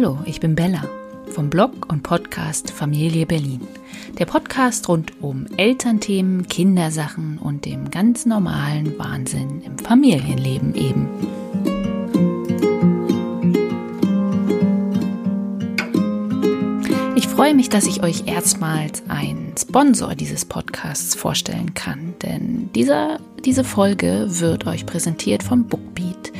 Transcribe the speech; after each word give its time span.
Hallo, 0.00 0.16
ich 0.26 0.38
bin 0.38 0.54
Bella 0.54 0.84
vom 1.32 1.50
Blog 1.50 1.90
und 1.90 2.04
Podcast 2.04 2.70
Familie 2.70 3.26
Berlin. 3.26 3.66
Der 4.16 4.26
Podcast 4.26 4.88
rund 4.88 5.12
um 5.20 5.46
Elternthemen, 5.56 6.46
Kindersachen 6.46 7.36
und 7.38 7.64
dem 7.64 7.90
ganz 7.90 8.24
normalen 8.24 8.96
Wahnsinn 8.96 9.60
im 9.62 9.76
Familienleben 9.76 10.76
eben. 10.76 11.08
Ich 17.16 17.26
freue 17.26 17.56
mich, 17.56 17.68
dass 17.68 17.88
ich 17.88 18.04
euch 18.04 18.28
erstmals 18.28 19.02
einen 19.08 19.54
Sponsor 19.58 20.14
dieses 20.14 20.44
Podcasts 20.44 21.16
vorstellen 21.16 21.74
kann, 21.74 22.14
denn 22.22 22.70
dieser, 22.72 23.18
diese 23.44 23.64
Folge 23.64 24.26
wird 24.28 24.64
euch 24.68 24.86
präsentiert 24.86 25.42
von 25.42 25.66
Bookbeat. 26.18 26.32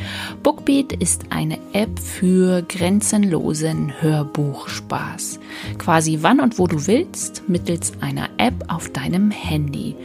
Bookbeat 0.42 0.92
ist 0.92 1.26
eine 1.30 1.58
App 1.72 1.98
für 1.98 2.62
grenzenlosen 2.62 3.92
Hörbuchspaß. 4.00 5.40
Quasi 5.78 6.18
wann 6.22 6.40
und 6.40 6.58
wo 6.58 6.66
du 6.66 6.86
willst, 6.86 7.48
mittels 7.48 7.92
einer 8.00 8.28
App 8.38 8.64
auf 8.68 8.90
deinem 8.90 9.30
Handy. 9.30 9.96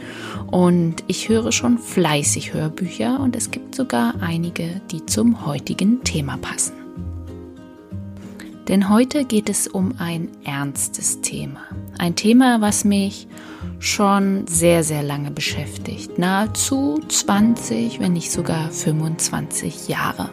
Und 0.50 1.04
ich 1.06 1.28
höre 1.28 1.52
schon 1.52 1.78
fleißig 1.78 2.54
Hörbücher 2.54 3.20
und 3.20 3.36
es 3.36 3.50
gibt 3.50 3.74
sogar 3.74 4.14
einige, 4.20 4.80
die 4.90 5.04
zum 5.06 5.46
heutigen 5.46 6.02
Thema 6.04 6.36
passen. 6.36 6.74
Denn 8.68 8.88
heute 8.88 9.24
geht 9.24 9.50
es 9.50 9.68
um 9.68 9.94
ein 9.98 10.28
ernstes 10.44 11.20
Thema. 11.20 11.60
Ein 11.98 12.16
Thema, 12.16 12.60
was 12.60 12.84
mich 12.84 13.28
schon 13.84 14.46
sehr, 14.46 14.82
sehr 14.82 15.02
lange 15.02 15.30
beschäftigt. 15.30 16.18
Nahezu 16.18 17.00
20, 17.06 18.00
wenn 18.00 18.14
nicht 18.14 18.32
sogar 18.32 18.70
25 18.70 19.88
Jahre. 19.88 20.30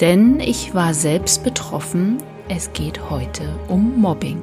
Denn 0.00 0.40
ich 0.40 0.74
war 0.74 0.92
selbst 0.92 1.44
betroffen. 1.44 2.18
Es 2.48 2.72
geht 2.72 3.08
heute 3.08 3.58
um 3.68 4.00
Mobbing. 4.00 4.42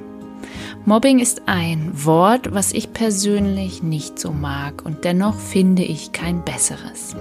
Mobbing 0.86 1.20
ist 1.20 1.42
ein 1.48 1.92
Wort, 1.94 2.54
was 2.54 2.72
ich 2.72 2.94
persönlich 2.94 3.84
nicht 3.84 4.18
so 4.18 4.32
mag 4.32 4.86
und 4.86 5.04
dennoch 5.04 5.36
finde 5.36 5.84
ich 5.84 6.14
kein 6.14 6.46
besseres. 6.46 7.18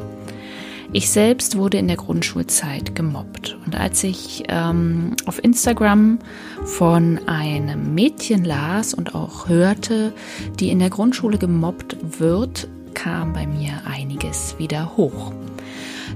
Ich 0.93 1.11
selbst 1.11 1.59
wurde 1.59 1.78
in 1.78 1.89
der 1.89 1.97
Grundschulzeit 1.97 2.95
gemobbt. 2.95 3.59
Und 3.67 3.75
als 3.75 4.05
ich 4.05 4.45
ähm, 4.48 5.17
auf 5.27 5.43
Instagram 5.43 6.20
von 6.67 7.20
einem 7.27 7.95
Mädchen 7.95 8.45
las 8.45 8.92
und 8.92 9.14
auch 9.14 9.48
hörte, 9.48 10.12
die 10.59 10.70
in 10.70 10.81
der 10.81 10.91
Grundschule 10.91 11.39
gemobbt 11.39 11.97
wird, 12.19 12.69
kam 12.92 13.33
bei 13.33 13.47
mir 13.47 13.83
einiges 13.86 14.56
wieder 14.59 14.97
hoch. 14.97 15.33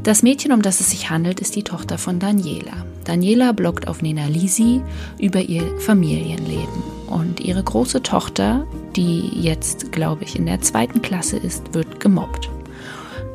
Das 0.03 0.23
Mädchen, 0.23 0.53
um 0.53 0.61
das 0.61 0.81
es 0.81 0.91
sich 0.91 1.09
handelt, 1.09 1.41
ist 1.41 1.57
die 1.57 1.63
Tochter 1.63 1.99
von 1.99 2.19
Daniela. 2.19 2.85
Daniela 3.05 3.53
bloggt 3.53 3.87
auf 3.87 4.03
Nena 4.03 4.27
Lisi 4.27 4.83
über 5.19 5.41
ihr 5.41 5.79
Familienleben. 5.81 6.83
Und 7.07 7.41
ihre 7.41 7.63
große 7.63 8.03
Tochter, 8.03 8.67
die 8.97 9.29
jetzt, 9.41 9.93
glaube 9.93 10.25
ich, 10.25 10.37
in 10.37 10.47
der 10.47 10.61
zweiten 10.61 11.03
Klasse 11.03 11.37
ist, 11.37 11.75
wird 11.75 12.01
gemobbt. 12.01 12.51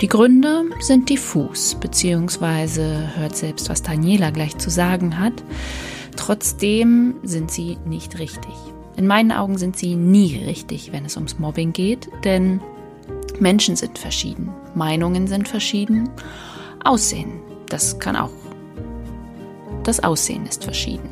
Die 0.02 0.08
Gründe 0.08 0.63
sind 0.81 1.09
diffus, 1.09 1.75
beziehungsweise 1.75 3.09
hört 3.16 3.36
selbst, 3.36 3.69
was 3.69 3.81
Daniela 3.81 4.30
gleich 4.31 4.58
zu 4.58 4.69
sagen 4.69 5.19
hat. 5.19 5.43
Trotzdem 6.16 7.16
sind 7.23 7.52
sie 7.52 7.77
nicht 7.85 8.19
richtig. 8.19 8.53
In 8.95 9.08
meinen 9.08 9.31
Augen 9.31 9.58
sind 9.58 9.77
sie 9.77 9.95
nie 9.95 10.38
richtig, 10.45 10.91
wenn 10.91 11.05
es 11.05 11.17
ums 11.17 11.38
Mobbing 11.38 11.73
geht, 11.73 12.09
denn 12.23 12.61
Menschen 13.39 13.75
sind 13.75 13.99
verschieden, 13.99 14.49
Meinungen 14.73 15.27
sind 15.27 15.47
verschieden, 15.47 16.09
Aussehen, 16.83 17.39
das 17.67 17.99
kann 17.99 18.16
auch. 18.16 18.30
Das 19.83 20.03
Aussehen 20.03 20.45
ist 20.45 20.63
verschieden. 20.63 21.09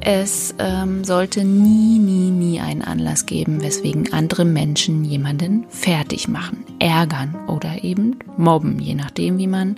Es 0.00 0.54
ähm, 0.58 1.02
sollte 1.04 1.44
nie, 1.44 1.98
nie, 1.98 2.30
nie 2.30 2.60
einen 2.60 2.82
Anlass 2.82 3.26
geben, 3.26 3.62
weswegen 3.62 4.12
andere 4.12 4.44
Menschen 4.44 5.04
jemanden 5.04 5.66
fertig 5.70 6.28
machen, 6.28 6.64
ärgern 6.78 7.34
oder 7.48 7.82
eben 7.82 8.16
mobben, 8.36 8.78
je 8.78 8.94
nachdem, 8.94 9.38
wie 9.38 9.48
man 9.48 9.76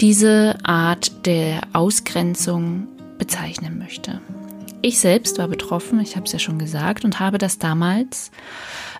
diese 0.00 0.56
Art 0.64 1.26
der 1.26 1.60
Ausgrenzung 1.72 2.88
bezeichnen 3.18 3.78
möchte. 3.78 4.20
Ich 4.82 4.98
selbst 4.98 5.38
war 5.38 5.48
betroffen, 5.48 6.00
ich 6.00 6.16
habe 6.16 6.26
es 6.26 6.32
ja 6.32 6.38
schon 6.38 6.58
gesagt, 6.58 7.04
und 7.04 7.18
habe 7.18 7.38
das 7.38 7.58
damals 7.58 8.30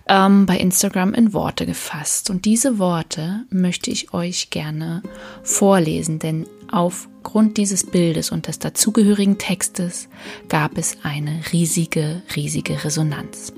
ähm, 0.07 0.45
bei 0.45 0.57
Instagram 0.57 1.13
in 1.13 1.33
Worte 1.33 1.65
gefasst. 1.65 2.29
Und 2.29 2.45
diese 2.45 2.79
Worte 2.79 3.45
möchte 3.49 3.91
ich 3.91 4.13
euch 4.13 4.49
gerne 4.49 5.03
vorlesen, 5.43 6.19
denn 6.19 6.47
aufgrund 6.69 7.57
dieses 7.57 7.85
Bildes 7.85 8.31
und 8.31 8.47
des 8.47 8.59
dazugehörigen 8.59 9.37
Textes 9.37 10.09
gab 10.49 10.77
es 10.77 10.97
eine 11.03 11.41
riesige, 11.53 12.21
riesige 12.35 12.83
Resonanz. 12.83 13.53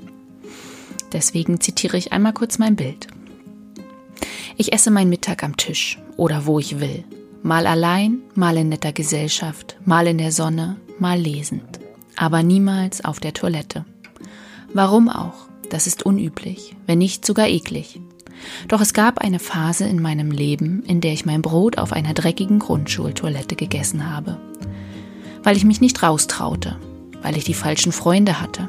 Deswegen 1.12 1.60
zitiere 1.60 1.96
ich 1.96 2.12
einmal 2.12 2.32
kurz 2.32 2.58
mein 2.58 2.76
Bild. 2.76 3.08
Ich 4.56 4.72
esse 4.72 4.90
meinen 4.90 5.10
Mittag 5.10 5.42
am 5.42 5.56
Tisch 5.56 5.98
oder 6.16 6.46
wo 6.46 6.58
ich 6.58 6.80
will. 6.80 7.04
Mal 7.42 7.66
allein, 7.66 8.18
mal 8.34 8.56
in 8.58 8.68
netter 8.68 8.92
Gesellschaft, 8.92 9.78
mal 9.86 10.06
in 10.06 10.18
der 10.18 10.30
Sonne, 10.30 10.76
mal 10.98 11.18
lesend. 11.18 11.80
Aber 12.16 12.42
niemals 12.42 13.02
auf 13.02 13.18
der 13.18 13.32
Toilette. 13.32 13.86
Warum 14.74 15.08
auch? 15.08 15.48
Das 15.70 15.86
ist 15.86 16.04
unüblich, 16.04 16.76
wenn 16.86 16.98
nicht 16.98 17.24
sogar 17.24 17.48
eklig. 17.48 17.98
Doch 18.68 18.82
es 18.82 18.92
gab 18.92 19.18
eine 19.18 19.38
Phase 19.38 19.86
in 19.86 20.02
meinem 20.02 20.30
Leben, 20.30 20.82
in 20.84 21.00
der 21.00 21.12
ich 21.12 21.24
mein 21.24 21.40
Brot 21.40 21.78
auf 21.78 21.92
einer 21.92 22.12
dreckigen 22.12 22.58
Grundschultoilette 22.58 23.56
gegessen 23.56 24.10
habe. 24.10 24.38
Weil 25.42 25.56
ich 25.56 25.64
mich 25.64 25.80
nicht 25.80 26.02
raustraute, 26.02 26.76
weil 27.22 27.38
ich 27.38 27.44
die 27.44 27.54
falschen 27.54 27.92
Freunde 27.92 28.40
hatte, 28.40 28.68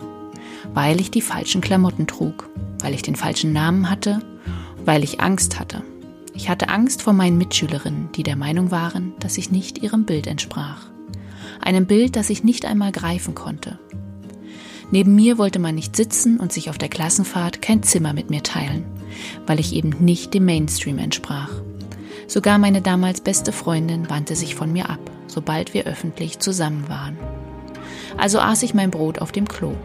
weil 0.73 1.01
ich 1.01 1.11
die 1.11 1.21
falschen 1.21 1.59
Klamotten 1.59 2.07
trug, 2.07 2.49
weil 2.79 2.93
ich 2.93 3.01
den 3.01 3.17
falschen 3.17 3.51
Namen 3.51 3.89
hatte, 3.89 4.21
weil 4.85 5.03
ich 5.03 5.19
Angst 5.19 5.59
hatte. 5.59 5.83
Ich 6.41 6.49
hatte 6.49 6.69
Angst 6.69 7.03
vor 7.03 7.13
meinen 7.13 7.37
Mitschülerinnen, 7.37 8.09
die 8.13 8.23
der 8.23 8.35
Meinung 8.35 8.71
waren, 8.71 9.13
dass 9.19 9.37
ich 9.37 9.51
nicht 9.51 9.77
ihrem 9.77 10.05
Bild 10.05 10.25
entsprach. 10.25 10.87
Einem 11.61 11.85
Bild, 11.85 12.15
das 12.15 12.31
ich 12.31 12.43
nicht 12.43 12.65
einmal 12.65 12.91
greifen 12.91 13.35
konnte, 13.35 13.77
Neben 14.89 15.13
mir 15.13 15.37
wollte 15.37 15.59
man 15.59 15.75
nicht 15.75 15.95
sitzen 15.95 16.39
und 16.39 16.51
sich 16.51 16.71
auf 16.71 16.79
der 16.79 16.89
Klassenfahrt 16.89 17.61
kein 17.61 17.83
Zimmer 17.83 18.11
mit 18.13 18.31
mir 18.31 18.41
teilen, 18.41 18.83
weil 19.45 19.59
ich 19.59 19.75
eben 19.75 19.91
nicht 19.99 20.33
dem 20.33 20.45
Mainstream 20.45 20.97
entsprach. 20.97 21.51
Sogar 22.27 22.57
meine 22.57 22.81
damals 22.81 23.21
beste 23.21 23.51
Freundin 23.51 24.09
wandte 24.09 24.35
sich 24.35 24.55
von 24.55 24.73
mir 24.73 24.89
ab, 24.89 25.11
sobald 25.27 25.75
wir 25.75 25.85
öffentlich 25.85 26.39
zusammen 26.39 26.89
waren. 26.89 27.17
Also 28.17 28.39
aß 28.39 28.63
ich 28.63 28.73
mein 28.73 28.89
Brot 28.89 29.19
auf 29.19 29.31
dem 29.31 29.47
Klo. 29.47 29.75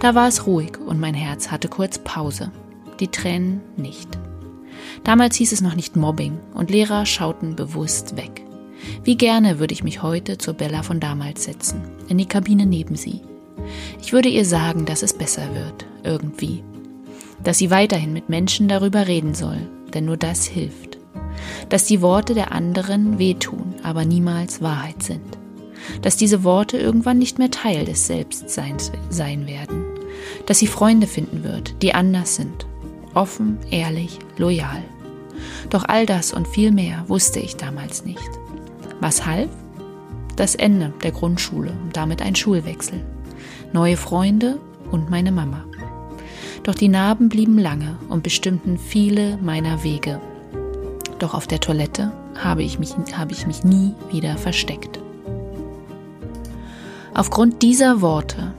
Da 0.00 0.14
war 0.14 0.26
es 0.26 0.46
ruhig 0.46 0.78
und 0.78 0.98
mein 0.98 1.14
Herz 1.14 1.50
hatte 1.50 1.68
kurz 1.68 1.98
Pause. 1.98 2.50
Die 2.98 3.08
Tränen 3.08 3.60
nicht. 3.76 4.08
Damals 5.04 5.36
hieß 5.36 5.52
es 5.52 5.60
noch 5.60 5.74
nicht 5.74 5.96
Mobbing 5.96 6.38
und 6.54 6.70
Lehrer 6.70 7.06
schauten 7.06 7.56
bewusst 7.56 8.16
weg. 8.16 8.42
Wie 9.04 9.16
gerne 9.16 9.58
würde 9.58 9.74
ich 9.74 9.84
mich 9.84 10.02
heute 10.02 10.38
zur 10.38 10.54
Bella 10.54 10.82
von 10.82 11.00
damals 11.00 11.44
setzen, 11.44 11.80
in 12.08 12.18
die 12.18 12.26
Kabine 12.26 12.66
neben 12.66 12.96
sie, 12.96 13.22
ich 14.00 14.12
würde 14.12 14.28
ihr 14.28 14.44
sagen, 14.44 14.84
dass 14.84 15.02
es 15.02 15.12
besser 15.12 15.54
wird, 15.54 15.86
irgendwie. 16.04 16.62
Dass 17.42 17.58
sie 17.58 17.70
weiterhin 17.70 18.12
mit 18.12 18.28
Menschen 18.28 18.68
darüber 18.68 19.06
reden 19.06 19.34
soll, 19.34 19.58
denn 19.94 20.04
nur 20.04 20.16
das 20.16 20.46
hilft. 20.46 20.98
Dass 21.68 21.84
die 21.84 22.00
Worte 22.02 22.34
der 22.34 22.52
anderen 22.52 23.18
wehtun, 23.18 23.74
aber 23.82 24.04
niemals 24.04 24.62
Wahrheit 24.62 25.02
sind. 25.02 25.38
Dass 26.02 26.16
diese 26.16 26.44
Worte 26.44 26.78
irgendwann 26.78 27.18
nicht 27.18 27.38
mehr 27.38 27.50
Teil 27.50 27.84
des 27.84 28.06
Selbstseins 28.06 28.92
sein 29.10 29.46
werden. 29.46 29.84
Dass 30.46 30.58
sie 30.58 30.66
Freunde 30.66 31.06
finden 31.06 31.44
wird, 31.44 31.82
die 31.82 31.94
anders 31.94 32.36
sind. 32.36 32.65
Offen, 33.16 33.58
ehrlich, 33.70 34.20
loyal. 34.36 34.84
Doch 35.70 35.84
all 35.88 36.06
das 36.06 36.32
und 36.32 36.46
viel 36.46 36.70
mehr 36.70 37.04
wusste 37.08 37.40
ich 37.40 37.56
damals 37.56 38.04
nicht. 38.04 38.30
Was 39.00 39.26
half? 39.26 39.50
Das 40.36 40.54
Ende 40.54 40.92
der 41.02 41.12
Grundschule 41.12 41.72
und 41.82 41.96
damit 41.96 42.22
ein 42.22 42.36
Schulwechsel 42.36 43.00
neue 43.72 43.96
Freunde 43.96 44.58
und 44.90 45.10
meine 45.10 45.32
Mama. 45.32 45.64
Doch 46.62 46.74
die 46.74 46.88
Narben 46.88 47.28
blieben 47.28 47.58
lange 47.58 47.98
und 48.08 48.22
bestimmten 48.22 48.78
viele 48.78 49.36
meiner 49.38 49.82
Wege. 49.82 50.20
Doch 51.18 51.34
auf 51.34 51.46
der 51.46 51.60
Toilette 51.60 52.12
habe 52.38 52.62
ich 52.62 52.78
mich, 52.78 52.94
habe 53.16 53.32
ich 53.32 53.46
mich 53.46 53.64
nie 53.64 53.94
wieder 54.10 54.36
versteckt. 54.36 55.00
Aufgrund 57.14 57.62
dieser 57.62 58.00
Worte 58.00 58.52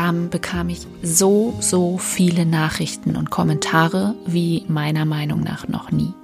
kam, 0.00 0.30
bekam 0.30 0.70
ich 0.70 0.86
so, 1.02 1.54
so 1.60 1.98
viele 1.98 2.46
Nachrichten 2.46 3.16
und 3.16 3.28
Kommentare 3.28 4.14
wie 4.24 4.64
meiner 4.66 5.04
Meinung 5.04 5.42
nach 5.42 5.68
noch 5.68 5.90
nie. 5.90 6.14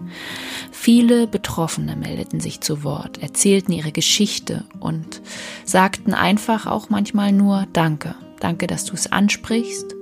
Viele 0.73 1.26
Betroffene 1.26 1.94
meldeten 1.94 2.40
sich 2.40 2.62
zu 2.62 2.84
Wort, 2.84 3.23
erzählten 3.23 3.73
ihre 3.73 3.93
Geschichte 3.93 4.64
und 4.81 5.20
sagten 5.67 6.14
einfach 6.14 6.67
auch 6.67 6.88
manchmal 6.88 7.32
nur 7.32 7.67
Danke. 7.75 8.14
Danke, 8.40 8.67
dass 8.67 8.87
du 8.87 8.94
es 8.94 9.12
ansprichst. 9.12 9.94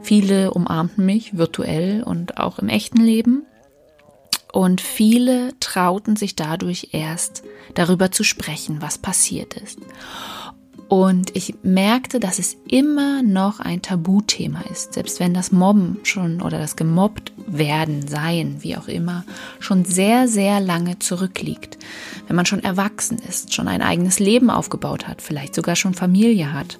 Viele 0.00 0.52
umarmten 0.52 1.04
mich 1.04 1.36
virtuell 1.36 2.04
und 2.04 2.38
auch 2.38 2.60
im 2.60 2.68
echten 2.68 3.00
Leben. 3.00 3.46
Und 4.52 4.80
viele 4.80 5.58
trauten 5.58 6.14
sich 6.14 6.36
dadurch 6.36 6.90
erst 6.92 7.42
darüber 7.74 8.12
zu 8.12 8.22
sprechen, 8.22 8.80
was 8.80 8.96
passiert 8.98 9.54
ist. 9.54 9.80
Und 10.88 11.36
ich 11.36 11.54
merkte, 11.62 12.18
dass 12.18 12.38
es 12.38 12.56
immer 12.66 13.22
noch 13.22 13.60
ein 13.60 13.82
Tabuthema 13.82 14.62
ist, 14.70 14.94
selbst 14.94 15.20
wenn 15.20 15.34
das 15.34 15.52
Mobben 15.52 15.98
schon 16.02 16.40
oder 16.40 16.58
das 16.58 16.76
gemobbt 16.76 17.32
werden, 17.46 18.08
sein, 18.08 18.56
wie 18.60 18.74
auch 18.74 18.88
immer, 18.88 19.24
schon 19.60 19.84
sehr, 19.84 20.28
sehr 20.28 20.60
lange 20.60 20.98
zurückliegt. 20.98 21.78
Wenn 22.26 22.36
man 22.36 22.46
schon 22.46 22.64
erwachsen 22.64 23.18
ist, 23.28 23.52
schon 23.52 23.68
ein 23.68 23.82
eigenes 23.82 24.18
Leben 24.18 24.48
aufgebaut 24.48 25.06
hat, 25.06 25.20
vielleicht 25.20 25.54
sogar 25.54 25.76
schon 25.76 25.92
Familie 25.92 26.54
hat, 26.54 26.78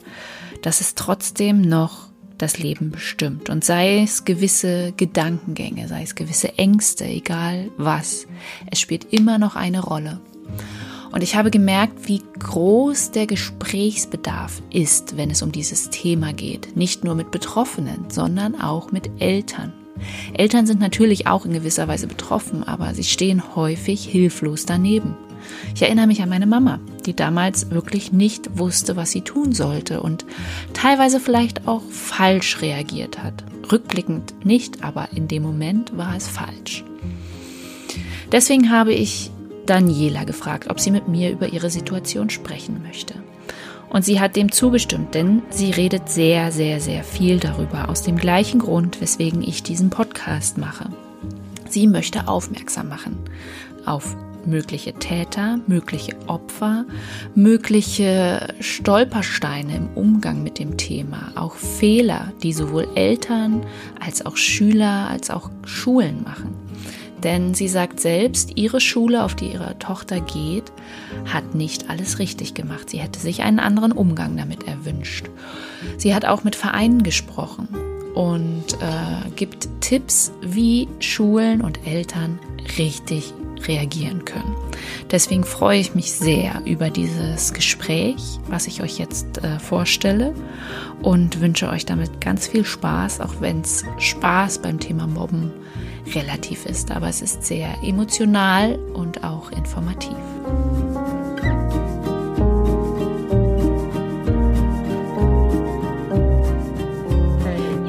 dass 0.62 0.80
es 0.80 0.94
trotzdem 0.94 1.60
noch 1.60 2.08
das 2.38 2.58
Leben 2.58 2.90
bestimmt. 2.90 3.50
Und 3.50 3.62
sei 3.62 4.02
es 4.02 4.24
gewisse 4.24 4.92
Gedankengänge, 4.96 5.86
sei 5.86 6.02
es 6.02 6.14
gewisse 6.14 6.56
Ängste, 6.56 7.04
egal 7.04 7.70
was, 7.76 8.26
es 8.70 8.80
spielt 8.80 9.12
immer 9.12 9.38
noch 9.38 9.54
eine 9.54 9.80
Rolle. 9.80 10.20
Und 11.10 11.22
ich 11.22 11.36
habe 11.36 11.50
gemerkt, 11.50 12.08
wie 12.08 12.22
groß 12.38 13.12
der 13.12 13.26
Gesprächsbedarf 13.26 14.62
ist, 14.70 15.16
wenn 15.16 15.30
es 15.30 15.42
um 15.42 15.52
dieses 15.52 15.90
Thema 15.90 16.32
geht. 16.32 16.76
Nicht 16.76 17.04
nur 17.04 17.14
mit 17.14 17.30
Betroffenen, 17.30 18.10
sondern 18.10 18.60
auch 18.60 18.92
mit 18.92 19.10
Eltern. 19.20 19.72
Eltern 20.34 20.66
sind 20.66 20.80
natürlich 20.80 21.26
auch 21.26 21.44
in 21.44 21.52
gewisser 21.52 21.88
Weise 21.88 22.06
betroffen, 22.06 22.62
aber 22.62 22.94
sie 22.94 23.04
stehen 23.04 23.56
häufig 23.56 24.04
hilflos 24.04 24.66
daneben. 24.66 25.16
Ich 25.74 25.82
erinnere 25.82 26.06
mich 26.06 26.22
an 26.22 26.28
meine 26.28 26.46
Mama, 26.46 26.80
die 27.06 27.14
damals 27.14 27.70
wirklich 27.70 28.12
nicht 28.12 28.58
wusste, 28.58 28.96
was 28.96 29.12
sie 29.12 29.22
tun 29.22 29.52
sollte 29.52 30.02
und 30.02 30.24
teilweise 30.74 31.20
vielleicht 31.20 31.66
auch 31.66 31.82
falsch 31.90 32.60
reagiert 32.60 33.22
hat. 33.22 33.44
Rückblickend 33.70 34.44
nicht, 34.44 34.84
aber 34.84 35.08
in 35.12 35.28
dem 35.28 35.42
Moment 35.42 35.96
war 35.96 36.16
es 36.16 36.28
falsch. 36.28 36.84
Deswegen 38.30 38.70
habe 38.70 38.92
ich 38.92 39.30
Daniela 39.68 40.24
gefragt, 40.24 40.70
ob 40.70 40.80
sie 40.80 40.90
mit 40.90 41.08
mir 41.08 41.30
über 41.30 41.48
ihre 41.48 41.70
Situation 41.70 42.30
sprechen 42.30 42.82
möchte. 42.82 43.14
Und 43.90 44.04
sie 44.04 44.20
hat 44.20 44.36
dem 44.36 44.52
zugestimmt, 44.52 45.14
denn 45.14 45.42
sie 45.50 45.70
redet 45.70 46.08
sehr, 46.08 46.52
sehr, 46.52 46.80
sehr 46.80 47.04
viel 47.04 47.38
darüber, 47.38 47.88
aus 47.88 48.02
dem 48.02 48.16
gleichen 48.16 48.60
Grund, 48.60 49.00
weswegen 49.00 49.42
ich 49.42 49.62
diesen 49.62 49.90
Podcast 49.90 50.58
mache. 50.58 50.90
Sie 51.68 51.86
möchte 51.86 52.28
aufmerksam 52.28 52.88
machen 52.88 53.18
auf 53.86 54.16
mögliche 54.44 54.94
Täter, 54.94 55.58
mögliche 55.66 56.16
Opfer, 56.26 56.84
mögliche 57.34 58.54
Stolpersteine 58.60 59.76
im 59.76 59.88
Umgang 59.94 60.42
mit 60.42 60.58
dem 60.58 60.76
Thema, 60.76 61.32
auch 61.34 61.54
Fehler, 61.54 62.32
die 62.42 62.52
sowohl 62.52 62.88
Eltern 62.94 63.64
als 64.00 64.24
auch 64.24 64.36
Schüler 64.36 65.08
als 65.10 65.30
auch 65.30 65.50
Schulen 65.64 66.22
machen. 66.22 66.54
Denn 67.24 67.54
sie 67.54 67.68
sagt 67.68 68.00
selbst, 68.00 68.56
ihre 68.56 68.80
Schule, 68.80 69.24
auf 69.24 69.34
die 69.34 69.52
ihre 69.52 69.78
Tochter 69.78 70.20
geht, 70.20 70.72
hat 71.32 71.54
nicht 71.54 71.90
alles 71.90 72.18
richtig 72.18 72.54
gemacht. 72.54 72.90
Sie 72.90 72.98
hätte 72.98 73.18
sich 73.18 73.42
einen 73.42 73.58
anderen 73.58 73.92
Umgang 73.92 74.36
damit 74.36 74.66
erwünscht. 74.66 75.26
Sie 75.96 76.14
hat 76.14 76.24
auch 76.24 76.44
mit 76.44 76.54
Vereinen 76.54 77.02
gesprochen 77.02 77.68
und 78.14 78.64
äh, 78.80 79.30
gibt 79.36 79.68
Tipps, 79.80 80.32
wie 80.42 80.88
Schulen 81.00 81.60
und 81.60 81.86
Eltern 81.86 82.38
richtig 82.78 83.32
reagieren 83.66 84.24
können. 84.24 84.54
Deswegen 85.10 85.44
freue 85.44 85.78
ich 85.80 85.94
mich 85.94 86.12
sehr 86.12 86.62
über 86.64 86.90
dieses 86.90 87.52
Gespräch, 87.52 88.38
was 88.48 88.66
ich 88.66 88.82
euch 88.82 88.98
jetzt 88.98 89.38
äh, 89.38 89.58
vorstelle 89.58 90.34
und 91.02 91.40
wünsche 91.40 91.68
euch 91.68 91.86
damit 91.86 92.20
ganz 92.20 92.46
viel 92.46 92.64
Spaß, 92.64 93.20
auch 93.20 93.40
wenn 93.40 93.62
es 93.62 93.84
Spaß 93.98 94.58
beim 94.58 94.78
Thema 94.78 95.06
Mobben 95.06 95.52
relativ 96.14 96.66
ist, 96.66 96.90
aber 96.90 97.08
es 97.08 97.22
ist 97.22 97.44
sehr 97.44 97.68
emotional 97.82 98.78
und 98.94 99.24
auch 99.24 99.50
informativ. 99.52 100.16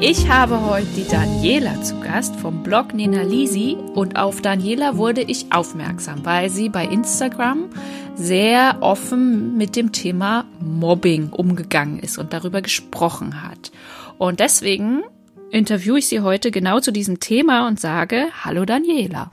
Ich 0.02 0.30
habe 0.30 0.64
heute 0.64 0.86
die 0.96 1.06
Daniela 1.06 1.82
zu 1.82 2.00
Gast 2.00 2.34
vom 2.36 2.62
Blog 2.62 2.94
Nena 2.94 3.20
Lisi 3.20 3.76
und 3.94 4.18
auf 4.18 4.40
Daniela 4.40 4.96
wurde 4.96 5.20
ich 5.20 5.52
aufmerksam, 5.52 6.24
weil 6.24 6.48
sie 6.48 6.70
bei 6.70 6.86
Instagram 6.86 7.66
sehr 8.14 8.78
offen 8.80 9.58
mit 9.58 9.76
dem 9.76 9.92
Thema 9.92 10.46
Mobbing 10.58 11.28
umgegangen 11.28 11.98
ist 11.98 12.16
und 12.16 12.32
darüber 12.32 12.62
gesprochen 12.62 13.42
hat. 13.42 13.72
Und 14.16 14.40
deswegen 14.40 15.02
interviewe 15.50 15.98
ich 15.98 16.08
sie 16.08 16.20
heute 16.20 16.50
genau 16.50 16.80
zu 16.80 16.92
diesem 16.92 17.20
Thema 17.20 17.66
und 17.66 17.80
sage 17.80 18.28
Hallo 18.44 18.64
Daniela. 18.64 19.30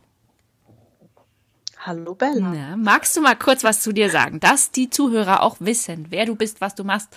Hallo 1.80 2.16
Bella. 2.16 2.54
Ja, 2.54 2.76
magst 2.76 3.16
du 3.16 3.22
mal 3.22 3.36
kurz 3.36 3.64
was 3.64 3.82
zu 3.82 3.94
dir 3.94 4.10
sagen, 4.10 4.40
dass 4.40 4.72
die 4.72 4.90
Zuhörer 4.90 5.42
auch 5.42 5.58
wissen, 5.60 6.08
wer 6.10 6.26
du 6.26 6.36
bist, 6.36 6.60
was 6.60 6.76
du 6.76 6.84
machst, 6.84 7.08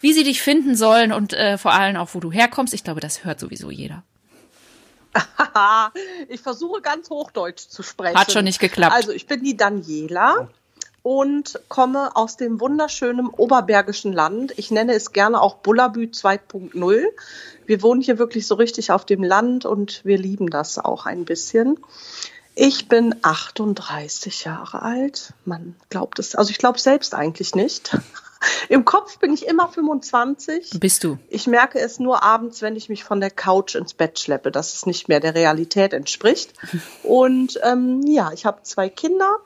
wie 0.00 0.12
sie 0.12 0.24
dich 0.24 0.42
finden 0.42 0.74
sollen 0.74 1.12
und 1.12 1.34
äh, 1.34 1.56
vor 1.56 1.72
allem 1.72 1.96
auch, 1.96 2.08
wo 2.12 2.20
du 2.20 2.32
herkommst? 2.32 2.74
Ich 2.74 2.82
glaube, 2.82 3.00
das 3.00 3.24
hört 3.24 3.38
sowieso 3.38 3.70
jeder. 3.70 4.02
ich 6.28 6.40
versuche 6.40 6.80
ganz 6.80 7.10
Hochdeutsch 7.10 7.68
zu 7.68 7.82
sprechen. 7.82 8.18
Hat 8.18 8.32
schon 8.32 8.44
nicht 8.44 8.58
geklappt. 8.58 8.94
Also 8.94 9.12
ich 9.12 9.26
bin 9.26 9.44
die 9.44 9.56
Daniela 9.56 10.48
und 11.02 11.60
komme 11.68 12.14
aus 12.16 12.36
dem 12.36 12.60
wunderschönen 12.60 13.26
oberbergischen 13.26 14.12
Land. 14.12 14.54
Ich 14.56 14.70
nenne 14.70 14.94
es 14.94 15.12
gerne 15.12 15.40
auch 15.40 15.56
Bullabü 15.56 16.04
2.0. 16.04 17.04
Wir 17.72 17.80
wohnen 17.80 18.02
hier 18.02 18.18
wirklich 18.18 18.46
so 18.46 18.56
richtig 18.56 18.92
auf 18.92 19.06
dem 19.06 19.22
Land 19.22 19.64
und 19.64 20.04
wir 20.04 20.18
lieben 20.18 20.50
das 20.50 20.78
auch 20.78 21.06
ein 21.06 21.24
bisschen. 21.24 21.78
Ich 22.54 22.86
bin 22.86 23.14
38 23.22 24.44
Jahre 24.44 24.82
alt. 24.82 25.32
Man 25.46 25.74
glaubt 25.88 26.18
es, 26.18 26.34
also 26.34 26.50
ich 26.50 26.58
glaube 26.58 26.78
selbst 26.78 27.14
eigentlich 27.14 27.54
nicht. 27.54 27.96
Im 28.68 28.84
Kopf 28.84 29.18
bin 29.20 29.32
ich 29.32 29.46
immer 29.46 29.70
25. 29.70 30.80
Bist 30.80 31.02
du? 31.02 31.16
Ich 31.30 31.46
merke 31.46 31.78
es 31.78 31.98
nur 31.98 32.22
abends, 32.22 32.60
wenn 32.60 32.76
ich 32.76 32.90
mich 32.90 33.04
von 33.04 33.20
der 33.20 33.30
Couch 33.30 33.74
ins 33.74 33.94
Bett 33.94 34.18
schleppe, 34.18 34.50
dass 34.50 34.74
es 34.74 34.84
nicht 34.84 35.08
mehr 35.08 35.20
der 35.20 35.34
Realität 35.34 35.94
entspricht. 35.94 36.52
Und 37.02 37.58
ähm, 37.62 38.02
ja, 38.06 38.32
ich 38.34 38.44
habe 38.44 38.64
zwei 38.64 38.90
Kinder 38.90 39.38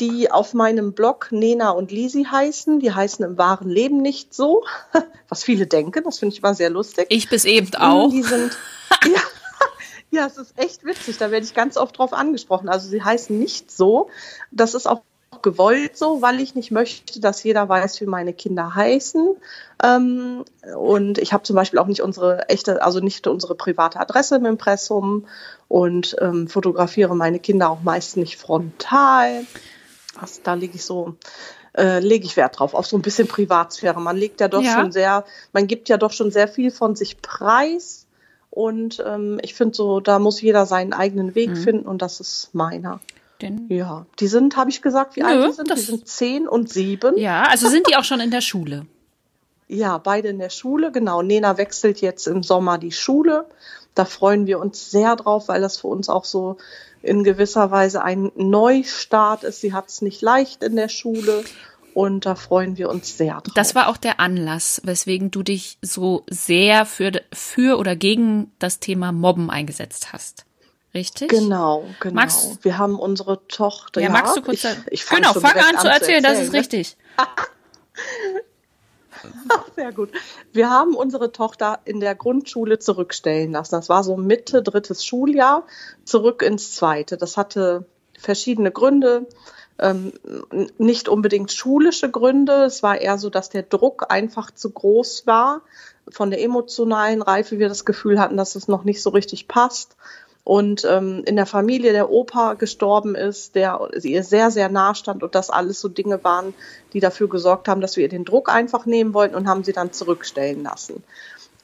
die 0.00 0.30
auf 0.30 0.54
meinem 0.54 0.92
Blog 0.92 1.28
Nena 1.30 1.70
und 1.70 1.90
Lisi 1.90 2.24
heißen. 2.24 2.80
Die 2.80 2.92
heißen 2.92 3.24
im 3.24 3.38
wahren 3.38 3.68
Leben 3.68 4.00
nicht 4.00 4.34
so, 4.34 4.64
was 5.28 5.44
viele 5.44 5.66
denken. 5.66 6.04
Das 6.04 6.18
finde 6.18 6.34
ich 6.34 6.42
immer 6.42 6.54
sehr 6.54 6.70
lustig. 6.70 7.06
Ich 7.08 7.28
bis 7.28 7.44
eben 7.44 7.74
auch. 7.74 8.10
Die 8.10 8.22
sind, 8.22 8.56
ja, 9.04 9.20
ja, 10.10 10.26
es 10.26 10.38
ist 10.38 10.54
echt 10.56 10.84
witzig. 10.84 11.18
Da 11.18 11.30
werde 11.30 11.44
ich 11.44 11.54
ganz 11.54 11.76
oft 11.76 11.98
drauf 11.98 12.12
angesprochen. 12.12 12.68
Also 12.68 12.88
sie 12.88 13.02
heißen 13.02 13.38
nicht 13.38 13.70
so. 13.70 14.08
Das 14.50 14.74
ist 14.74 14.86
auch 14.86 15.02
gewollt 15.42 15.96
so, 15.96 16.22
weil 16.22 16.40
ich 16.40 16.54
nicht 16.54 16.70
möchte, 16.70 17.20
dass 17.20 17.42
jeder 17.42 17.68
weiß, 17.68 18.00
wie 18.00 18.06
meine 18.06 18.32
Kinder 18.32 18.74
heißen. 18.74 19.36
Ähm, 19.82 20.44
und 20.76 21.18
ich 21.18 21.32
habe 21.32 21.42
zum 21.42 21.56
Beispiel 21.56 21.78
auch 21.78 21.86
nicht 21.86 22.02
unsere 22.02 22.48
echte, 22.48 22.82
also 22.82 23.00
nicht 23.00 23.26
unsere 23.26 23.54
private 23.54 24.00
Adresse 24.00 24.36
im 24.36 24.46
Impressum 24.46 25.26
und 25.68 26.16
ähm, 26.20 26.48
fotografiere 26.48 27.14
meine 27.14 27.38
Kinder 27.38 27.70
auch 27.70 27.82
meist 27.82 28.16
nicht 28.16 28.36
frontal. 28.36 29.44
Also 30.20 30.40
da 30.42 30.54
lege 30.54 30.76
ich 30.76 30.84
so, 30.84 31.16
äh, 31.76 32.00
lege 32.00 32.26
ich 32.26 32.36
Wert 32.36 32.58
drauf, 32.58 32.74
auf 32.74 32.86
so 32.86 32.96
ein 32.96 33.02
bisschen 33.02 33.28
Privatsphäre. 33.28 34.00
Man 34.00 34.16
legt 34.16 34.40
ja 34.40 34.48
doch 34.48 34.62
ja. 34.62 34.74
schon 34.74 34.92
sehr, 34.92 35.24
man 35.52 35.66
gibt 35.66 35.88
ja 35.88 35.96
doch 35.96 36.12
schon 36.12 36.30
sehr 36.30 36.48
viel 36.48 36.70
von 36.70 36.96
sich 36.96 37.22
preis. 37.22 38.06
Und 38.50 39.02
ähm, 39.06 39.38
ich 39.42 39.54
finde 39.54 39.74
so, 39.74 40.00
da 40.00 40.18
muss 40.18 40.40
jeder 40.40 40.66
seinen 40.66 40.92
eigenen 40.92 41.34
Weg 41.34 41.50
mhm. 41.50 41.56
finden 41.56 41.86
und 41.86 42.02
das 42.02 42.20
ist 42.20 42.50
meiner. 42.54 43.00
Den? 43.40 43.66
Ja, 43.68 44.06
die 44.18 44.26
sind, 44.26 44.56
habe 44.56 44.70
ich 44.70 44.82
gesagt, 44.82 45.14
wie 45.14 45.20
Nö, 45.20 45.28
alt 45.28 45.48
die 45.48 45.52
sind? 45.52 45.70
Die 45.70 45.80
sind 45.80 46.08
zehn 46.08 46.48
und 46.48 46.68
sieben. 46.68 47.16
Ja, 47.16 47.44
also 47.44 47.68
sind 47.68 47.86
die 47.88 47.96
auch 47.96 48.04
schon 48.04 48.20
in 48.20 48.30
der 48.30 48.40
Schule? 48.40 48.86
Ja, 49.70 49.98
beide 49.98 50.28
in 50.28 50.38
der 50.38 50.48
Schule, 50.48 50.90
genau. 50.92 51.20
Nena 51.20 51.58
wechselt 51.58 52.00
jetzt 52.00 52.26
im 52.26 52.42
Sommer 52.42 52.78
die 52.78 52.90
Schule. 52.90 53.44
Da 53.94 54.06
freuen 54.06 54.46
wir 54.46 54.60
uns 54.60 54.90
sehr 54.90 55.14
drauf, 55.14 55.48
weil 55.48 55.60
das 55.60 55.76
für 55.76 55.88
uns 55.88 56.08
auch 56.08 56.24
so 56.24 56.56
in 57.02 57.24
gewisser 57.24 57.70
Weise 57.70 58.02
ein 58.02 58.32
Neustart 58.36 59.44
ist. 59.44 59.60
Sie 59.60 59.72
hat 59.72 59.88
es 59.88 60.02
nicht 60.02 60.22
leicht 60.22 60.62
in 60.62 60.76
der 60.76 60.88
Schule 60.88 61.44
und 61.94 62.26
da 62.26 62.34
freuen 62.34 62.76
wir 62.76 62.88
uns 62.88 63.16
sehr 63.16 63.40
drauf. 63.40 63.54
Das 63.54 63.74
war 63.74 63.88
auch 63.88 63.96
der 63.96 64.20
Anlass, 64.20 64.80
weswegen 64.84 65.30
du 65.30 65.42
dich 65.42 65.78
so 65.82 66.24
sehr 66.28 66.86
für, 66.86 67.12
für 67.32 67.78
oder 67.78 67.96
gegen 67.96 68.52
das 68.58 68.78
Thema 68.78 69.12
Mobben 69.12 69.50
eingesetzt 69.50 70.12
hast. 70.12 70.44
Richtig? 70.94 71.28
Genau, 71.28 71.84
genau. 72.00 72.14
Magst, 72.14 72.64
wir 72.64 72.78
haben 72.78 72.98
unsere 72.98 73.46
Tochter. 73.46 74.00
Ja, 74.00 74.06
ja 74.06 74.12
magst 74.12 74.36
du 74.36 74.42
kurz 74.42 74.64
ich, 74.64 74.76
ich 74.90 75.04
fang 75.04 75.20
Genau, 75.20 75.34
fang 75.34 75.52
an, 75.52 75.76
an 75.76 75.78
zu 75.78 75.88
erzählen, 75.88 76.22
das 76.22 76.40
ist 76.40 76.52
ne? 76.52 76.58
richtig. 76.60 76.96
Sehr 79.76 79.92
gut. 79.92 80.10
Wir 80.52 80.70
haben 80.70 80.94
unsere 80.94 81.32
Tochter 81.32 81.80
in 81.84 82.00
der 82.00 82.14
Grundschule 82.14 82.78
zurückstellen 82.78 83.52
lassen. 83.52 83.74
Das 83.74 83.88
war 83.88 84.04
so 84.04 84.16
Mitte 84.16 84.62
drittes 84.62 85.04
Schuljahr, 85.04 85.64
zurück 86.04 86.42
ins 86.42 86.74
zweite. 86.74 87.16
Das 87.16 87.36
hatte 87.36 87.86
verschiedene 88.18 88.70
Gründe. 88.70 89.26
Ähm, 89.80 90.12
nicht 90.78 91.08
unbedingt 91.08 91.52
schulische 91.52 92.10
Gründe. 92.10 92.64
Es 92.64 92.82
war 92.82 93.00
eher 93.00 93.16
so, 93.16 93.30
dass 93.30 93.48
der 93.48 93.62
Druck 93.62 94.06
einfach 94.08 94.50
zu 94.50 94.70
groß 94.70 95.26
war. 95.26 95.62
Von 96.10 96.30
der 96.30 96.42
emotionalen 96.42 97.22
Reife 97.22 97.58
wir 97.58 97.68
das 97.68 97.84
Gefühl 97.84 98.18
hatten, 98.18 98.36
dass 98.36 98.56
es 98.56 98.66
noch 98.66 98.82
nicht 98.82 99.02
so 99.02 99.10
richtig 99.10 99.46
passt. 99.46 99.96
Und 100.48 100.86
ähm, 100.86 101.24
in 101.26 101.36
der 101.36 101.44
Familie 101.44 101.92
der 101.92 102.08
Opa 102.08 102.54
gestorben 102.54 103.14
ist, 103.14 103.54
der 103.54 103.86
ihr 104.02 104.24
sehr, 104.24 104.50
sehr 104.50 104.70
nah 104.70 104.94
stand 104.94 105.22
und 105.22 105.34
das 105.34 105.50
alles 105.50 105.78
so 105.78 105.88
Dinge 105.88 106.24
waren, 106.24 106.54
die 106.94 107.00
dafür 107.00 107.28
gesorgt 107.28 107.68
haben, 107.68 107.82
dass 107.82 107.96
wir 107.96 108.04
ihr 108.04 108.08
den 108.08 108.24
Druck 108.24 108.48
einfach 108.50 108.86
nehmen 108.86 109.12
wollten 109.12 109.34
und 109.34 109.46
haben 109.46 109.62
sie 109.62 109.74
dann 109.74 109.92
zurückstellen 109.92 110.62
lassen. 110.62 111.04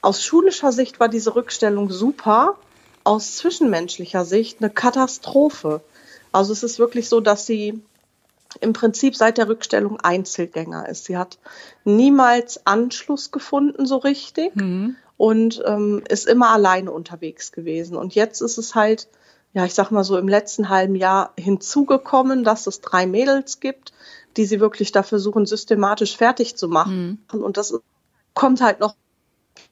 Aus 0.03 0.23
schulischer 0.23 0.71
Sicht 0.71 1.01
war 1.01 1.09
diese 1.09 1.35
Rückstellung 1.35 1.91
super, 1.91 2.59
aus 3.05 3.37
zwischenmenschlicher 3.37 4.27
Sicht 4.27 4.61
eine 4.61 4.69
Katastrophe. 4.69 5.81
Also 6.31 6.53
es 6.53 6.63
ist 6.63 6.79
wirklich 6.79 7.09
so, 7.09 7.21
dass 7.21 7.47
sie 7.47 7.81
im 8.61 8.75
Prinzip 8.75 9.17
seit 9.17 9.39
der 9.39 9.49
Rückstellung 9.49 9.99
Einzelgänger 9.99 10.91
ist. 10.91 11.07
Sie 11.07 11.17
hat 11.17 11.39
niemals 11.85 12.67
Anschluss 12.67 13.31
gefunden 13.31 13.87
so 13.87 13.97
richtig 13.97 14.55
mhm. 14.57 14.97
Und 15.17 15.63
ähm, 15.67 16.03
ist 16.09 16.27
immer 16.27 16.51
alleine 16.51 16.91
unterwegs 16.91 17.53
gewesen. 17.53 17.97
Und 17.97 18.15
jetzt 18.15 18.41
ist 18.41 18.59
es 18.59 18.75
halt, 18.75 19.09
ja, 19.53 19.65
ich 19.65 19.75
sag 19.75 19.91
mal 19.91 20.05
so 20.05 20.19
im 20.19 20.29
letzten 20.29 20.69
halben 20.69 20.97
Jahr 20.97 21.33
hinzugekommen, 21.39 22.45
dass 22.45 22.67
es 22.67 22.81
drei 22.81 23.07
Mädels 23.07 23.61
gibt, 23.61 23.93
die 24.37 24.45
sie 24.45 24.61
wirklich 24.61 24.93
dafür 24.93 25.19
suchen, 25.19 25.47
systematisch 25.47 26.17
fertig 26.17 26.57
zu 26.57 26.69
machen. 26.69 27.25
Mhm. 27.33 27.43
Und 27.43 27.57
das 27.57 27.79
kommt 28.35 28.61
halt 28.61 28.81
noch, 28.81 28.97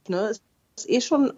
ne, 0.08 0.30
ist 0.30 0.88
eh 0.88 1.00
schon 1.00 1.32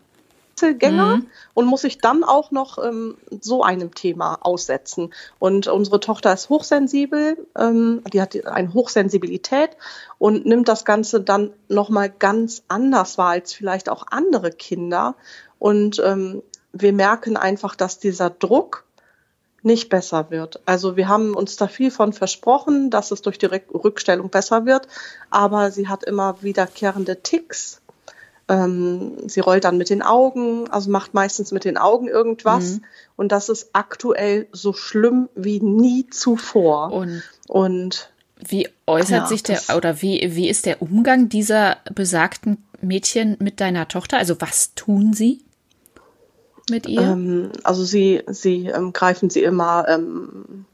Einzelgänger 0.54 1.16
mhm. 1.16 1.26
und 1.54 1.66
muss 1.66 1.82
sich 1.82 1.98
dann 1.98 2.22
auch 2.24 2.50
noch 2.50 2.78
ähm, 2.78 3.16
so 3.40 3.62
einem 3.62 3.94
Thema 3.94 4.38
aussetzen. 4.40 5.12
Und 5.38 5.66
unsere 5.66 6.00
Tochter 6.00 6.32
ist 6.32 6.48
hochsensibel, 6.48 7.46
ähm, 7.58 8.02
die 8.12 8.22
hat 8.22 8.46
eine 8.46 8.72
Hochsensibilität 8.72 9.70
und 10.18 10.46
nimmt 10.46 10.68
das 10.68 10.84
Ganze 10.84 11.20
dann 11.20 11.50
nochmal 11.68 12.08
ganz 12.10 12.62
anders 12.68 13.18
wahr 13.18 13.30
als 13.30 13.52
vielleicht 13.52 13.88
auch 13.88 14.06
andere 14.10 14.50
Kinder. 14.50 15.16
Und 15.58 16.00
ähm, 16.04 16.42
wir 16.72 16.92
merken 16.92 17.36
einfach, 17.36 17.74
dass 17.74 17.98
dieser 17.98 18.30
Druck 18.30 18.84
nicht 19.62 19.88
besser 19.88 20.30
wird. 20.30 20.60
Also 20.66 20.96
wir 20.96 21.08
haben 21.08 21.34
uns 21.34 21.56
da 21.56 21.68
viel 21.68 21.90
von 21.90 22.12
versprochen, 22.12 22.90
dass 22.90 23.10
es 23.10 23.22
durch 23.22 23.38
die 23.38 23.46
Rückstellung 23.46 24.28
besser 24.28 24.66
wird, 24.66 24.88
aber 25.30 25.70
sie 25.70 25.88
hat 25.88 26.04
immer 26.04 26.42
wiederkehrende 26.42 27.22
Ticks 27.22 27.80
ähm, 28.48 29.28
sie 29.28 29.40
rollt 29.40 29.64
dann 29.64 29.78
mit 29.78 29.90
den 29.90 30.02
Augen, 30.02 30.68
also 30.70 30.90
macht 30.90 31.14
meistens 31.14 31.52
mit 31.52 31.64
den 31.64 31.78
Augen 31.78 32.08
irgendwas. 32.08 32.74
Mhm. 32.74 32.84
Und 33.16 33.32
das 33.32 33.48
ist 33.48 33.70
aktuell 33.72 34.46
so 34.52 34.72
schlimm 34.72 35.28
wie 35.34 35.60
nie 35.60 36.08
zuvor. 36.10 36.92
Und, 36.92 37.22
und 37.48 38.10
wie 38.38 38.68
äußert 38.86 39.22
ja, 39.22 39.26
sich 39.26 39.42
der 39.42 39.60
oder 39.76 40.02
wie, 40.02 40.36
wie 40.36 40.48
ist 40.48 40.66
der 40.66 40.82
Umgang 40.82 41.28
dieser 41.28 41.78
besagten 41.94 42.62
Mädchen 42.80 43.36
mit 43.40 43.60
deiner 43.60 43.88
Tochter? 43.88 44.18
Also 44.18 44.40
was 44.40 44.74
tun 44.74 45.14
sie 45.14 45.40
mit 46.68 46.86
ihr? 46.86 47.00
Ähm, 47.00 47.50
also 47.62 47.84
sie, 47.84 48.22
sie 48.26 48.66
ähm, 48.66 48.92
greifen 48.92 49.30
sie 49.30 49.42
immer 49.42 49.86
ähm, 49.88 50.66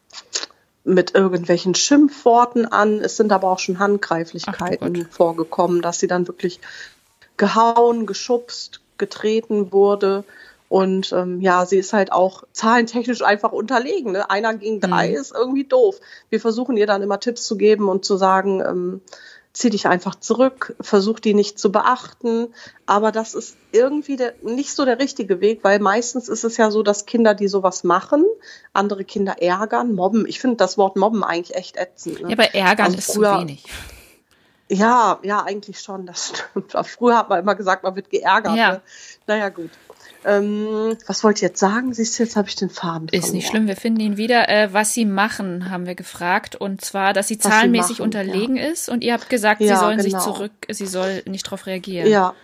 mit 0.83 1.15
irgendwelchen 1.15 1.75
Schimpfworten 1.75 2.67
an. 2.67 3.01
Es 3.01 3.17
sind 3.17 3.31
aber 3.33 3.51
auch 3.51 3.59
schon 3.59 3.79
Handgreiflichkeiten 3.79 5.07
vorgekommen, 5.11 5.83
dass 5.83 6.01
sie 6.01 6.09
dann 6.09 6.27
wirklich 6.27 6.61
gehauen, 7.41 8.05
geschubst, 8.05 8.83
getreten 8.99 9.73
wurde. 9.73 10.25
Und 10.69 11.11
ähm, 11.13 11.41
ja, 11.41 11.65
sie 11.65 11.79
ist 11.79 11.95
halt 11.95 12.13
auch 12.13 12.45
zahlentechnisch 12.53 13.23
einfach 13.23 13.51
unterlegen. 13.51 14.13
Ne? 14.13 14.31
Einer 14.31 14.55
gegen 14.55 14.81
drei 14.81 15.09
mhm. 15.09 15.17
ist 15.17 15.35
irgendwie 15.35 15.65
doof. 15.65 15.99
Wir 16.29 16.39
versuchen 16.39 16.77
ihr 16.77 16.87
dann 16.87 17.03
immer 17.03 17.19
Tipps 17.19 17.45
zu 17.45 17.57
geben 17.57 17.89
und 17.89 18.05
zu 18.05 18.19
sagen, 18.19 18.61
ähm, 18.61 19.01
zieh 19.55 19.71
dich 19.71 19.89
einfach 19.89 20.15
zurück, 20.15 20.77
versuch 20.81 21.19
die 21.19 21.33
nicht 21.33 21.59
zu 21.59 21.73
beachten. 21.73 22.55
Aber 22.85 23.11
das 23.11 23.35
ist 23.35 23.57
irgendwie 23.73 24.17
der, 24.17 24.35
nicht 24.43 24.75
so 24.75 24.85
der 24.85 24.99
richtige 24.99 25.41
Weg, 25.41 25.61
weil 25.63 25.81
meistens 25.81 26.29
ist 26.29 26.45
es 26.45 26.59
ja 26.59 26.71
so, 26.71 26.83
dass 26.83 27.07
Kinder, 27.07 27.35
die 27.35 27.49
sowas 27.49 27.85
machen, 27.85 28.27
andere 28.75 29.05
Kinder 29.05 29.41
ärgern, 29.41 29.95
mobben. 29.95 30.27
Ich 30.27 30.41
finde 30.41 30.57
das 30.57 30.77
Wort 30.77 30.95
mobben 30.95 31.25
eigentlich 31.25 31.57
echt 31.57 31.79
ätzend. 31.79 32.21
Ne? 32.21 32.29
Ja, 32.29 32.35
aber 32.35 32.55
ärgern 32.55 32.87
also 32.87 32.99
ist 32.99 33.13
zu 33.13 33.23
wenig. 33.23 33.65
Ja, 34.71 35.19
ja, 35.23 35.43
eigentlich 35.43 35.81
schon. 35.81 36.07
Das 36.07 36.29
stimmt. 36.29 36.73
Früher 36.87 37.19
hat 37.19 37.29
man 37.29 37.41
immer 37.41 37.57
gesagt, 37.57 37.83
man 37.83 37.97
wird 37.97 38.09
geärgert. 38.09 38.57
Ja. 38.57 38.73
Ne? 38.73 38.81
Naja, 39.27 39.49
gut. 39.49 39.71
Ähm, 40.25 40.97
was 41.07 41.25
wollt 41.25 41.41
ihr 41.43 41.49
jetzt 41.49 41.59
sagen? 41.59 41.95
Siehst 41.95 42.19
du, 42.19 42.23
jetzt 42.23 42.37
habe 42.37 42.49
ich 42.49 42.55
den 42.55 42.71
Faden. 42.71 43.09
Ist 43.09 43.21
verloren. 43.21 43.33
nicht 43.37 43.49
schlimm, 43.49 43.67
wir 43.67 43.77
finden 43.77 44.01
ihn 44.01 44.17
wieder. 44.17 44.49
Äh, 44.49 44.73
was 44.73 44.93
sie 44.93 45.07
machen, 45.07 45.71
haben 45.71 45.87
wir 45.87 45.95
gefragt. 45.95 46.57
Und 46.57 46.85
zwar, 46.85 47.13
dass 47.13 47.29
sie 47.29 47.39
was 47.43 47.51
zahlenmäßig 47.51 47.97
sie 47.97 48.03
machen, 48.03 48.05
unterlegen 48.05 48.57
ja. 48.57 48.67
ist. 48.67 48.89
Und 48.89 49.03
ihr 49.03 49.15
habt 49.15 49.29
gesagt, 49.29 49.61
ja, 49.61 49.75
sie 49.75 49.81
sollen 49.81 49.99
genau. 49.99 50.19
sich 50.19 50.19
zurück, 50.19 50.53
sie 50.69 50.87
soll 50.87 51.23
nicht 51.27 51.47
darauf 51.47 51.67
reagieren. 51.67 52.09
Ja, 52.09 52.35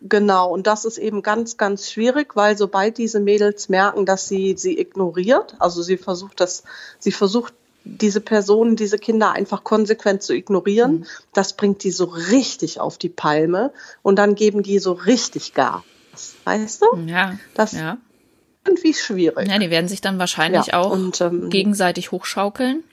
genau. 0.00 0.48
Und 0.48 0.66
das 0.66 0.84
ist 0.84 0.96
eben 0.96 1.22
ganz, 1.22 1.56
ganz 1.56 1.90
schwierig, 1.90 2.36
weil 2.36 2.56
sobald 2.56 2.98
diese 2.98 3.20
Mädels 3.20 3.68
merken, 3.68 4.06
dass 4.06 4.28
sie 4.28 4.54
sie 4.56 4.78
ignoriert, 4.78 5.56
also 5.58 5.82
sie 5.82 5.96
versucht 5.96 6.40
das, 6.40 6.62
sie 6.98 7.12
versucht 7.12 7.52
diese 7.84 8.20
Personen, 8.20 8.76
diese 8.76 8.98
Kinder 8.98 9.32
einfach 9.32 9.62
konsequent 9.62 10.22
zu 10.22 10.34
ignorieren. 10.34 11.00
Mhm. 11.00 11.06
Das 11.32 11.52
bringt 11.52 11.84
die 11.84 11.90
so 11.90 12.04
richtig 12.04 12.80
auf 12.80 12.98
die 12.98 13.10
Palme 13.10 13.72
und 14.02 14.16
dann 14.16 14.34
geben 14.34 14.62
die 14.62 14.78
so 14.78 14.92
richtig 14.92 15.54
Gas. 15.54 15.82
Weißt 16.44 16.82
du? 16.82 16.96
Ja. 17.06 17.38
Das 17.54 17.72
ja. 17.72 17.98
irgendwie 18.66 18.94
schwierig. 18.94 19.48
Ja, 19.48 19.58
die 19.58 19.70
werden 19.70 19.88
sich 19.88 20.00
dann 20.00 20.18
wahrscheinlich 20.18 20.66
ja, 20.66 20.80
auch 20.80 20.90
und, 20.90 21.20
ähm, 21.20 21.50
gegenseitig 21.50 22.10
hochschaukeln. 22.10 22.84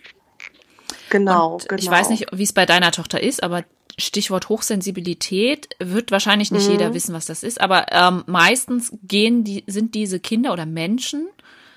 Genau, 1.09 1.53
und 1.53 1.69
genau. 1.69 1.81
Ich 1.81 1.89
weiß 1.89 2.09
nicht, 2.09 2.27
wie 2.31 2.43
es 2.43 2.53
bei 2.53 2.65
deiner 2.65 2.91
Tochter 2.91 3.21
ist, 3.21 3.43
aber 3.43 3.63
Stichwort 3.97 4.49
Hochsensibilität 4.49 5.75
wird 5.79 6.11
wahrscheinlich 6.11 6.51
nicht 6.51 6.65
mhm. 6.65 6.71
jeder 6.73 6.93
wissen, 6.93 7.13
was 7.13 7.25
das 7.25 7.43
ist. 7.43 7.61
Aber 7.61 7.87
ähm, 7.91 8.23
meistens 8.27 8.91
gehen 9.03 9.43
die, 9.43 9.63
sind 9.67 9.95
diese 9.95 10.19
Kinder 10.19 10.53
oder 10.53 10.65
Menschen 10.65 11.27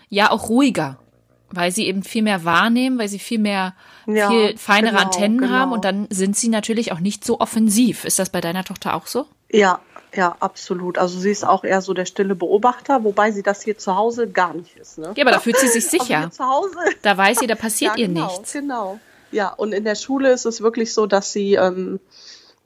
ja 0.08 0.30
auch 0.30 0.48
ruhiger 0.48 0.98
weil 1.56 1.72
sie 1.72 1.86
eben 1.86 2.02
viel 2.02 2.22
mehr 2.22 2.44
wahrnehmen, 2.44 2.98
weil 2.98 3.08
sie 3.08 3.18
viel 3.18 3.38
mehr, 3.38 3.74
ja, 4.06 4.28
viel 4.28 4.56
feinere 4.56 4.92
genau, 4.92 5.04
Antennen 5.04 5.38
genau. 5.38 5.52
haben 5.52 5.72
und 5.72 5.84
dann 5.84 6.06
sind 6.10 6.36
sie 6.36 6.48
natürlich 6.48 6.92
auch 6.92 7.00
nicht 7.00 7.24
so 7.24 7.40
offensiv. 7.40 8.04
Ist 8.04 8.18
das 8.18 8.30
bei 8.30 8.40
deiner 8.40 8.64
Tochter 8.64 8.94
auch 8.94 9.06
so? 9.06 9.26
Ja, 9.50 9.80
ja, 10.14 10.36
absolut. 10.40 10.98
Also 10.98 11.18
sie 11.18 11.30
ist 11.30 11.44
auch 11.44 11.64
eher 11.64 11.80
so 11.80 11.92
der 11.92 12.04
stille 12.04 12.34
Beobachter, 12.34 13.04
wobei 13.04 13.32
sie 13.32 13.42
das 13.42 13.62
hier 13.62 13.78
zu 13.78 13.96
Hause 13.96 14.28
gar 14.28 14.54
nicht 14.54 14.76
ist. 14.76 14.98
Ne? 14.98 15.12
Ja, 15.16 15.24
aber 15.24 15.32
da 15.32 15.40
fühlt 15.40 15.58
sie 15.58 15.68
sich 15.68 15.86
sicher. 15.90 16.30
zu 16.30 16.44
Hause. 16.44 16.76
Da 17.02 17.16
weiß 17.16 17.38
sie, 17.38 17.46
da 17.46 17.54
passiert 17.54 17.98
ja, 17.98 18.06
genau, 18.06 18.20
ihr 18.20 18.26
nichts. 18.26 18.52
Genau. 18.52 19.00
Ja, 19.32 19.48
und 19.48 19.72
in 19.72 19.84
der 19.84 19.96
Schule 19.96 20.32
ist 20.32 20.44
es 20.44 20.60
wirklich 20.60 20.94
so, 20.94 21.06
dass 21.06 21.32
sie 21.32 21.54
ähm, 21.54 21.98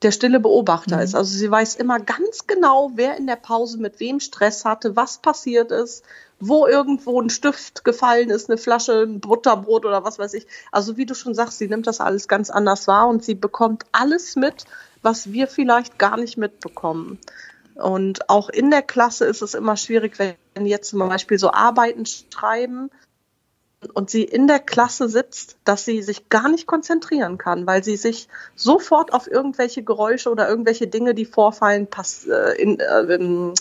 der 0.02 0.12
stille 0.12 0.40
Beobachter 0.40 0.96
mhm. 0.96 1.02
ist. 1.02 1.14
Also 1.14 1.36
sie 1.36 1.50
weiß 1.50 1.76
immer 1.76 1.98
ganz 1.98 2.46
genau, 2.46 2.92
wer 2.94 3.16
in 3.16 3.26
der 3.26 3.36
Pause 3.36 3.78
mit 3.78 4.00
wem 4.00 4.20
Stress 4.20 4.64
hatte, 4.64 4.96
was 4.96 5.18
passiert 5.18 5.72
ist, 5.72 6.04
wo 6.40 6.66
irgendwo 6.66 7.20
ein 7.20 7.30
Stift 7.30 7.84
gefallen 7.84 8.30
ist, 8.30 8.48
eine 8.48 8.58
Flasche, 8.58 9.02
ein 9.02 9.20
Butterbrot 9.20 9.84
oder 9.84 10.04
was 10.04 10.18
weiß 10.18 10.34
ich. 10.34 10.46
Also 10.70 10.96
wie 10.96 11.06
du 11.06 11.14
schon 11.14 11.34
sagst, 11.34 11.58
sie 11.58 11.68
nimmt 11.68 11.86
das 11.86 12.00
alles 12.00 12.28
ganz 12.28 12.50
anders 12.50 12.86
wahr 12.86 13.08
und 13.08 13.24
sie 13.24 13.34
bekommt 13.34 13.84
alles 13.92 14.36
mit, 14.36 14.64
was 15.02 15.32
wir 15.32 15.48
vielleicht 15.48 15.98
gar 15.98 16.16
nicht 16.16 16.36
mitbekommen. 16.36 17.18
Und 17.74 18.28
auch 18.28 18.48
in 18.48 18.70
der 18.70 18.82
Klasse 18.82 19.24
ist 19.24 19.42
es 19.42 19.54
immer 19.54 19.76
schwierig, 19.76 20.18
wenn 20.18 20.66
jetzt 20.66 20.90
zum 20.90 20.98
Beispiel 21.00 21.38
so 21.38 21.52
Arbeiten 21.52 22.06
schreiben 22.06 22.90
und 23.94 24.10
sie 24.10 24.24
in 24.24 24.48
der 24.48 24.58
Klasse 24.58 25.08
sitzt, 25.08 25.56
dass 25.64 25.84
sie 25.84 26.02
sich 26.02 26.28
gar 26.28 26.48
nicht 26.48 26.66
konzentrieren 26.66 27.38
kann, 27.38 27.66
weil 27.66 27.84
sie 27.84 27.96
sich 27.96 28.28
sofort 28.56 29.12
auf 29.12 29.30
irgendwelche 29.30 29.84
Geräusche 29.84 30.30
oder 30.30 30.48
irgendwelche 30.48 30.88
Dinge, 30.88 31.14
die 31.14 31.24
vorfallen, 31.24 31.86
pass, 31.86 32.26
äh, 32.26 32.60
in, 32.60 32.80
äh, 32.80 33.02
in 33.14 33.54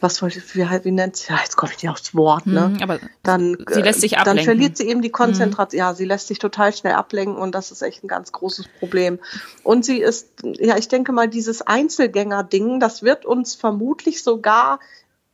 was 0.00 0.20
wollte 0.20 0.38
ich, 0.38 0.54
wie, 0.54 0.60
wie 0.60 0.90
nennt 0.90 1.16
sie, 1.16 1.32
ja, 1.32 1.38
jetzt 1.42 1.56
komme 1.56 1.72
ich 1.72 1.82
nicht 1.82 1.90
aufs 1.90 2.14
Wort, 2.14 2.46
ne? 2.46 2.66
Hm, 2.66 2.82
aber 2.82 2.98
dann, 3.22 3.56
sie 3.70 3.80
lässt 3.80 4.02
sich 4.02 4.18
ablenken. 4.18 4.36
Dann 4.36 4.44
verliert 4.44 4.76
sie 4.76 4.88
eben 4.88 5.00
die 5.00 5.10
Konzentration, 5.10 5.80
hm. 5.80 5.86
ja, 5.86 5.94
sie 5.94 6.04
lässt 6.04 6.28
sich 6.28 6.38
total 6.38 6.74
schnell 6.74 6.94
ablenken 6.94 7.36
und 7.36 7.54
das 7.54 7.70
ist 7.70 7.80
echt 7.82 8.04
ein 8.04 8.08
ganz 8.08 8.32
großes 8.32 8.66
Problem. 8.78 9.18
Und 9.62 9.84
sie 9.84 9.98
ist, 9.98 10.28
ja, 10.42 10.76
ich 10.76 10.88
denke 10.88 11.12
mal, 11.12 11.28
dieses 11.28 11.62
Einzelgänger-Ding, 11.62 12.78
das 12.78 13.02
wird 13.02 13.24
uns 13.24 13.54
vermutlich 13.54 14.22
sogar 14.22 14.80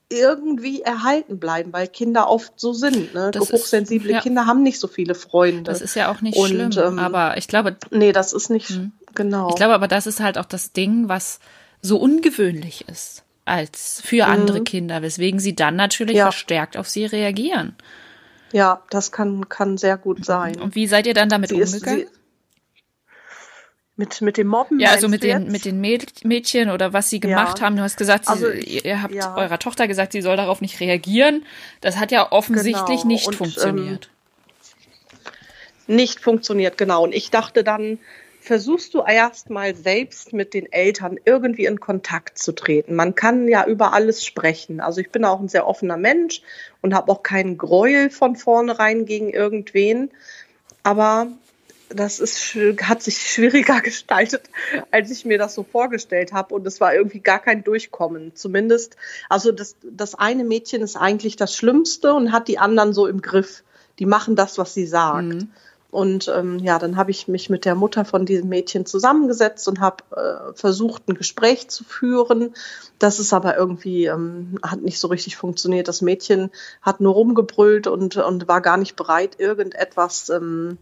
irgendwie 0.09 0.83
erhalten 0.83 1.40
bleiben, 1.40 1.73
weil 1.73 1.88
Kinder 1.88 2.28
oft 2.28 2.52
so 2.57 2.73
sind. 2.73 3.14
Ne? 3.14 3.33
Hochsensible 3.35 4.11
ist, 4.11 4.14
ja. 4.14 4.21
Kinder 4.21 4.47
haben 4.47 4.62
nicht 4.62 4.78
so 4.78 4.87
viele 4.87 5.14
Freunde. 5.14 5.62
Das 5.62 5.81
ist 5.81 5.97
ja 5.97 6.12
auch 6.12 6.21
nicht 6.21 6.37
und, 6.37 6.49
schlimm, 6.49 6.71
ähm, 6.76 6.99
aber 6.99 7.37
ich 7.37 7.49
glaube. 7.49 7.76
Nee, 7.90 8.12
das 8.12 8.33
ist 8.33 8.50
nicht, 8.50 8.71
mh. 8.71 8.90
genau. 9.14 9.49
Ich 9.49 9.57
glaube 9.57 9.75
aber, 9.75 9.88
das 9.88 10.07
ist 10.07 10.21
halt 10.21 10.38
auch 10.38 10.45
das 10.45 10.73
Ding, 10.73 11.09
was 11.09 11.40
so 11.81 11.97
ungewöhnlich 11.97 12.87
ist 12.88 13.25
als 13.44 14.00
für 14.04 14.25
mhm. 14.26 14.32
andere 14.32 14.62
Kinder, 14.62 15.02
weswegen 15.02 15.40
sie 15.40 15.54
dann 15.54 15.76
natürlich 15.76 16.16
ja. 16.16 16.25
verstärkt 16.25 16.76
auf 16.76 16.88
sie 16.88 17.06
reagieren. 17.06 17.76
Ja, 18.52 18.82
das 18.90 19.12
kann, 19.12 19.49
kann 19.49 19.78
sehr 19.78 19.96
gut 19.96 20.25
sein. 20.25 20.61
Und 20.61 20.75
wie 20.75 20.87
seid 20.87 21.06
ihr 21.06 21.14
dann 21.14 21.28
damit 21.28 21.50
sie 21.50 21.62
umgegangen? 21.62 22.02
Ist, 22.02 22.12
mit, 23.96 24.20
mit 24.20 24.37
dem 24.37 24.46
Mobben? 24.46 24.80
Ja, 24.80 24.90
also 24.90 25.08
mit 25.08 25.22
den, 25.22 25.50
mit 25.50 25.64
den 25.64 25.80
Mädchen 25.80 26.70
oder 26.70 26.92
was 26.92 27.11
sie 27.11 27.20
gemacht 27.20 27.58
ja. 27.58 27.66
haben. 27.66 27.76
Du 27.76 27.82
hast 27.82 27.96
gesagt, 27.96 28.26
sie, 28.26 28.32
also, 28.32 28.50
ihr 28.50 29.02
habt 29.02 29.14
ja. 29.14 29.37
eurer 29.37 29.58
Tochter 29.58 29.87
gesagt, 29.87 30.12
sie 30.12 30.22
soll 30.22 30.37
darauf 30.37 30.61
nicht 30.61 30.80
reagieren. 30.80 31.44
Das 31.80 31.99
hat 31.99 32.11
ja 32.11 32.32
offensichtlich 32.32 33.02
genau. 33.02 33.06
nicht 33.06 33.26
Und, 33.26 33.34
funktioniert. 33.37 34.11
Ähm, 35.88 35.96
nicht 35.96 36.20
funktioniert, 36.20 36.78
genau. 36.78 37.04
Und 37.04 37.12
ich 37.12 37.30
dachte 37.30 37.64
dann, 37.64 37.99
versuchst 38.42 38.92
du 38.94 39.02
erst 39.06 39.50
mal 39.50 39.75
selbst 39.76 40.32
mit 40.32 40.52
den 40.52 40.70
Eltern 40.72 41.16
irgendwie 41.25 41.66
in 41.66 41.78
Kontakt 41.78 42.38
zu 42.38 42.52
treten. 42.52 42.96
Man 42.96 43.14
kann 43.14 43.46
ja 43.46 43.64
über 43.66 43.92
alles 43.92 44.26
sprechen. 44.26 44.80
Also 44.80 45.00
ich 45.00 45.11
bin 45.11 45.25
auch 45.25 45.38
ein 45.38 45.49
sehr 45.49 45.66
offener 45.66 45.96
Mensch 45.96 46.42
und 46.80 46.92
habe 46.92 47.12
auch 47.12 47.22
keinen 47.22 47.56
Gräuel 47.56 48.11
von 48.11 48.34
vornherein 48.34 49.06
gegen 49.06 49.30
irgendwen. 49.30 50.11
Aber 50.82 51.28
das 51.88 52.18
ist, 52.18 52.56
hat 52.82 53.02
sich 53.02 53.18
schwieriger 53.18 53.80
gestaltet, 53.82 54.42
als 54.90 55.12
ich 55.12 55.25
mir 55.25 55.38
das 55.38 55.54
so 55.54 55.62
vorgestellt 55.62 56.32
habe. 56.32 56.52
Und 56.56 56.66
es 56.66 56.80
war 56.80 56.92
irgendwie 56.92 57.20
gar 57.20 57.38
kein 57.38 57.62
Durchkommen. 57.62 58.34
Zumindest, 58.34 58.96
also 59.28 59.52
das, 59.52 59.76
das 59.82 60.16
eine 60.16 60.42
Mädchen 60.42 60.82
ist 60.82 60.96
eigentlich 60.96 61.37
das 61.37 61.54
Schlimmste 61.54 62.12
und 62.12 62.32
hat 62.32 62.49
die 62.49 62.58
anderen 62.58 62.92
so 62.92 63.06
im 63.06 63.22
Griff. 63.22 63.62
Die 64.00 64.06
machen 64.06 64.34
das, 64.34 64.58
was 64.58 64.75
sie 64.75 64.87
sagt. 64.87 65.28
Mhm. 65.28 65.50
Und 65.92 66.32
ähm, 66.34 66.58
ja, 66.58 66.78
dann 66.78 66.96
habe 66.96 67.11
ich 67.11 67.28
mich 67.28 67.50
mit 67.50 67.66
der 67.66 67.75
Mutter 67.75 68.06
von 68.06 68.25
diesem 68.25 68.49
Mädchen 68.49 68.87
zusammengesetzt 68.87 69.68
und 69.68 69.78
habe 69.78 70.02
äh, 70.16 70.54
versucht, 70.54 71.06
ein 71.06 71.14
Gespräch 71.14 71.68
zu 71.68 71.84
führen. 71.84 72.54
Das 72.99 73.20
ist 73.20 73.34
aber 73.34 73.58
irgendwie, 73.58 74.06
ähm, 74.06 74.58
hat 74.62 74.80
nicht 74.80 74.99
so 74.99 75.08
richtig 75.08 75.37
funktioniert. 75.37 75.88
Das 75.88 76.00
Mädchen 76.00 76.50
hat 76.80 77.02
nur 77.02 77.12
rumgebrüllt 77.12 77.88
und, 77.88 78.16
und 78.16 78.49
war 78.49 78.62
gar 78.62 78.78
nicht 78.78 78.96
bereit, 78.96 79.38
irgendetwas 79.38 80.30
ähm, 80.30 80.78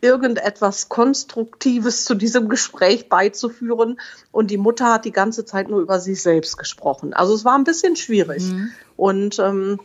irgendetwas 0.00 0.88
Konstruktives 0.88 2.04
zu 2.04 2.16
diesem 2.16 2.48
Gespräch 2.48 3.08
beizuführen. 3.08 4.00
Und 4.32 4.50
die 4.50 4.58
Mutter 4.58 4.92
hat 4.94 5.04
die 5.04 5.12
ganze 5.12 5.44
Zeit 5.44 5.70
nur 5.70 5.80
über 5.80 6.00
sich 6.00 6.20
selbst 6.20 6.58
gesprochen. 6.58 7.14
Also 7.14 7.34
es 7.34 7.44
war 7.44 7.56
ein 7.56 7.64
bisschen 7.64 7.94
schwierig. 7.94 8.42
Mhm. 8.42 8.70
Und 8.96 9.38
ähm, 9.38 9.78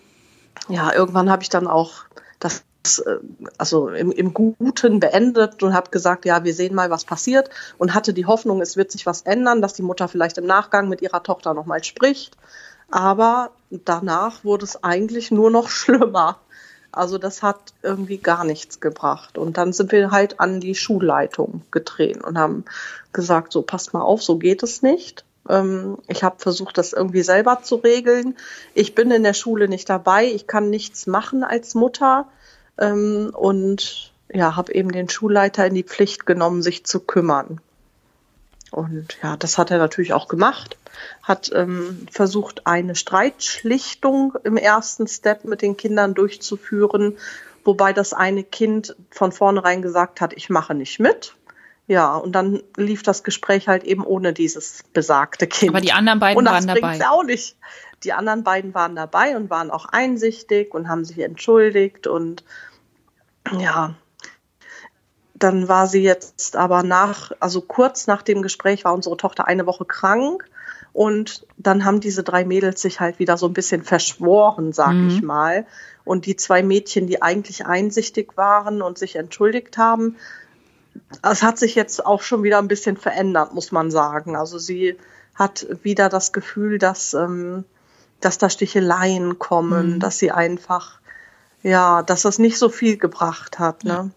ja, 0.69 0.91
irgendwann 0.91 1.29
habe 1.29 1.43
ich 1.43 1.49
dann 1.49 1.67
auch 1.67 2.05
das 2.39 2.63
also 3.57 3.89
im, 3.89 4.11
im 4.11 4.33
Guten 4.33 4.99
beendet 4.99 5.61
und 5.63 5.73
habe 5.73 5.91
gesagt, 5.91 6.25
ja, 6.25 6.43
wir 6.43 6.53
sehen 6.53 6.73
mal, 6.73 6.89
was 6.89 7.03
passiert 7.03 7.49
und 7.77 7.93
hatte 7.93 8.13
die 8.13 8.25
Hoffnung, 8.25 8.61
es 8.61 8.77
wird 8.77 8.91
sich 8.91 9.05
was 9.05 9.21
ändern, 9.23 9.61
dass 9.61 9.73
die 9.73 9.81
Mutter 9.81 10.07
vielleicht 10.07 10.37
im 10.37 10.45
Nachgang 10.45 10.87
mit 10.87 11.01
ihrer 11.01 11.21
Tochter 11.23 11.53
nochmal 11.53 11.83
spricht. 11.83 12.37
Aber 12.89 13.51
danach 13.69 14.43
wurde 14.43 14.65
es 14.65 14.83
eigentlich 14.83 15.31
nur 15.31 15.51
noch 15.51 15.69
schlimmer. 15.69 16.39
Also 16.91 17.17
das 17.19 17.43
hat 17.43 17.73
irgendwie 17.83 18.17
gar 18.17 18.43
nichts 18.43 18.79
gebracht. 18.79 19.37
Und 19.37 19.57
dann 19.57 19.73
sind 19.73 19.91
wir 19.91 20.09
halt 20.11 20.39
an 20.39 20.59
die 20.59 20.73
Schulleitung 20.73 21.61
getreten 21.69 22.21
und 22.21 22.37
haben 22.37 22.65
gesagt, 23.13 23.51
so 23.51 23.61
passt 23.61 23.93
mal 23.93 24.01
auf, 24.01 24.23
so 24.23 24.37
geht 24.37 24.63
es 24.63 24.81
nicht. 24.81 25.23
Ähm, 25.47 25.97
ich 26.07 26.23
habe 26.23 26.39
versucht, 26.39 26.77
das 26.77 26.93
irgendwie 26.93 27.21
selber 27.21 27.61
zu 27.61 27.75
regeln. 27.75 28.35
Ich 28.73 28.95
bin 28.95 29.11
in 29.11 29.23
der 29.23 29.33
Schule 29.33 29.67
nicht 29.67 29.87
dabei. 29.87 30.25
Ich 30.25 30.47
kann 30.47 30.71
nichts 30.71 31.05
machen 31.05 31.43
als 31.43 31.75
Mutter. 31.75 32.27
Ähm, 32.79 33.31
und 33.33 34.13
ja, 34.31 34.55
habe 34.55 34.73
eben 34.73 34.91
den 34.91 35.09
Schulleiter 35.09 35.67
in 35.67 35.73
die 35.73 35.83
Pflicht 35.83 36.25
genommen, 36.25 36.61
sich 36.61 36.85
zu 36.85 36.99
kümmern. 36.99 37.59
Und 38.71 39.17
ja, 39.23 39.35
das 39.37 39.57
hat 39.57 39.71
er 39.71 39.79
natürlich 39.79 40.13
auch 40.13 40.27
gemacht, 40.27 40.77
hat 41.23 41.51
ähm, 41.53 42.07
versucht, 42.11 42.67
eine 42.67 42.95
Streitschlichtung 42.95 44.35
im 44.43 44.57
ersten 44.57 45.07
Step 45.07 45.45
mit 45.45 45.61
den 45.61 45.75
Kindern 45.75 46.13
durchzuführen, 46.13 47.17
wobei 47.63 47.93
das 47.93 48.13
eine 48.13 48.43
Kind 48.43 48.95
von 49.09 49.31
vornherein 49.31 49.81
gesagt 49.81 50.21
hat, 50.21 50.33
ich 50.33 50.49
mache 50.49 50.75
nicht 50.75 50.99
mit. 50.99 51.35
Ja, 51.87 52.15
und 52.15 52.33
dann 52.33 52.61
lief 52.77 53.01
das 53.01 53.23
Gespräch 53.23 53.67
halt 53.67 53.83
eben 53.83 54.05
ohne 54.05 54.31
dieses 54.31 54.83
besagte 54.93 55.47
Kind. 55.47 55.71
Aber 55.71 55.81
die 55.81 55.91
anderen 55.91 56.19
beiden 56.19 56.37
und 56.37 56.45
das 56.45 56.67
waren 56.67 56.99
dabei. 56.99 57.07
auch 57.09 57.23
nicht. 57.23 57.57
Die 58.03 58.13
anderen 58.13 58.43
beiden 58.43 58.75
waren 58.75 58.95
dabei 58.95 59.35
und 59.35 59.49
waren 59.49 59.71
auch 59.71 59.85
einsichtig 59.85 60.75
und 60.75 60.87
haben 60.87 61.03
sich 61.03 61.17
entschuldigt 61.17 62.05
und 62.05 62.43
ja, 63.57 63.95
dann 65.39 65.67
war 65.67 65.87
sie 65.87 66.03
jetzt 66.03 66.55
aber 66.55 66.83
nach, 66.83 67.31
also 67.39 67.61
kurz 67.61 68.07
nach 68.07 68.21
dem 68.21 68.41
Gespräch 68.41 68.83
war 68.83 68.93
unsere 68.93 69.17
Tochter 69.17 69.47
eine 69.47 69.65
Woche 69.65 69.85
krank. 69.85 70.45
Und 70.91 71.45
dann 71.57 71.85
haben 71.85 72.01
diese 72.01 72.23
drei 72.23 72.43
Mädels 72.45 72.81
sich 72.81 72.99
halt 72.99 73.19
wieder 73.19 73.37
so 73.37 73.45
ein 73.45 73.53
bisschen 73.53 73.83
verschworen, 73.83 74.73
sag 74.73 74.93
mhm. 74.93 75.09
ich 75.09 75.21
mal. 75.21 75.65
Und 76.03 76.25
die 76.25 76.35
zwei 76.35 76.63
Mädchen, 76.63 77.07
die 77.07 77.21
eigentlich 77.21 77.65
einsichtig 77.65 78.35
waren 78.35 78.81
und 78.81 78.97
sich 78.97 79.15
entschuldigt 79.15 79.77
haben, 79.77 80.17
es 81.21 81.43
hat 81.43 81.57
sich 81.57 81.75
jetzt 81.75 82.05
auch 82.05 82.21
schon 82.21 82.43
wieder 82.43 82.57
ein 82.57 82.67
bisschen 82.67 82.97
verändert, 82.97 83.53
muss 83.53 83.71
man 83.71 83.91
sagen. 83.91 84.35
Also 84.35 84.57
sie 84.57 84.97
hat 85.35 85.67
wieder 85.83 86.09
das 86.09 86.33
Gefühl, 86.33 86.79
dass, 86.79 87.13
ähm, 87.13 87.63
dass 88.19 88.39
da 88.39 88.49
Sticheleien 88.49 89.39
kommen, 89.39 89.93
mhm. 89.93 89.99
dass 89.99 90.17
sie 90.17 90.31
einfach 90.31 90.99
ja, 91.61 92.03
dass 92.03 92.21
das 92.21 92.39
nicht 92.39 92.57
so 92.57 92.69
viel 92.69 92.97
gebracht 92.97 93.59
hat. 93.59 93.83
Ne? 93.83 93.91
Ja. 93.91 94.09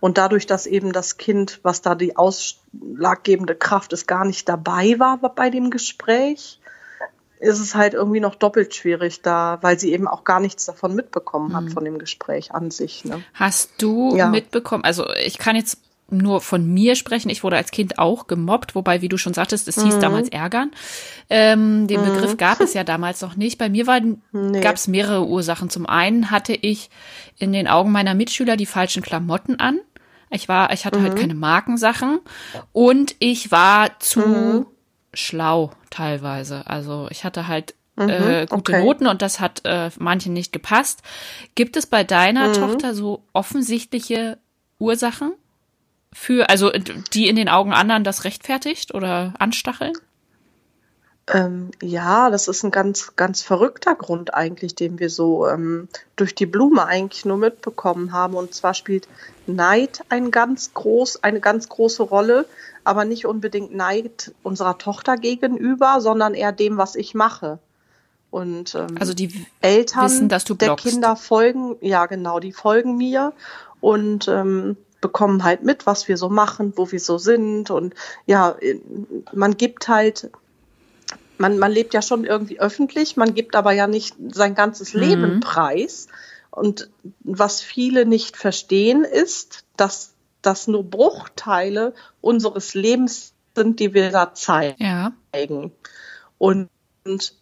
Und 0.00 0.18
dadurch, 0.18 0.46
dass 0.46 0.66
eben 0.66 0.92
das 0.92 1.16
Kind, 1.16 1.60
was 1.62 1.82
da 1.82 1.94
die 1.94 2.16
ausschlaggebende 2.16 3.54
Kraft 3.54 3.92
ist, 3.92 4.06
gar 4.06 4.24
nicht 4.24 4.48
dabei 4.48 4.98
war 4.98 5.18
bei 5.18 5.50
dem 5.50 5.70
Gespräch, 5.70 6.60
ist 7.38 7.60
es 7.60 7.74
halt 7.74 7.94
irgendwie 7.94 8.20
noch 8.20 8.34
doppelt 8.34 8.74
schwierig 8.74 9.20
da, 9.22 9.58
weil 9.60 9.78
sie 9.78 9.92
eben 9.92 10.08
auch 10.08 10.24
gar 10.24 10.40
nichts 10.40 10.64
davon 10.64 10.94
mitbekommen 10.94 11.54
hat, 11.54 11.64
mhm. 11.64 11.70
von 11.70 11.84
dem 11.84 11.98
Gespräch 11.98 12.52
an 12.52 12.70
sich. 12.70 13.04
Ne? 13.04 13.22
Hast 13.34 13.70
du 13.78 14.16
ja. 14.16 14.28
mitbekommen, 14.28 14.84
also 14.84 15.06
ich 15.14 15.38
kann 15.38 15.56
jetzt 15.56 15.78
nur 16.08 16.40
von 16.40 16.64
mir 16.66 16.94
sprechen. 16.94 17.30
Ich 17.30 17.42
wurde 17.42 17.56
als 17.56 17.70
Kind 17.70 17.98
auch 17.98 18.26
gemobbt, 18.26 18.74
wobei, 18.74 19.02
wie 19.02 19.08
du 19.08 19.18
schon 19.18 19.34
sagtest, 19.34 19.66
es 19.66 19.82
hieß 19.82 19.96
mhm. 19.96 20.00
damals 20.00 20.28
ärgern. 20.28 20.70
Ähm, 21.28 21.86
den 21.88 22.00
mhm. 22.00 22.12
Begriff 22.12 22.36
gab 22.36 22.60
es 22.60 22.74
ja 22.74 22.84
damals 22.84 23.20
noch 23.22 23.36
nicht. 23.36 23.58
Bei 23.58 23.68
mir 23.68 23.84
nee. 24.32 24.60
gab 24.60 24.76
es 24.76 24.86
mehrere 24.86 25.26
Ursachen. 25.26 25.68
Zum 25.68 25.86
einen 25.86 26.30
hatte 26.30 26.54
ich 26.54 26.90
in 27.38 27.52
den 27.52 27.66
Augen 27.66 27.90
meiner 27.90 28.14
Mitschüler 28.14 28.56
die 28.56 28.66
falschen 28.66 29.02
Klamotten 29.02 29.58
an. 29.58 29.80
Ich 30.30 30.48
war, 30.48 30.72
ich 30.72 30.84
hatte 30.84 31.00
halt 31.00 31.08
mhm. 31.08 31.16
halt 31.16 31.20
keine 31.20 31.34
Markensachen 31.34 32.20
und 32.72 33.14
ich 33.18 33.50
war 33.50 33.98
zu 34.00 34.20
mhm. 34.20 34.66
schlau 35.12 35.72
teilweise. 35.90 36.66
Also 36.66 37.08
ich 37.10 37.24
hatte 37.24 37.48
halt 37.48 37.74
mhm. 37.96 38.08
äh, 38.08 38.46
gute 38.48 38.72
okay. 38.72 38.84
Noten 38.84 39.06
und 39.06 39.22
das 39.22 39.40
hat 39.40 39.62
äh, 39.64 39.90
manchen 39.98 40.32
nicht 40.32 40.52
gepasst. 40.52 41.02
Gibt 41.54 41.76
es 41.76 41.86
bei 41.86 42.04
deiner. 42.04 42.52
Tochter 42.52 42.94
so 42.94 43.22
offensichtliche 43.32 44.38
Ursachen? 44.78 45.32
Für, 46.16 46.48
also 46.48 46.72
die 47.12 47.28
in 47.28 47.36
den 47.36 47.50
Augen 47.50 47.74
anderen 47.74 48.02
das 48.02 48.24
rechtfertigt 48.24 48.94
oder 48.94 49.34
anstacheln? 49.38 49.92
Ähm, 51.28 51.72
ja, 51.82 52.30
das 52.30 52.48
ist 52.48 52.64
ein 52.64 52.70
ganz, 52.70 53.16
ganz 53.16 53.42
verrückter 53.42 53.94
Grund 53.94 54.32
eigentlich, 54.32 54.74
den 54.74 54.98
wir 54.98 55.10
so 55.10 55.46
ähm, 55.46 55.88
durch 56.14 56.34
die 56.34 56.46
Blume 56.46 56.86
eigentlich 56.86 57.26
nur 57.26 57.36
mitbekommen 57.36 58.12
haben. 58.12 58.34
Und 58.34 58.54
zwar 58.54 58.72
spielt 58.72 59.08
Neid 59.46 60.00
ein 60.08 60.30
ganz 60.30 60.72
groß, 60.72 61.22
eine 61.22 61.40
ganz 61.40 61.68
große 61.68 62.02
Rolle, 62.02 62.46
aber 62.84 63.04
nicht 63.04 63.26
unbedingt 63.26 63.74
Neid 63.74 64.32
unserer 64.42 64.78
Tochter 64.78 65.16
gegenüber, 65.16 66.00
sondern 66.00 66.32
eher 66.32 66.52
dem, 66.52 66.78
was 66.78 66.94
ich 66.94 67.14
mache. 67.14 67.58
Und 68.30 68.74
ähm, 68.74 68.96
also 68.98 69.12
die 69.12 69.46
Eltern 69.60 70.04
wissen, 70.06 70.28
dass 70.30 70.44
du 70.44 70.54
der 70.54 70.76
Kinder 70.76 71.14
folgen, 71.14 71.76
ja 71.82 72.06
genau, 72.06 72.40
die 72.40 72.52
folgen 72.52 72.96
mir 72.96 73.32
und 73.80 74.28
ähm, 74.28 74.76
bekommen 75.06 75.44
halt 75.44 75.62
mit, 75.62 75.86
was 75.86 76.08
wir 76.08 76.16
so 76.16 76.28
machen, 76.28 76.72
wo 76.74 76.90
wir 76.90 76.98
so 76.98 77.16
sind. 77.16 77.70
Und 77.70 77.94
ja, 78.26 78.56
man 79.32 79.56
gibt 79.56 79.86
halt, 79.86 80.30
man, 81.38 81.58
man 81.58 81.70
lebt 81.70 81.94
ja 81.94 82.02
schon 82.02 82.24
irgendwie 82.24 82.58
öffentlich, 82.58 83.16
man 83.16 83.32
gibt 83.32 83.54
aber 83.54 83.70
ja 83.70 83.86
nicht 83.86 84.16
sein 84.32 84.56
ganzes 84.56 84.94
mhm. 84.94 85.00
Leben 85.00 85.40
preis. 85.40 86.08
Und 86.50 86.90
was 87.20 87.60
viele 87.60 88.04
nicht 88.04 88.36
verstehen, 88.36 89.04
ist, 89.04 89.64
dass 89.76 90.14
das 90.42 90.66
nur 90.66 90.82
Bruchteile 90.82 91.94
unseres 92.20 92.74
Lebens 92.74 93.32
sind, 93.54 93.78
die 93.78 93.94
wir 93.94 94.10
da 94.10 94.34
zeigen. 94.34 94.82
Ja. 94.82 95.12
Und, 96.38 96.68
und 97.04 97.32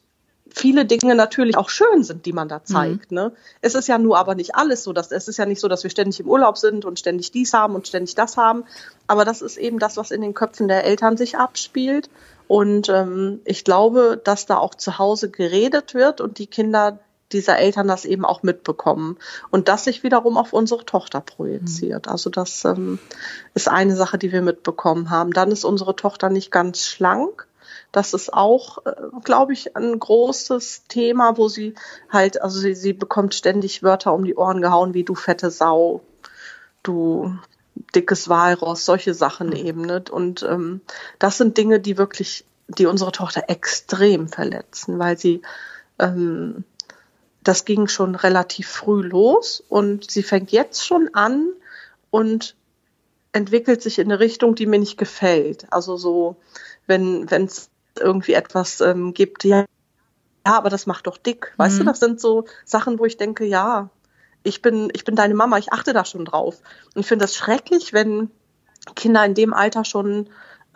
viele 0.54 0.84
Dinge 0.84 1.14
natürlich 1.16 1.56
auch 1.56 1.68
schön 1.68 2.04
sind, 2.04 2.26
die 2.26 2.32
man 2.32 2.48
da 2.48 2.62
zeigt. 2.64 3.10
Mhm. 3.10 3.16
Ne? 3.16 3.32
Es 3.60 3.74
ist 3.74 3.88
ja 3.88 3.98
nur 3.98 4.18
aber 4.18 4.34
nicht 4.34 4.54
alles 4.54 4.84
so, 4.84 4.92
dass 4.92 5.10
es 5.10 5.26
ist 5.26 5.36
ja 5.36 5.46
nicht 5.46 5.60
so, 5.60 5.68
dass 5.68 5.82
wir 5.82 5.90
ständig 5.90 6.20
im 6.20 6.28
Urlaub 6.28 6.56
sind 6.58 6.84
und 6.84 6.98
ständig 6.98 7.32
dies 7.32 7.52
haben 7.52 7.74
und 7.74 7.88
ständig 7.88 8.14
das 8.14 8.36
haben. 8.36 8.64
Aber 9.08 9.24
das 9.24 9.42
ist 9.42 9.56
eben 9.56 9.80
das, 9.80 9.96
was 9.96 10.12
in 10.12 10.20
den 10.20 10.32
Köpfen 10.32 10.68
der 10.68 10.84
Eltern 10.84 11.16
sich 11.16 11.36
abspielt. 11.36 12.08
Und 12.46 12.88
ähm, 12.88 13.40
ich 13.44 13.64
glaube, 13.64 14.20
dass 14.22 14.46
da 14.46 14.56
auch 14.58 14.74
zu 14.74 14.98
Hause 14.98 15.28
geredet 15.28 15.92
wird 15.92 16.20
und 16.20 16.38
die 16.38 16.46
Kinder 16.46 17.00
dieser 17.32 17.58
Eltern 17.58 17.88
das 17.88 18.04
eben 18.04 18.24
auch 18.24 18.42
mitbekommen 18.42 19.16
und 19.50 19.68
das 19.68 19.84
sich 19.84 20.04
wiederum 20.04 20.36
auf 20.36 20.52
unsere 20.52 20.84
Tochter 20.84 21.20
projiziert. 21.20 22.06
Mhm. 22.06 22.12
Also 22.12 22.30
das 22.30 22.64
ähm, 22.64 23.00
ist 23.54 23.68
eine 23.68 23.96
Sache, 23.96 24.18
die 24.18 24.30
wir 24.30 24.42
mitbekommen 24.42 25.10
haben. 25.10 25.32
Dann 25.32 25.50
ist 25.50 25.64
unsere 25.64 25.96
Tochter 25.96 26.30
nicht 26.30 26.52
ganz 26.52 26.86
schlank. 26.86 27.48
Das 27.94 28.12
ist 28.12 28.34
auch, 28.34 28.84
äh, 28.86 28.92
glaube 29.22 29.52
ich, 29.52 29.76
ein 29.76 29.96
großes 29.96 30.86
Thema, 30.88 31.36
wo 31.36 31.46
sie 31.46 31.74
halt, 32.10 32.42
also 32.42 32.58
sie, 32.58 32.74
sie 32.74 32.92
bekommt 32.92 33.36
ständig 33.36 33.84
Wörter 33.84 34.12
um 34.12 34.24
die 34.24 34.34
Ohren 34.34 34.60
gehauen, 34.60 34.94
wie 34.94 35.04
du 35.04 35.14
fette 35.14 35.52
Sau, 35.52 36.02
du 36.82 37.38
dickes 37.94 38.28
Walross, 38.28 38.84
solche 38.84 39.14
Sachen 39.14 39.50
mhm. 39.50 39.56
eben. 39.56 39.80
Ne? 39.82 40.02
Und 40.10 40.42
ähm, 40.42 40.80
das 41.20 41.38
sind 41.38 41.56
Dinge, 41.56 41.78
die 41.78 41.96
wirklich, 41.96 42.44
die 42.66 42.86
unsere 42.86 43.12
Tochter 43.12 43.44
extrem 43.46 44.26
verletzen, 44.26 44.98
weil 44.98 45.16
sie 45.16 45.42
ähm, 46.00 46.64
das 47.44 47.64
ging 47.64 47.86
schon 47.86 48.16
relativ 48.16 48.66
früh 48.66 49.02
los 49.02 49.62
und 49.68 50.10
sie 50.10 50.24
fängt 50.24 50.50
jetzt 50.50 50.84
schon 50.84 51.10
an 51.12 51.48
und 52.10 52.56
entwickelt 53.30 53.82
sich 53.82 54.00
in 54.00 54.10
eine 54.10 54.18
Richtung, 54.18 54.56
die 54.56 54.66
mir 54.66 54.80
nicht 54.80 54.98
gefällt. 54.98 55.66
Also 55.70 55.96
so, 55.96 56.36
wenn 56.88 57.28
es 57.28 57.70
irgendwie 57.98 58.34
etwas 58.34 58.80
ähm, 58.80 59.14
gibt, 59.14 59.44
ja, 59.44 59.64
ja, 60.46 60.56
aber 60.56 60.68
das 60.68 60.86
macht 60.86 61.06
doch 61.06 61.16
dick. 61.16 61.54
Weißt 61.56 61.76
mhm. 61.76 61.78
du, 61.80 61.84
das 61.86 62.00
sind 62.00 62.20
so 62.20 62.44
Sachen, 62.64 62.98
wo 62.98 63.04
ich 63.04 63.16
denke, 63.16 63.44
ja, 63.44 63.88
ich 64.42 64.60
bin, 64.60 64.90
ich 64.92 65.04
bin 65.04 65.16
deine 65.16 65.34
Mama, 65.34 65.56
ich 65.58 65.72
achte 65.72 65.92
da 65.92 66.04
schon 66.04 66.26
drauf. 66.26 66.60
Und 66.94 67.00
ich 67.00 67.06
finde 67.06 67.24
das 67.24 67.34
schrecklich, 67.34 67.92
wenn 67.92 68.30
Kinder 68.94 69.24
in 69.24 69.34
dem 69.34 69.54
Alter 69.54 69.84
schon 69.84 70.28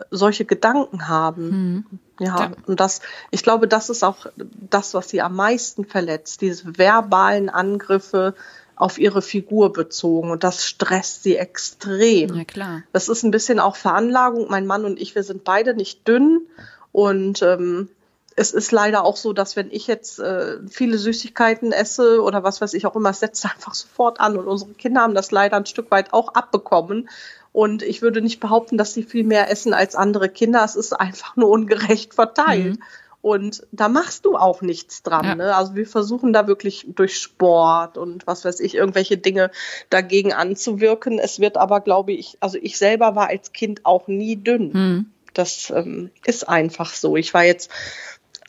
solche 0.09 0.45
Gedanken 0.45 1.07
haben. 1.07 1.49
Mhm. 1.49 1.85
Ja, 2.19 2.39
ja, 2.39 2.51
und 2.65 2.79
das, 2.79 3.01
ich 3.31 3.43
glaube, 3.43 3.67
das 3.67 3.89
ist 3.89 4.03
auch 4.03 4.25
das, 4.35 4.93
was 4.93 5.09
sie 5.09 5.21
am 5.21 5.35
meisten 5.35 5.85
verletzt, 5.85 6.41
diese 6.41 6.77
verbalen 6.77 7.49
Angriffe 7.49 8.33
auf 8.75 8.97
ihre 8.97 9.21
Figur 9.21 9.73
bezogen 9.73 10.31
und 10.31 10.43
das 10.43 10.65
stresst 10.65 11.23
sie 11.23 11.35
extrem. 11.35 12.33
Ja, 12.33 12.45
klar. 12.45 12.83
Das 12.93 13.09
ist 13.09 13.23
ein 13.23 13.31
bisschen 13.31 13.59
auch 13.59 13.75
Veranlagung. 13.75 14.47
Mein 14.49 14.65
Mann 14.65 14.85
und 14.85 14.99
ich, 14.99 15.15
wir 15.15 15.23
sind 15.23 15.43
beide 15.43 15.73
nicht 15.73 16.07
dünn 16.07 16.47
und 16.91 17.41
ähm, 17.41 17.89
es 18.35 18.53
ist 18.53 18.71
leider 18.71 19.03
auch 19.03 19.17
so, 19.17 19.33
dass 19.33 19.55
wenn 19.55 19.69
ich 19.69 19.87
jetzt 19.87 20.19
äh, 20.19 20.59
viele 20.69 20.97
Süßigkeiten 20.97 21.73
esse 21.73 22.21
oder 22.21 22.41
was 22.41 22.61
weiß 22.61 22.73
ich 22.73 22.85
auch 22.85 22.95
immer, 22.95 23.09
es 23.09 23.19
setzt 23.19 23.43
einfach 23.45 23.73
sofort 23.73 24.19
an. 24.21 24.37
Und 24.37 24.47
unsere 24.47 24.71
Kinder 24.71 25.01
haben 25.01 25.13
das 25.13 25.31
leider 25.31 25.57
ein 25.57 25.65
Stück 25.65 25.91
weit 25.91 26.13
auch 26.13 26.33
abbekommen. 26.33 27.09
Und 27.51 27.83
ich 27.83 28.01
würde 28.01 28.21
nicht 28.21 28.39
behaupten, 28.39 28.77
dass 28.77 28.93
sie 28.93 29.03
viel 29.03 29.25
mehr 29.25 29.51
essen 29.51 29.73
als 29.73 29.95
andere 29.95 30.29
Kinder. 30.29 30.63
Es 30.63 30.75
ist 30.75 30.93
einfach 30.93 31.35
nur 31.35 31.49
ungerecht 31.49 32.13
verteilt. 32.13 32.77
Mhm. 32.77 32.83
Und 33.21 33.67
da 33.73 33.89
machst 33.89 34.23
du 34.25 34.37
auch 34.37 34.61
nichts 34.61 35.03
dran. 35.03 35.25
Ja. 35.25 35.35
Ne? 35.35 35.55
Also 35.55 35.75
wir 35.75 35.85
versuchen 35.85 36.31
da 36.31 36.47
wirklich 36.47 36.85
durch 36.87 37.17
Sport 37.17 37.97
und 37.97 38.25
was 38.25 38.45
weiß 38.45 38.61
ich, 38.61 38.75
irgendwelche 38.75 39.17
Dinge 39.17 39.51
dagegen 39.89 40.31
anzuwirken. 40.31 41.19
Es 41.19 41.41
wird 41.41 41.57
aber, 41.57 41.81
glaube 41.81 42.13
ich, 42.13 42.37
also 42.39 42.57
ich 42.61 42.77
selber 42.77 43.15
war 43.15 43.27
als 43.27 43.51
Kind 43.51 43.85
auch 43.85 44.07
nie 44.07 44.37
dünn. 44.37 44.71
Mhm. 44.71 45.05
Das 45.33 45.71
ähm, 45.75 46.11
ist 46.25 46.47
einfach 46.47 46.93
so. 46.93 47.15
Ich 47.15 47.33
war 47.33 47.43
jetzt 47.43 47.69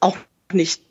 auch 0.00 0.16
nicht 0.52 0.82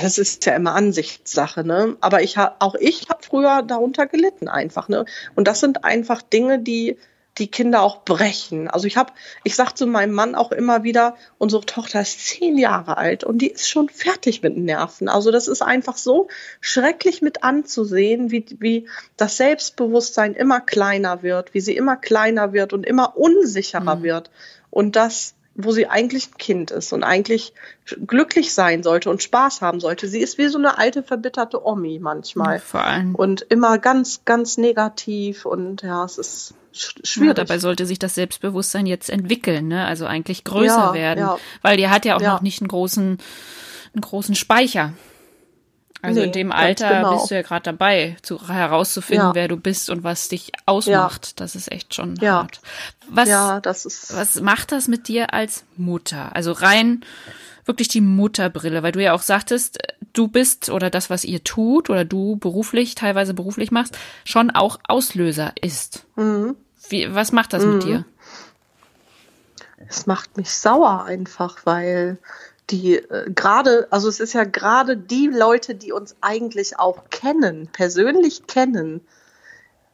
das 0.00 0.18
ist 0.18 0.46
ja 0.46 0.54
immer 0.54 0.74
Ansichtssache, 0.74 1.64
ne? 1.64 1.96
Aber 2.00 2.22
ich 2.22 2.36
habe 2.36 2.56
auch 2.60 2.76
ich 2.76 3.08
habe 3.08 3.22
früher 3.22 3.62
darunter 3.62 4.06
gelitten 4.06 4.46
einfach, 4.46 4.88
ne? 4.88 5.04
Und 5.34 5.48
das 5.48 5.60
sind 5.60 5.84
einfach 5.84 6.22
Dinge, 6.22 6.60
die 6.60 6.96
die 7.38 7.48
Kinder 7.48 7.82
auch 7.82 8.04
brechen. 8.04 8.68
Also 8.68 8.86
ich 8.86 8.96
habe, 8.96 9.12
ich 9.42 9.56
sag 9.56 9.72
zu 9.72 9.86
meinem 9.86 10.14
Mann 10.14 10.34
auch 10.34 10.52
immer 10.52 10.84
wieder, 10.84 11.16
unsere 11.38 11.66
Tochter 11.66 12.00
ist 12.00 12.24
zehn 12.24 12.56
Jahre 12.56 12.96
alt 12.96 13.24
und 13.24 13.38
die 13.38 13.50
ist 13.50 13.68
schon 13.68 13.88
fertig 13.88 14.42
mit 14.42 14.56
Nerven. 14.56 15.08
Also 15.08 15.32
das 15.32 15.48
ist 15.48 15.62
einfach 15.62 15.96
so 15.96 16.28
schrecklich 16.60 17.22
mit 17.22 17.42
anzusehen, 17.42 18.30
wie, 18.30 18.46
wie 18.60 18.88
das 19.16 19.36
Selbstbewusstsein 19.36 20.34
immer 20.34 20.60
kleiner 20.60 21.22
wird, 21.22 21.54
wie 21.54 21.60
sie 21.60 21.76
immer 21.76 21.96
kleiner 21.96 22.52
wird 22.52 22.72
und 22.72 22.86
immer 22.86 23.16
unsicherer 23.16 23.96
mhm. 23.96 24.02
wird. 24.04 24.30
Und 24.74 24.96
das 24.96 25.34
wo 25.54 25.70
sie 25.70 25.86
eigentlich 25.86 26.30
ein 26.30 26.38
Kind 26.38 26.70
ist 26.70 26.92
und 26.92 27.04
eigentlich 27.04 27.52
glücklich 28.06 28.52
sein 28.52 28.82
sollte 28.82 29.08
und 29.08 29.22
Spaß 29.22 29.60
haben 29.60 29.80
sollte. 29.80 30.08
Sie 30.08 30.20
ist 30.20 30.36
wie 30.36 30.48
so 30.48 30.58
eine 30.58 30.78
alte, 30.78 31.02
verbitterte 31.02 31.64
Omi 31.64 32.00
manchmal. 32.00 32.58
Vor 32.58 32.82
allem. 32.82 33.14
Und 33.14 33.42
immer 33.42 33.78
ganz, 33.78 34.24
ganz 34.24 34.58
negativ 34.58 35.44
und 35.44 35.82
ja, 35.82 36.04
es 36.04 36.18
ist 36.18 36.54
schwierig. 36.72 37.28
Ja, 37.28 37.34
dabei 37.34 37.58
sollte 37.58 37.86
sich 37.86 38.00
das 38.00 38.16
Selbstbewusstsein 38.16 38.86
jetzt 38.86 39.10
entwickeln, 39.10 39.68
ne? 39.68 39.86
Also 39.86 40.06
eigentlich 40.06 40.42
größer 40.42 40.86
ja, 40.86 40.94
werden. 40.94 41.20
Ja. 41.20 41.38
Weil 41.62 41.76
die 41.76 41.88
hat 41.88 42.04
ja 42.04 42.16
auch 42.16 42.20
noch 42.20 42.42
nicht 42.42 42.60
einen 42.60 42.68
großen, 42.68 43.18
einen 43.94 44.00
großen 44.00 44.34
Speicher. 44.34 44.92
Also 46.04 46.20
nee, 46.20 46.26
in 46.26 46.32
dem 46.32 46.52
Alter 46.52 46.88
genau. 46.88 47.16
bist 47.16 47.30
du 47.30 47.34
ja 47.34 47.42
gerade 47.42 47.62
dabei, 47.62 48.16
zu, 48.22 48.48
herauszufinden, 48.48 49.28
ja. 49.28 49.34
wer 49.34 49.48
du 49.48 49.56
bist 49.56 49.90
und 49.90 50.04
was 50.04 50.28
dich 50.28 50.52
ausmacht. 50.66 51.26
Ja. 51.26 51.32
Das 51.36 51.56
ist 51.56 51.72
echt 51.72 51.94
schon 51.94 52.16
ja. 52.16 52.42
hart. 52.42 52.60
Was, 53.08 53.28
ja, 53.28 53.60
das 53.60 53.86
ist 53.86 54.14
was 54.14 54.40
macht 54.40 54.72
das 54.72 54.88
mit 54.88 55.08
dir 55.08 55.32
als 55.32 55.64
Mutter? 55.76 56.34
Also 56.34 56.52
rein 56.52 57.04
wirklich 57.64 57.88
die 57.88 58.00
Mutterbrille, 58.00 58.82
weil 58.82 58.92
du 58.92 59.02
ja 59.02 59.14
auch 59.14 59.22
sagtest, 59.22 59.78
du 60.12 60.28
bist 60.28 60.68
oder 60.68 60.90
das, 60.90 61.10
was 61.10 61.24
ihr 61.24 61.42
tut 61.42 61.90
oder 61.90 62.04
du 62.04 62.36
beruflich, 62.36 62.94
teilweise 62.94 63.34
beruflich 63.34 63.70
machst, 63.70 63.96
schon 64.24 64.50
auch 64.50 64.78
Auslöser 64.86 65.52
ist. 65.60 66.04
Mhm. 66.16 66.56
Wie, 66.88 67.14
was 67.14 67.32
macht 67.32 67.52
das 67.52 67.64
mhm. 67.64 67.72
mit 67.72 67.84
dir? 67.84 68.04
Es 69.88 70.06
macht 70.06 70.36
mich 70.36 70.50
sauer 70.50 71.04
einfach, 71.04 71.58
weil 71.64 72.18
die 72.70 72.96
äh, 72.96 73.30
gerade, 73.30 73.88
also 73.90 74.08
es 74.08 74.20
ist 74.20 74.32
ja 74.32 74.44
gerade 74.44 74.96
die 74.96 75.28
Leute, 75.28 75.74
die 75.74 75.92
uns 75.92 76.16
eigentlich 76.20 76.78
auch 76.78 77.10
kennen, 77.10 77.68
persönlich 77.72 78.46
kennen, 78.46 79.00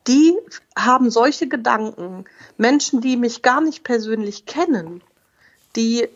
die 0.06 0.36
haben 0.76 1.10
solche 1.10 1.46
Gedanken. 1.46 2.24
Menschen, 2.56 3.00
die 3.00 3.16
mich 3.16 3.42
gar 3.42 3.60
nicht 3.60 3.84
persönlich 3.84 4.46
kennen, 4.46 5.02
die 5.76 6.08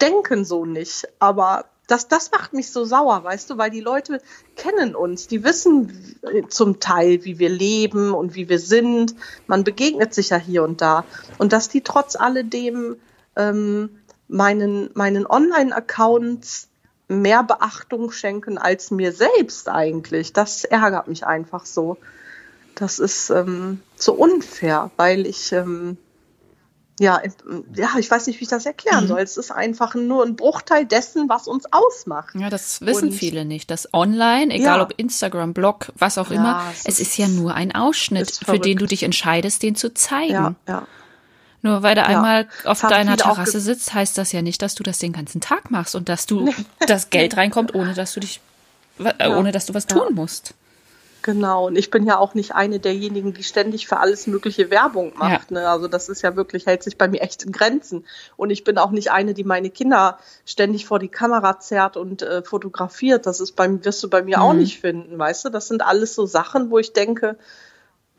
denken 0.00 0.44
so 0.44 0.64
nicht. 0.64 1.08
Aber 1.18 1.64
das, 1.86 2.08
das 2.08 2.30
macht 2.30 2.52
mich 2.52 2.72
so 2.72 2.84
sauer, 2.84 3.22
weißt 3.24 3.48
du, 3.48 3.58
weil 3.58 3.70
die 3.70 3.80
Leute 3.80 4.20
kennen 4.56 4.94
uns, 4.94 5.28
die 5.28 5.44
wissen 5.44 6.18
zum 6.48 6.80
Teil, 6.80 7.24
wie 7.24 7.38
wir 7.38 7.48
leben 7.48 8.12
und 8.12 8.34
wie 8.34 8.48
wir 8.48 8.58
sind. 8.58 9.14
Man 9.46 9.64
begegnet 9.64 10.12
sich 10.12 10.30
ja 10.30 10.36
hier 10.36 10.64
und 10.64 10.80
da. 10.80 11.04
Und 11.38 11.52
dass 11.52 11.68
die 11.68 11.82
trotz 11.82 12.16
alledem 12.16 12.96
ähm, 13.36 13.90
meinen, 14.28 14.90
meinen 14.94 15.26
Online-Accounts 15.26 16.68
mehr 17.08 17.42
Beachtung 17.42 18.10
schenken 18.10 18.58
als 18.58 18.90
mir 18.90 19.12
selbst 19.12 19.68
eigentlich. 19.68 20.32
Das 20.32 20.64
ärgert 20.64 21.08
mich 21.08 21.26
einfach 21.26 21.64
so. 21.66 21.98
Das 22.74 22.98
ist 22.98 23.30
ähm, 23.30 23.80
so 23.96 24.12
unfair, 24.14 24.90
weil 24.96 25.26
ich 25.26 25.52
ähm, 25.52 25.96
ja, 26.98 27.20
ja, 27.74 27.90
ich 27.98 28.10
weiß 28.10 28.26
nicht, 28.26 28.40
wie 28.40 28.44
ich 28.44 28.48
das 28.48 28.64
erklären 28.64 29.04
mhm. 29.04 29.08
soll. 29.08 29.20
Es 29.20 29.36
ist 29.36 29.50
einfach 29.50 29.94
nur 29.94 30.24
ein 30.24 30.34
Bruchteil 30.34 30.86
dessen, 30.86 31.28
was 31.28 31.46
uns 31.46 31.66
ausmacht. 31.70 32.34
Ja, 32.34 32.48
das 32.48 32.80
wissen 32.80 33.08
Und, 33.08 33.14
viele 33.14 33.44
nicht. 33.44 33.70
Das 33.70 33.92
Online, 33.92 34.52
egal 34.54 34.78
ja. 34.78 34.82
ob 34.82 34.94
Instagram, 34.96 35.52
Blog, 35.52 35.92
was 35.96 36.16
auch 36.16 36.30
ja, 36.30 36.36
immer, 36.36 36.62
es, 36.72 36.86
es 36.86 37.00
ist, 37.00 37.08
ist, 37.08 37.18
ja 37.18 37.28
nur 37.28 37.54
ein 37.54 37.74
Ausschnitt, 37.74 38.30
für 38.30 38.58
den 38.58 38.78
du 38.78 38.86
dich 38.86 39.02
entscheidest, 39.02 39.62
den 39.62 39.74
zu 39.74 39.92
zeigen. 39.92 40.32
Ja, 40.32 40.54
ja. 40.66 40.86
Nur 41.66 41.82
weil 41.82 41.94
du 41.94 42.00
ja, 42.00 42.06
einmal 42.06 42.46
auf 42.64 42.80
deiner 42.80 43.16
Terrasse 43.16 43.60
sitzt, 43.60 43.92
heißt 43.92 44.16
das 44.16 44.32
ja 44.32 44.40
nicht, 44.40 44.62
dass 44.62 44.74
du 44.74 44.82
das 44.82 44.98
den 44.98 45.12
ganzen 45.12 45.40
Tag 45.40 45.70
machst 45.70 45.94
und 45.94 46.08
dass 46.08 46.26
du 46.26 46.52
das 46.86 47.10
Geld 47.10 47.36
reinkommt, 47.36 47.74
ohne 47.74 47.94
dass 47.94 48.12
du 48.14 48.20
dich, 48.20 48.40
äh, 49.18 49.28
ohne 49.28 49.52
dass 49.52 49.66
du 49.66 49.74
was 49.74 49.86
tun 49.86 50.14
musst. 50.14 50.54
Genau, 51.26 51.66
und 51.66 51.76
ich 51.76 51.90
bin 51.90 52.06
ja 52.06 52.18
auch 52.18 52.34
nicht 52.34 52.54
eine 52.54 52.78
derjenigen, 52.78 53.34
die 53.34 53.42
ständig 53.42 53.88
für 53.88 53.96
alles 53.96 54.28
mögliche 54.28 54.70
Werbung 54.70 55.12
macht. 55.16 55.50
Ja. 55.50 55.60
Ne? 55.60 55.68
Also 55.68 55.88
das 55.88 56.08
ist 56.08 56.22
ja 56.22 56.36
wirklich, 56.36 56.66
hält 56.66 56.84
sich 56.84 56.96
bei 56.96 57.08
mir 57.08 57.20
echt 57.20 57.42
in 57.42 57.50
Grenzen. 57.50 58.04
Und 58.36 58.50
ich 58.50 58.62
bin 58.62 58.78
auch 58.78 58.92
nicht 58.92 59.10
eine, 59.10 59.34
die 59.34 59.42
meine 59.42 59.70
Kinder 59.70 60.20
ständig 60.44 60.86
vor 60.86 61.00
die 61.00 61.08
Kamera 61.08 61.58
zerrt 61.58 61.96
und 61.96 62.22
äh, 62.22 62.42
fotografiert. 62.44 63.26
Das 63.26 63.40
ist 63.40 63.56
beim, 63.56 63.84
wirst 63.84 64.04
du 64.04 64.08
bei 64.08 64.22
mir 64.22 64.36
mhm. 64.36 64.42
auch 64.44 64.52
nicht 64.52 64.78
finden, 64.78 65.18
weißt 65.18 65.46
du? 65.46 65.48
Das 65.48 65.66
sind 65.66 65.82
alles 65.82 66.14
so 66.14 66.26
Sachen, 66.26 66.70
wo 66.70 66.78
ich 66.78 66.92
denke, 66.92 67.36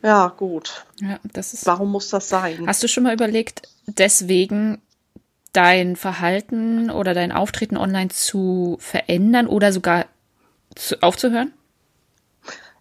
ja, 0.04 0.28
gut. 0.28 0.86
Ja, 1.02 1.20
das 1.24 1.54
ist. 1.54 1.66
Warum 1.66 1.92
muss 1.92 2.10
das 2.10 2.30
sein? 2.30 2.68
Hast 2.68 2.84
du 2.84 2.88
schon 2.88 3.04
mal 3.04 3.14
überlegt, 3.14 3.64
deswegen 3.88 4.82
dein 5.54 5.96
Verhalten 5.96 6.92
oder 6.92 7.14
dein 7.14 7.32
Auftreten 7.32 7.78
online 7.78 8.10
zu 8.10 8.78
verändern 8.80 9.48
oder 9.48 9.74
sogar 9.74 10.06
zu, 10.76 11.02
aufzuhören? 11.02 11.52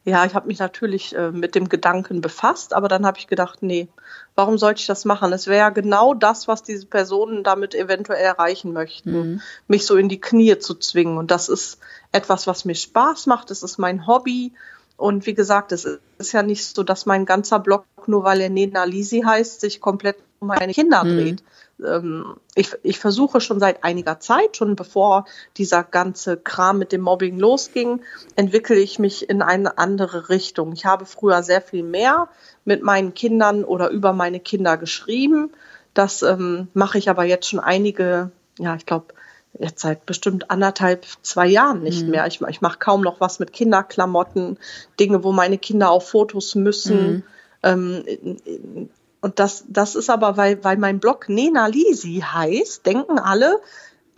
Ja, 0.04 0.24
ich 0.24 0.34
habe 0.36 0.46
mich 0.46 0.60
natürlich 0.60 1.16
äh, 1.16 1.32
mit 1.32 1.56
dem 1.56 1.68
Gedanken 1.68 2.20
befasst, 2.20 2.74
aber 2.74 2.86
dann 2.86 3.04
habe 3.04 3.18
ich 3.18 3.26
gedacht, 3.26 3.62
nee, 3.62 3.88
warum 4.36 4.56
sollte 4.56 4.80
ich 4.80 4.86
das 4.86 5.04
machen? 5.04 5.32
Es 5.32 5.48
wäre 5.48 5.58
ja 5.58 5.70
genau 5.70 6.14
das, 6.14 6.46
was 6.46 6.62
diese 6.62 6.86
Personen 6.86 7.42
damit 7.42 7.74
eventuell 7.74 8.22
erreichen 8.22 8.72
möchten, 8.72 9.12
mhm. 9.12 9.40
mich 9.66 9.84
so 9.84 9.96
in 9.96 10.08
die 10.08 10.20
Knie 10.20 10.58
zu 10.58 10.76
zwingen. 10.76 11.18
Und 11.18 11.32
das 11.32 11.48
ist 11.48 11.78
etwas, 12.12 12.46
was 12.46 12.64
mir 12.64 12.76
Spaß 12.76 13.26
macht. 13.26 13.50
Es 13.50 13.64
ist 13.64 13.78
mein 13.78 14.06
Hobby 14.06 14.52
und 14.96 15.26
wie 15.26 15.34
gesagt, 15.34 15.72
es 15.72 15.86
ist 16.18 16.32
ja 16.32 16.42
nicht 16.42 16.64
so, 16.64 16.82
dass 16.82 17.06
mein 17.06 17.26
ganzer 17.26 17.58
Blog, 17.58 17.84
nur 18.06 18.24
weil 18.24 18.40
er 18.40 18.50
Nena 18.50 18.84
Lisi 18.84 19.22
heißt, 19.22 19.60
sich 19.60 19.80
komplett 19.80 20.16
um 20.38 20.48
meine 20.48 20.72
Kinder 20.72 21.04
mhm. 21.04 21.16
dreht. 21.16 21.44
Ähm, 21.84 22.36
ich, 22.54 22.74
ich 22.82 22.98
versuche 22.98 23.40
schon 23.40 23.60
seit 23.60 23.84
einiger 23.84 24.20
Zeit, 24.20 24.56
schon 24.56 24.76
bevor 24.76 25.26
dieser 25.56 25.82
ganze 25.82 26.36
Kram 26.36 26.78
mit 26.78 26.92
dem 26.92 27.02
Mobbing 27.02 27.38
losging, 27.38 28.00
entwickle 28.36 28.76
ich 28.76 28.98
mich 28.98 29.28
in 29.28 29.42
eine 29.42 29.76
andere 29.76 30.30
Richtung. 30.30 30.72
Ich 30.72 30.86
habe 30.86 31.04
früher 31.04 31.42
sehr 31.42 31.60
viel 31.60 31.82
mehr 31.82 32.28
mit 32.64 32.82
meinen 32.82 33.12
Kindern 33.12 33.64
oder 33.64 33.90
über 33.90 34.12
meine 34.12 34.40
Kinder 34.40 34.78
geschrieben. 34.78 35.52
Das 35.92 36.22
ähm, 36.22 36.68
mache 36.74 36.98
ich 36.98 37.10
aber 37.10 37.24
jetzt 37.24 37.48
schon 37.48 37.60
einige, 37.60 38.30
ja, 38.58 38.74
ich 38.76 38.86
glaube, 38.86 39.14
jetzt 39.58 39.80
seit 39.80 40.06
bestimmt 40.06 40.50
anderthalb, 40.50 41.06
zwei 41.22 41.46
Jahren 41.46 41.82
nicht 41.82 42.04
mhm. 42.04 42.10
mehr. 42.10 42.26
Ich, 42.26 42.40
ich 42.40 42.60
mache 42.60 42.78
kaum 42.78 43.02
noch 43.02 43.20
was 43.20 43.38
mit 43.38 43.52
Kinderklamotten, 43.52 44.58
Dinge, 44.98 45.24
wo 45.24 45.32
meine 45.32 45.58
Kinder 45.58 45.90
auf 45.90 46.08
Fotos 46.08 46.54
müssen. 46.54 47.12
Mhm. 47.12 47.22
Ähm, 47.62 48.04
und 49.20 49.38
das, 49.38 49.64
das 49.68 49.94
ist 49.94 50.10
aber, 50.10 50.36
weil, 50.36 50.62
weil 50.62 50.76
mein 50.76 51.00
Blog 51.00 51.28
Nena 51.28 51.66
Lisi 51.66 52.22
heißt, 52.24 52.86
denken 52.86 53.18
alle, 53.18 53.60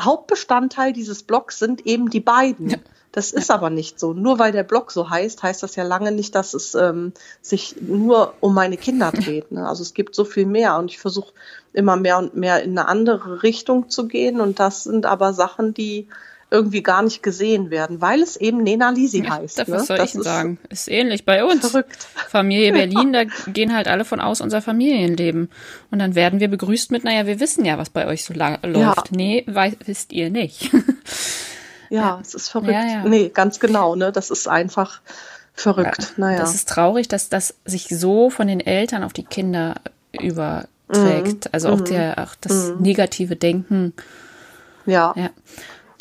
Hauptbestandteil 0.00 0.92
dieses 0.92 1.22
Blogs 1.22 1.58
sind 1.58 1.86
eben 1.86 2.10
die 2.10 2.20
beiden. 2.20 2.70
Ja. 2.70 2.78
Das 3.18 3.32
ist 3.32 3.50
aber 3.50 3.68
nicht 3.68 3.98
so. 3.98 4.12
Nur 4.12 4.38
weil 4.38 4.52
der 4.52 4.62
Blog 4.62 4.92
so 4.92 5.10
heißt, 5.10 5.42
heißt 5.42 5.64
das 5.64 5.74
ja 5.74 5.82
lange 5.82 6.12
nicht, 6.12 6.36
dass 6.36 6.54
es 6.54 6.76
ähm, 6.76 7.12
sich 7.42 7.74
nur 7.80 8.34
um 8.38 8.54
meine 8.54 8.76
Kinder 8.76 9.10
dreht. 9.12 9.50
Ne? 9.50 9.68
Also 9.68 9.82
es 9.82 9.92
gibt 9.92 10.14
so 10.14 10.24
viel 10.24 10.46
mehr 10.46 10.78
und 10.78 10.92
ich 10.92 11.00
versuche 11.00 11.32
immer 11.72 11.96
mehr 11.96 12.18
und 12.18 12.36
mehr 12.36 12.62
in 12.62 12.78
eine 12.78 12.86
andere 12.86 13.42
Richtung 13.42 13.90
zu 13.90 14.06
gehen. 14.06 14.40
Und 14.40 14.60
das 14.60 14.84
sind 14.84 15.04
aber 15.04 15.32
Sachen, 15.32 15.74
die 15.74 16.06
irgendwie 16.48 16.80
gar 16.80 17.02
nicht 17.02 17.24
gesehen 17.24 17.70
werden, 17.70 18.00
weil 18.00 18.22
es 18.22 18.36
eben 18.36 18.62
Nena 18.62 18.90
Lisi 18.90 19.24
ja, 19.24 19.38
heißt. 19.38 19.58
Das 19.58 19.66
ne? 19.66 19.80
soll 19.80 19.98
das 19.98 20.14
ich 20.14 20.22
sagen? 20.22 20.60
Ist 20.68 20.86
ähnlich 20.86 21.24
bei 21.24 21.44
uns. 21.44 21.68
Verrückt. 21.68 22.06
Familie 22.28 22.72
Berlin, 22.72 23.12
da 23.12 23.24
gehen 23.48 23.74
halt 23.74 23.88
alle 23.88 24.04
von 24.04 24.20
aus 24.20 24.40
unser 24.40 24.62
Familienleben. 24.62 25.50
Und 25.90 25.98
dann 25.98 26.14
werden 26.14 26.38
wir 26.38 26.46
begrüßt 26.46 26.92
mit, 26.92 27.02
naja, 27.02 27.26
wir 27.26 27.40
wissen 27.40 27.64
ja, 27.64 27.78
was 27.78 27.90
bei 27.90 28.06
euch 28.06 28.24
so 28.24 28.32
läuft. 28.32 28.62
Ja. 28.64 28.94
Nee, 29.10 29.44
wisst 29.84 30.12
ihr 30.12 30.30
nicht. 30.30 30.70
ja, 31.90 32.18
es 32.20 32.34
ist 32.34 32.48
verrückt. 32.48 32.72
Ja. 32.72 33.04
Nee, 33.04 33.30
ganz 33.30 33.60
genau, 33.60 33.94
ne? 33.94 34.12
Das 34.12 34.30
ist 34.30 34.48
einfach 34.48 35.00
verrückt. 35.54 36.02
Ja, 36.02 36.08
naja. 36.16 36.38
Das 36.38 36.54
ist 36.54 36.68
traurig, 36.68 37.08
dass 37.08 37.28
das 37.28 37.54
sich 37.64 37.88
so 37.88 38.30
von 38.30 38.46
den 38.46 38.60
Eltern 38.60 39.02
auf 39.02 39.12
die 39.12 39.24
Kinder 39.24 39.74
überträgt. 40.12 41.44
Mhm. 41.44 41.50
Also 41.52 41.68
auch, 41.70 41.78
mhm. 41.78 41.84
der, 41.86 42.18
auch 42.18 42.34
das 42.40 42.70
mhm. 42.70 42.82
negative 42.82 43.36
Denken. 43.36 43.92
Ja. 44.86 45.12
ja. 45.16 45.30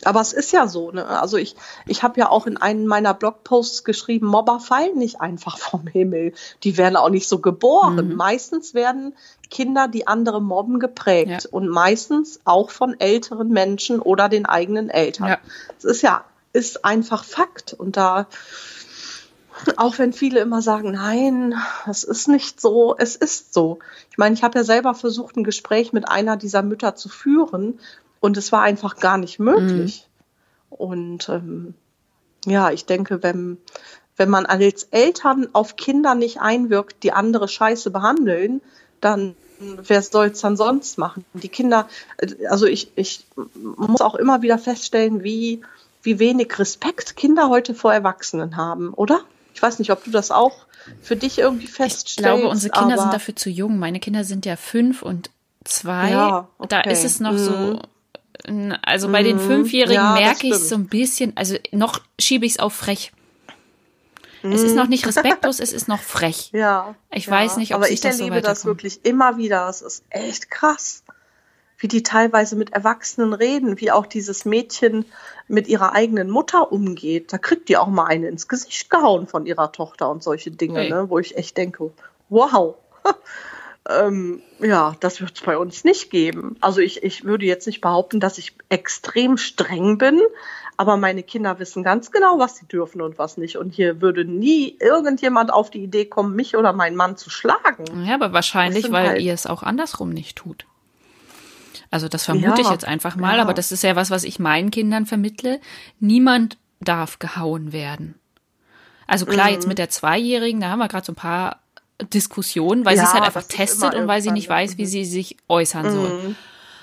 Aber 0.04 0.22
es 0.22 0.32
ist 0.34 0.52
ja 0.52 0.68
so, 0.68 0.92
ne? 0.92 1.06
Also 1.08 1.38
ich, 1.38 1.56
ich 1.88 2.04
habe 2.04 2.20
ja 2.20 2.30
auch 2.30 2.46
in 2.46 2.58
einem 2.58 2.86
meiner 2.86 3.14
Blogposts 3.14 3.84
geschrieben, 3.84 4.28
Mobber 4.28 4.60
fallen 4.60 4.98
nicht 4.98 5.22
einfach 5.22 5.58
vom 5.58 5.88
Himmel. 5.88 6.34
Die 6.64 6.78
werden 6.78 6.96
auch 6.96 7.10
nicht 7.10 7.28
so 7.28 7.40
geboren. 7.40 7.96
Mhm. 8.10 8.16
Meistens 8.16 8.74
werden 8.74 9.16
Kinder, 9.50 9.88
die 9.88 10.08
andere 10.08 10.42
mobben, 10.42 10.80
geprägt. 10.80 11.44
Ja. 11.44 11.50
Und 11.52 11.70
meistens 11.70 12.40
auch 12.46 12.70
von 12.70 13.00
älteren 13.00 13.50
Menschen 13.50 14.00
oder 14.00 14.30
den 14.30 14.46
eigenen 14.46 14.90
Eltern. 14.90 15.30
Ja. 15.30 15.38
Es 15.78 15.86
ist 15.86 16.02
ja, 16.04 16.26
ist 16.54 16.86
einfach 16.86 17.24
Fakt. 17.24 17.74
Und 17.74 17.98
da, 17.98 18.28
auch 19.78 19.98
wenn 19.98 20.14
viele 20.14 20.42
immer 20.42 20.62
sagen, 20.62 20.92
nein, 20.92 21.56
es 21.90 22.04
ist 22.04 22.28
nicht 22.28 22.62
so, 22.62 22.96
es 22.98 23.16
ist 23.16 23.54
so. 23.54 23.80
Ich 24.12 24.20
meine, 24.20 24.36
ich 24.36 24.44
habe 24.44 24.60
ja 24.60 24.64
selber 24.64 24.94
versucht, 24.94 25.38
ein 25.38 25.44
Gespräch 25.44 25.92
mit 25.92 26.08
einer 26.08 26.38
dieser 26.38 26.62
Mütter 26.62 26.96
zu 26.96 27.10
führen 27.10 27.80
und 28.20 28.38
es 28.38 28.52
war 28.52 28.62
einfach 28.62 28.98
gar 28.98 29.18
nicht 29.18 29.40
möglich. 29.40 30.08
Mhm. 30.70 30.76
Und 30.78 31.30
ähm, 31.30 31.74
ja, 32.46 32.72
ich 32.72 32.86
denke, 32.86 33.24
wenn, 33.24 33.58
wenn 34.16 34.30
man 34.30 34.46
als 34.46 34.84
Eltern 34.92 35.50
auf 35.54 35.76
Kinder 35.76 36.16
nicht 36.16 36.40
einwirkt, 36.40 37.04
die 37.04 37.14
andere 37.14 37.48
Scheiße 37.48 37.92
behandeln, 37.92 38.62
dann 39.02 39.36
wer 39.60 40.02
soll 40.02 40.28
es 40.28 40.42
dann 40.42 40.58
sonst 40.58 40.98
machen? 40.98 41.26
Die 41.34 41.50
Kinder, 41.50 41.88
also 42.50 42.66
ich, 42.66 42.92
ich 42.96 43.26
muss 43.56 44.02
auch 44.02 44.16
immer 44.16 44.42
wieder 44.42 44.58
feststellen, 44.58 45.24
wie, 45.24 45.62
wie 46.04 46.20
wenig 46.20 46.58
Respekt 46.60 47.16
Kinder 47.16 47.50
heute 47.50 47.74
vor 47.74 47.94
Erwachsenen 47.94 48.56
haben, 48.56 48.94
oder? 48.94 49.22
Ich 49.54 49.62
weiß 49.62 49.80
nicht, 49.80 49.92
ob 49.92 50.04
du 50.04 50.12
das 50.12 50.30
auch 50.30 50.66
für 51.02 51.16
dich 51.16 51.40
irgendwie 51.40 51.68
feststellst. 51.68 52.20
Ich 52.20 52.24
glaube, 52.24 52.48
unsere 52.48 52.72
Kinder 52.72 52.98
sind 52.98 53.14
dafür 53.14 53.36
zu 53.36 53.50
jung. 53.50 53.80
Meine 53.80 54.00
Kinder 54.00 54.24
sind 54.24 54.46
ja 54.46 54.56
fünf 54.56 55.02
und 55.02 55.32
zwei. 55.64 56.12
Ja, 56.12 56.48
okay. 56.60 56.68
Da 56.70 56.82
ist 56.82 57.04
es 57.04 57.20
noch 57.20 57.34
mhm. 57.34 57.38
so 57.38 57.82
also 58.82 59.12
bei 59.12 59.24
den 59.24 59.38
mhm. 59.38 59.42
Fünfjährigen 59.42 59.96
ja, 59.96 60.14
merke 60.14 60.48
ich 60.48 60.56
so 60.56 60.76
ein 60.76 60.88
bisschen, 60.88 61.36
also 61.36 61.56
noch 61.72 62.02
schiebe 62.20 62.46
ich 62.46 62.54
es 62.54 62.60
auf 62.60 62.74
frech. 62.74 63.12
Es 64.44 64.64
ist 64.64 64.76
noch 64.76 64.88
nicht 64.88 65.04
mhm. 65.04 65.10
respektlos, 65.10 65.60
es 65.60 65.74
ist 65.74 65.88
noch 65.88 66.00
frech. 66.00 66.50
Ja. 66.54 66.96
Ich 67.12 67.26
ja. 67.26 67.32
weiß 67.32 67.58
nicht, 67.58 67.74
ob 67.74 67.82
Aber 67.82 67.90
ich 67.90 68.02
das 68.02 68.20
erlebe 68.20 68.38
so 68.38 68.42
das 68.42 68.66
wirklich 68.66 69.04
immer 69.04 69.38
wieder. 69.38 69.68
Es 69.68 69.82
ist 69.82 70.04
echt 70.10 70.50
krass, 70.50 71.04
wie 71.78 71.88
die 71.88 72.04
teilweise 72.04 72.56
mit 72.56 72.74
Erwachsenen 72.74 73.34
reden, 73.34 73.80
wie 73.80 73.92
auch 73.92 74.06
dieses 74.06 74.46
Mädchen 74.46 75.06
mit 75.48 75.68
ihrer 75.68 75.94
eigenen 75.94 76.30
Mutter 76.30 76.72
umgeht. 76.72 77.34
Da 77.34 77.38
kriegt 77.38 77.70
die 77.70 77.78
auch 77.78 77.88
mal 77.88 78.06
eine 78.06 78.28
ins 78.28 78.48
Gesicht 78.48 78.90
gehauen 78.90 79.28
von 79.28 79.46
ihrer 79.46 79.72
Tochter 79.72 80.10
und 80.10 80.24
solche 80.24 80.52
Dinge, 80.52 80.82
hey. 80.82 80.90
ne, 80.90 81.10
wo 81.10 81.20
ich 81.20 81.38
echt 81.38 81.58
denke, 81.58 81.92
wow. 82.30 82.76
Ähm, 83.90 84.42
ja, 84.60 84.96
das 85.00 85.22
wird 85.22 85.36
es 85.36 85.42
bei 85.42 85.58
uns 85.58 85.84
nicht 85.84 86.10
geben. 86.10 86.56
Also 86.62 86.82
ich, 86.82 87.04
ich 87.04 87.24
würde 87.24 87.46
jetzt 87.46 87.68
nicht 87.68 87.82
behaupten, 87.82 88.20
dass 88.20 88.38
ich 88.38 88.54
extrem 88.70 89.38
streng 89.38 89.98
bin, 89.98 90.20
aber 90.78 90.98
meine 90.98 91.24
Kinder 91.24 91.58
wissen 91.60 91.84
ganz 91.84 92.12
genau, 92.12 92.38
was 92.38 92.58
sie 92.58 92.68
dürfen 92.68 93.02
und 93.02 93.18
was 93.18 93.38
nicht. 93.38 93.58
Und 93.58 93.74
hier 93.74 94.02
würde 94.02 94.26
nie 94.26 94.78
irgendjemand 94.80 95.52
auf 95.52 95.70
die 95.70 95.84
Idee 95.84 96.06
kommen, 96.06 96.36
mich 96.36 96.56
oder 96.56 96.74
meinen 96.74 96.96
Mann 96.96 97.18
zu 97.18 97.30
schlagen. 97.30 98.06
Ja, 98.06 98.16
aber 98.16 98.34
wahrscheinlich, 98.34 98.92
weil 98.92 99.08
halt 99.10 99.22
ihr 99.22 99.34
es 99.34 99.48
auch 99.48 99.64
andersrum 99.64 100.10
nicht 100.10 100.38
tut. 100.38 100.66
Also 101.90 102.08
das 102.08 102.26
vermute 102.26 102.62
ja, 102.62 102.68
ich 102.68 102.70
jetzt 102.70 102.86
einfach 102.86 103.16
mal, 103.16 103.38
ja. 103.38 103.42
aber 103.42 103.54
das 103.54 103.72
ist 103.72 103.84
ja 103.84 103.96
was, 103.96 104.12
was 104.12 104.24
ich 104.24 104.40
meinen 104.40 104.72
Kindern 104.72 105.06
vermittle. 105.06 105.62
Niemand 106.00 106.58
darf 106.82 107.20
gehauen 107.20 107.72
werden. 107.72 108.16
Also 109.08 109.26
klar, 109.26 109.48
mhm. 109.48 109.54
jetzt 109.54 109.68
mit 109.68 109.78
der 109.78 109.90
Zweijährigen, 109.90 110.60
da 110.60 110.70
haben 110.70 110.80
wir 110.80 110.90
gerade 110.90 111.06
so 111.06 111.14
ein 111.14 111.16
paar 111.16 111.62
Diskussion, 112.14 112.86
weil 112.86 112.96
ja, 112.96 113.02
sie 113.02 113.08
es 113.08 113.14
halt 113.14 113.24
einfach 113.24 113.44
testet 113.44 113.96
und 113.96 114.08
weil 114.08 114.22
sie 114.22 114.32
nicht 114.32 114.50
weiß, 114.50 114.78
wie 114.78 114.86
sie 114.86 115.06
sich 115.06 115.38
äußern 115.48 115.92
soll. 115.92 116.10
Mhm. 116.10 116.36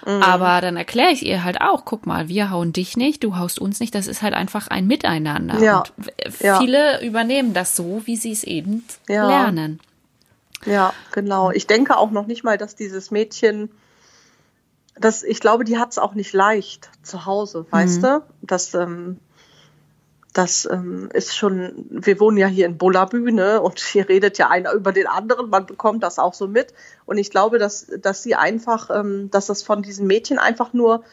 Mhm. 0.06 0.22
Aber 0.22 0.60
dann 0.60 0.76
erkläre 0.76 1.12
ich 1.12 1.24
ihr 1.24 1.44
halt 1.44 1.60
auch, 1.60 1.84
guck 1.84 2.06
mal, 2.06 2.28
wir 2.28 2.50
hauen 2.50 2.72
dich 2.72 2.96
nicht, 2.96 3.24
du 3.24 3.36
haust 3.36 3.58
uns 3.58 3.80
nicht, 3.80 3.94
das 3.94 4.06
ist 4.06 4.22
halt 4.22 4.34
einfach 4.34 4.68
ein 4.68 4.86
Miteinander. 4.86 5.58
Ja. 5.60 5.78
Und 5.78 5.92
viele 6.36 7.00
ja. 7.00 7.00
übernehmen 7.00 7.54
das 7.54 7.74
so, 7.76 8.02
wie 8.04 8.16
sie 8.16 8.32
es 8.32 8.44
eben 8.44 8.84
ja. 9.08 9.26
lernen. 9.26 9.80
Ja, 10.66 10.92
genau. 11.12 11.50
Ich 11.50 11.66
denke 11.66 11.96
auch 11.96 12.10
noch 12.10 12.26
nicht 12.26 12.44
mal, 12.44 12.58
dass 12.58 12.74
dieses 12.74 13.10
Mädchen, 13.10 13.70
das, 14.96 15.22
ich 15.22 15.40
glaube, 15.40 15.64
die 15.64 15.78
hat 15.78 15.92
es 15.92 15.98
auch 15.98 16.14
nicht 16.14 16.32
leicht 16.32 16.90
zu 17.02 17.26
Hause, 17.26 17.66
weißt 17.70 17.98
mhm. 17.98 18.02
du? 18.02 18.22
Das, 18.42 18.74
ähm, 18.74 19.18
das 20.34 20.68
ähm, 20.70 21.08
ist 21.12 21.36
schon, 21.36 21.86
wir 21.88 22.18
wohnen 22.18 22.36
ja 22.36 22.48
hier 22.48 22.66
in 22.66 22.76
Bullabü, 22.76 23.30
und 23.60 23.78
hier 23.78 24.08
redet 24.08 24.36
ja 24.36 24.50
einer 24.50 24.72
über 24.72 24.92
den 24.92 25.06
anderen, 25.06 25.48
man 25.48 25.64
bekommt 25.64 26.02
das 26.02 26.18
auch 26.18 26.34
so 26.34 26.48
mit. 26.48 26.74
Und 27.06 27.18
ich 27.18 27.30
glaube, 27.30 27.58
dass, 27.58 27.86
dass 28.00 28.24
sie 28.24 28.34
einfach, 28.34 28.90
ähm, 28.90 29.30
dass 29.30 29.46
das 29.46 29.62
von 29.62 29.82
diesen 29.82 30.08
Mädchen 30.08 30.38
einfach 30.38 30.72
nur 30.72 31.04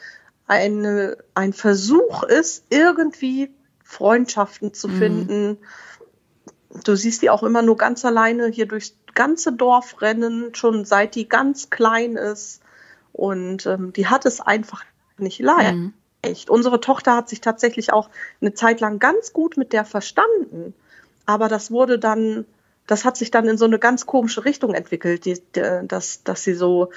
eine, 0.48 1.16
ein 1.34 1.52
Versuch 1.52 2.24
ist, 2.24 2.64
irgendwie 2.68 3.54
Freundschaften 3.84 4.74
zu 4.74 4.88
mhm. 4.88 4.98
finden. 4.98 5.58
Du 6.82 6.96
siehst 6.96 7.22
die 7.22 7.30
auch 7.30 7.44
immer 7.44 7.62
nur 7.62 7.76
ganz 7.76 8.04
alleine 8.04 8.48
hier 8.48 8.66
durchs 8.66 8.96
ganze 9.14 9.52
Dorf 9.52 10.02
rennen, 10.02 10.52
schon 10.56 10.84
seit 10.84 11.14
die 11.14 11.28
ganz 11.28 11.70
klein 11.70 12.16
ist. 12.16 12.60
Und 13.12 13.66
ähm, 13.66 13.92
die 13.92 14.08
hat 14.08 14.26
es 14.26 14.40
einfach 14.40 14.82
nicht 15.16 15.38
leicht. 15.38 15.76
Mhm 15.76 15.94
echt. 16.22 16.50
Unsere 16.50 16.80
Tochter 16.80 17.16
hat 17.16 17.28
sich 17.28 17.40
tatsächlich 17.40 17.92
auch 17.92 18.08
eine 18.40 18.54
Zeit 18.54 18.80
lang 18.80 18.98
ganz 18.98 19.32
gut 19.32 19.56
mit 19.56 19.72
der 19.72 19.84
verstanden. 19.84 20.74
Aber 21.26 21.48
das 21.48 21.70
wurde 21.70 21.98
dann, 21.98 22.46
das 22.86 23.04
hat 23.04 23.16
sich 23.16 23.30
dann 23.30 23.46
in 23.48 23.58
so 23.58 23.64
eine 23.64 23.78
ganz 23.78 24.06
komische 24.06 24.44
Richtung 24.44 24.74
entwickelt, 24.74 25.24
die, 25.24 25.40
dass, 25.52 26.22
dass 26.24 26.44
sie 26.44 26.54
so 26.54 26.90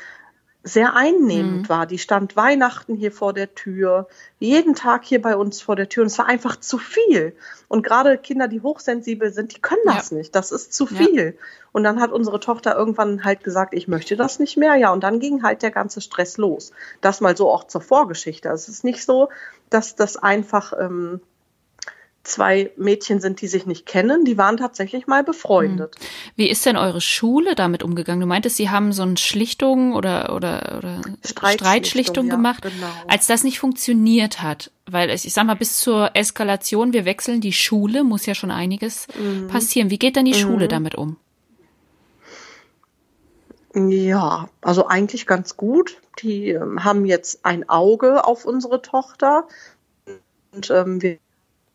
sehr 0.68 0.96
einnehmend 0.96 1.62
mhm. 1.62 1.70
war. 1.70 1.86
Die 1.86 2.00
stand 2.00 2.36
Weihnachten 2.36 2.96
hier 2.96 3.12
vor 3.12 3.34
der 3.34 3.54
Tür, 3.54 4.08
jeden 4.40 4.74
Tag 4.74 5.06
hier 5.06 5.22
bei 5.22 5.38
uns 5.38 5.62
vor 5.62 5.76
der 5.76 5.88
Tür 5.88 6.02
und 6.02 6.08
es 6.08 6.18
war 6.18 6.26
einfach 6.26 6.60
zu 6.60 6.80
viel. 6.80 7.36
Und 7.68 7.86
gerade 7.86 8.18
Kinder, 8.18 8.48
die 8.48 8.62
hochsensibel 8.62 9.32
sind, 9.32 9.56
die 9.56 9.62
können 9.62 9.84
das 9.86 10.10
ja. 10.10 10.18
nicht. 10.18 10.34
Das 10.34 10.52
ist 10.52 10.74
zu 10.74 10.88
viel. 10.88 11.26
Ja. 11.26 11.46
Und 11.72 11.84
dann 11.84 12.02
hat 12.02 12.12
unsere 12.12 12.40
Tochter 12.40 12.76
irgendwann 12.76 13.24
halt 13.24 13.44
gesagt, 13.44 13.76
ich 13.76 13.88
möchte 13.88 14.16
das 14.16 14.40
nicht 14.40 14.58
mehr. 14.58 14.76
Ja, 14.76 14.92
und 14.92 15.04
dann 15.04 15.20
ging 15.20 15.44
halt 15.44 15.62
der 15.62 15.72
ganze 15.72 16.02
Stress 16.02 16.38
los. 16.38 16.72
Das 17.00 17.22
mal 17.22 17.38
so 17.38 17.52
auch 17.52 17.66
zur 17.66 17.82
Vorgeschichte. 17.82 18.50
Also 18.50 18.64
es 18.64 18.78
ist 18.78 18.84
nicht 18.84 19.06
so, 19.06 19.30
dass 19.70 19.96
das 19.96 20.18
einfach 20.18 20.74
ähm, 20.80 21.22
zwei 22.26 22.72
Mädchen 22.76 23.22
sind, 23.22 23.42
die 23.42 23.48
sich 23.48 23.66
nicht 23.66 23.86
kennen, 23.86 24.26
die 24.26 24.38
waren 24.38 24.58
tatsächlich 24.58 25.08
mal 25.08 25.24
befreundet. 25.24 25.96
Hm. 25.98 26.08
Wie 26.36 26.50
ist 26.50 26.66
denn 26.66 26.78
eure 26.78 27.02
Schule 27.02 27.56
damit 27.56 27.84
umgegangen? 27.84 28.22
Du 28.22 28.28
meintest, 28.28 28.58
sie 28.58 28.70
haben 28.70 28.92
so 28.92 29.04
eine 29.04 29.18
Schlichtung 29.18 29.94
oder, 29.94 30.36
oder, 30.36 30.76
oder 30.78 31.02
Streitschlichtung, 31.24 31.50
Streitschlichtung 31.52 32.28
ja, 32.28 32.36
gemacht. 32.36 32.64
Genau. 32.64 32.88
Als 33.08 33.28
das 33.28 33.44
nicht 33.44 33.60
funktioniert 33.60 34.42
hat, 34.42 34.72
weil 34.86 35.10
ich 35.10 35.34
sag 35.34 35.46
mal, 35.46 35.56
bis 35.56 35.78
zur 35.78 36.16
Eskalation, 36.16 36.94
wir 36.94 37.06
wechseln 37.06 37.42
die 37.42 37.54
Schule, 37.54 38.04
muss 38.04 38.26
ja 38.26 38.36
schon 38.36 38.52
einiges 38.52 39.08
mhm. 39.20 39.48
passieren. 39.48 39.90
Wie 39.90 40.00
geht 40.00 40.16
denn 40.16 40.26
die 40.26 40.34
mhm. 40.34 40.48
Schule 40.48 40.68
damit 40.68 40.96
um? 40.96 41.18
Ja, 43.76 44.50
also 44.62 44.88
eigentlich 44.88 45.28
ganz 45.28 45.58
gut. 45.58 45.98
Die 46.20 46.50
ähm, 46.50 46.84
haben 46.86 47.06
jetzt 47.06 47.46
ein 47.46 47.68
Auge 47.68 48.26
auf 48.26 48.46
unsere 48.46 48.82
Tochter 48.82 49.48
und 50.54 50.70
ähm, 50.72 51.02
wir 51.02 51.18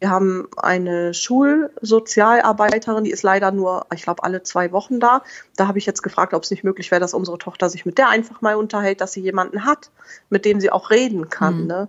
wir 0.01 0.11
haben 0.11 0.49
eine 0.57 1.13
Schulsozialarbeiterin, 1.13 3.05
die 3.05 3.11
ist 3.11 3.23
leider 3.23 3.53
nur, 3.53 3.87
ich 3.95 4.03
glaube, 4.03 4.25
alle 4.25 4.43
zwei 4.43 4.73
Wochen 4.73 4.99
da. 4.99 5.23
Da 5.57 5.69
habe 5.69 5.79
ich 5.79 5.87
jetzt 5.87 6.03
gefragt, 6.03 6.33
ob 6.33 6.43
es 6.43 6.51
nicht 6.51 6.65
möglich 6.65 6.91
wäre, 6.91 7.01
dass 7.01 7.15
unsere 7.15 7.37
Tochter 7.37 7.69
sich 7.69 7.85
mit 7.85 7.99
der 7.99 8.09
einfach 8.09 8.41
mal 8.41 8.57
unterhält, 8.57 9.03
dass 9.03 9.13
sie 9.13 9.21
jemanden 9.21 9.67
hat, 9.67 9.91
mit 10.31 10.47
dem 10.47 10.59
sie 10.59 10.73
auch 10.73 10.91
reden 10.91 11.29
kann. 11.29 11.63
Mhm. 11.63 11.67
Ne? 11.67 11.89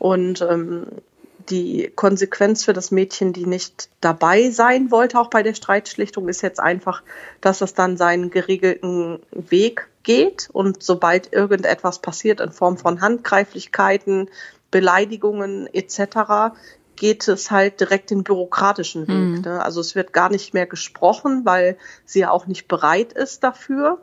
Und 0.00 0.42
ähm, 0.42 0.86
die 1.48 1.92
Konsequenz 1.94 2.64
für 2.64 2.72
das 2.72 2.90
Mädchen, 2.90 3.32
die 3.32 3.46
nicht 3.46 3.88
dabei 4.00 4.50
sein 4.50 4.90
wollte, 4.90 5.20
auch 5.20 5.30
bei 5.30 5.44
der 5.44 5.54
Streitschlichtung, 5.54 6.28
ist 6.28 6.42
jetzt 6.42 6.58
einfach, 6.58 7.02
dass 7.40 7.60
es 7.60 7.74
dann 7.74 7.96
seinen 7.96 8.30
geregelten 8.30 9.20
Weg 9.30 9.88
geht 10.02 10.48
und 10.52 10.82
sobald 10.82 11.32
irgendetwas 11.32 12.00
passiert 12.00 12.40
in 12.40 12.50
Form 12.50 12.78
von 12.78 13.00
Handgreiflichkeiten, 13.00 14.28
Beleidigungen 14.70 15.68
etc., 15.72 16.52
geht 16.96 17.28
es 17.28 17.50
halt 17.50 17.80
direkt 17.80 18.10
den 18.10 18.24
bürokratischen 18.24 19.08
Weg. 19.08 19.16
Mhm. 19.16 19.40
Ne? 19.40 19.62
Also 19.62 19.80
es 19.80 19.94
wird 19.94 20.12
gar 20.12 20.30
nicht 20.30 20.54
mehr 20.54 20.66
gesprochen, 20.66 21.44
weil 21.44 21.76
sie 22.04 22.20
ja 22.20 22.30
auch 22.30 22.46
nicht 22.46 22.68
bereit 22.68 23.12
ist 23.12 23.44
dafür. 23.44 23.98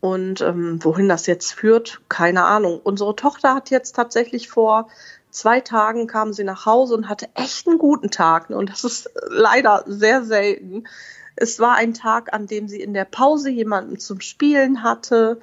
Und 0.00 0.40
ähm, 0.40 0.78
wohin 0.82 1.08
das 1.08 1.26
jetzt 1.26 1.52
führt, 1.52 2.00
keine 2.08 2.44
Ahnung. 2.44 2.80
Unsere 2.82 3.16
Tochter 3.16 3.54
hat 3.54 3.70
jetzt 3.70 3.96
tatsächlich 3.96 4.48
vor 4.48 4.88
zwei 5.30 5.60
Tagen 5.60 6.06
kam 6.06 6.32
sie 6.32 6.44
nach 6.44 6.66
Hause 6.66 6.94
und 6.94 7.08
hatte 7.08 7.28
echt 7.34 7.66
einen 7.66 7.78
guten 7.78 8.10
Tag. 8.10 8.50
Ne? 8.50 8.56
Und 8.56 8.70
das 8.70 8.84
ist 8.84 9.10
leider 9.28 9.84
sehr 9.86 10.24
selten. 10.24 10.84
Es 11.34 11.58
war 11.60 11.74
ein 11.74 11.92
Tag, 11.92 12.32
an 12.32 12.46
dem 12.46 12.68
sie 12.68 12.80
in 12.80 12.94
der 12.94 13.04
Pause 13.04 13.50
jemanden 13.50 13.98
zum 13.98 14.20
Spielen 14.20 14.82
hatte 14.82 15.40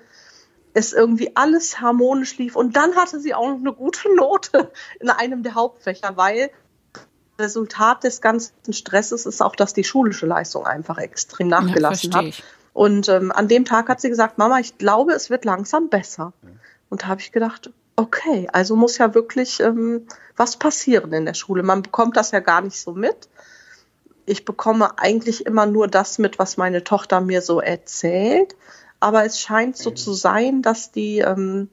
es 0.73 0.93
irgendwie 0.93 1.35
alles 1.35 1.79
harmonisch 1.79 2.37
lief. 2.37 2.55
Und 2.55 2.75
dann 2.75 2.95
hatte 2.95 3.19
sie 3.19 3.33
auch 3.33 3.47
noch 3.49 3.59
eine 3.59 3.73
gute 3.73 4.13
Note 4.15 4.71
in 4.99 5.09
einem 5.09 5.43
der 5.43 5.55
Hauptfächer, 5.55 6.17
weil 6.17 6.51
Resultat 7.39 8.03
des 8.03 8.21
ganzen 8.21 8.73
Stresses 8.73 9.25
ist 9.25 9.41
auch, 9.41 9.55
dass 9.55 9.73
die 9.73 9.83
schulische 9.83 10.25
Leistung 10.25 10.65
einfach 10.65 10.97
extrem 10.97 11.47
nachgelassen 11.47 12.11
ja, 12.11 12.17
hat. 12.19 12.43
Und 12.73 13.07
ähm, 13.09 13.31
an 13.31 13.47
dem 13.47 13.65
Tag 13.65 13.89
hat 13.89 14.01
sie 14.01 14.09
gesagt, 14.09 14.37
Mama, 14.37 14.59
ich 14.59 14.77
glaube, 14.77 15.13
es 15.13 15.29
wird 15.29 15.45
langsam 15.45 15.89
besser. 15.89 16.33
Und 16.89 17.03
da 17.03 17.07
habe 17.07 17.21
ich 17.21 17.31
gedacht, 17.31 17.71
okay, 17.95 18.47
also 18.51 18.75
muss 18.75 18.97
ja 18.97 19.13
wirklich 19.13 19.59
ähm, 19.59 20.07
was 20.35 20.57
passieren 20.57 21.13
in 21.13 21.25
der 21.25 21.33
Schule. 21.33 21.63
Man 21.63 21.83
bekommt 21.83 22.17
das 22.17 22.31
ja 22.31 22.39
gar 22.39 22.61
nicht 22.61 22.79
so 22.79 22.93
mit. 22.93 23.29
Ich 24.25 24.45
bekomme 24.45 24.97
eigentlich 24.97 25.45
immer 25.45 25.65
nur 25.65 25.87
das 25.87 26.17
mit, 26.17 26.39
was 26.39 26.57
meine 26.57 26.83
Tochter 26.83 27.21
mir 27.21 27.41
so 27.41 27.59
erzählt 27.59 28.55
aber 29.03 29.25
es 29.25 29.39
scheint 29.39 29.77
so 29.77 29.91
zu 29.91 30.13
sein, 30.13 30.61
dass 30.61 30.91
die, 30.91 31.19
ähm, 31.19 31.69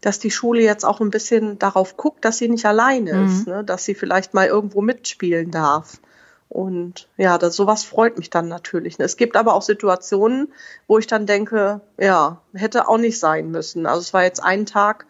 dass 0.00 0.18
die 0.18 0.30
Schule 0.30 0.62
jetzt 0.62 0.84
auch 0.84 1.00
ein 1.00 1.10
bisschen 1.10 1.58
darauf 1.58 1.96
guckt, 1.96 2.24
dass 2.24 2.38
sie 2.38 2.48
nicht 2.48 2.64
alleine 2.64 3.12
mhm. 3.14 3.26
ist, 3.26 3.46
ne? 3.46 3.62
dass 3.62 3.84
sie 3.84 3.94
vielleicht 3.94 4.32
mal 4.34 4.46
irgendwo 4.46 4.80
mitspielen 4.80 5.50
darf. 5.50 6.00
Und 6.48 7.08
ja, 7.16 7.38
das, 7.38 7.56
sowas 7.56 7.84
freut 7.84 8.18
mich 8.18 8.30
dann 8.30 8.48
natürlich. 8.48 8.98
Ne? 8.98 9.04
Es 9.04 9.16
gibt 9.16 9.36
aber 9.36 9.54
auch 9.54 9.62
Situationen, 9.62 10.52
wo 10.86 10.98
ich 10.98 11.06
dann 11.06 11.26
denke, 11.26 11.80
ja, 11.98 12.40
hätte 12.52 12.88
auch 12.88 12.98
nicht 12.98 13.18
sein 13.18 13.50
müssen. 13.50 13.86
Also 13.86 14.00
es 14.00 14.12
war 14.12 14.24
jetzt 14.24 14.42
ein 14.42 14.66
Tag, 14.66 15.06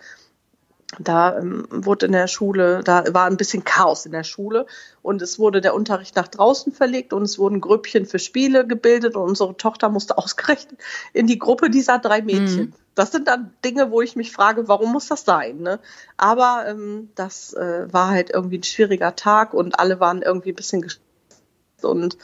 da 0.99 1.39
ähm, 1.39 1.67
wurde 1.71 2.07
in 2.07 2.13
der 2.13 2.27
Schule, 2.27 2.83
da 2.85 3.05
war 3.15 3.27
ein 3.27 3.39
bisschen 3.39 3.65
Chaos 3.65 4.05
in 4.05 4.13
der 4.13 4.25
Schule 4.25 4.67
und 5.01 5.23
es 5.23 5.39
wurde 5.39 5.63
der 5.63 5.75
Unterricht 5.75 6.17
nach 6.17 6.29
draußen 6.29 6.73
verlegt 6.73 7.15
und 7.15 7.23
es 7.23 7.39
wurden 7.39 7.63
Grüppchen 7.63 8.05
für 8.05 8.19
Spiele 8.19 8.67
gebildet 8.67 9.17
und 9.17 9.23
unsere 9.23 9.57
Tochter 9.57 9.89
musste 9.89 10.19
ausgerechnet 10.19 10.79
in 11.13 11.27
die 11.27 11.39
Gruppe 11.39 11.71
dieser 11.71 11.99
drei 11.99 12.21
Mädchen. 12.21 12.67
Mhm. 12.67 12.73
Das 12.95 13.11
sind 13.11 13.27
dann 13.27 13.55
Dinge, 13.65 13.91
wo 13.91 14.03
ich 14.03 14.17
mich 14.17 14.33
frage, 14.33 14.69
warum 14.69 14.93
muss 14.93 15.09
das 15.09 15.25
sein? 15.25 15.61
Ne? 15.61 15.81
Aber 16.19 16.67
ähm, 16.69 17.09
das 17.15 17.55
äh, 17.55 17.91
war 17.91 18.09
halt 18.09 18.29
irgendwie 18.29 18.59
ein 18.59 18.65
schwieriger 18.65 19.17
Tag 19.17 19.55
und 19.55 19.79
alle 19.79 19.99
waren 19.99 20.21
irgendwie 20.21 20.53
ein 20.53 20.57
bisschen 20.57 20.83
gestresst 20.83 21.01
und 21.83 22.19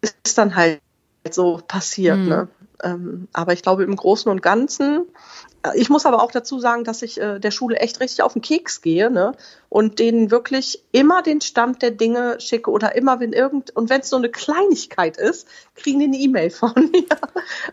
ist 0.00 0.38
dann 0.38 0.54
halt 0.54 0.80
so 1.28 1.60
passiert. 1.66 2.18
Mhm. 2.18 2.28
Ne? 2.28 2.48
Ähm, 2.82 3.28
aber 3.32 3.52
ich 3.52 3.62
glaube, 3.62 3.84
im 3.84 3.96
Großen 3.96 4.30
und 4.30 4.42
Ganzen 4.42 5.06
ich 5.74 5.90
muss 5.90 6.06
aber 6.06 6.22
auch 6.22 6.32
dazu 6.32 6.58
sagen, 6.58 6.84
dass 6.84 7.02
ich 7.02 7.20
äh, 7.20 7.38
der 7.38 7.50
Schule 7.50 7.76
echt 7.76 8.00
richtig 8.00 8.22
auf 8.22 8.32
den 8.32 8.42
Keks 8.42 8.82
gehe 8.82 9.10
ne? 9.10 9.32
und 9.68 9.98
denen 10.00 10.30
wirklich 10.30 10.82
immer 10.90 11.22
den 11.22 11.40
Stand 11.40 11.82
der 11.82 11.92
Dinge 11.92 12.40
schicke 12.40 12.70
oder 12.70 12.96
immer, 12.96 13.20
wenn 13.20 13.32
irgend 13.32 13.74
und 13.76 13.88
wenn 13.88 14.00
es 14.00 14.08
so 14.08 14.16
eine 14.16 14.28
Kleinigkeit 14.28 15.16
ist, 15.16 15.46
kriegen 15.76 16.00
die 16.00 16.06
eine 16.06 16.16
E-Mail 16.16 16.50
von 16.50 16.72
mir. 16.92 17.06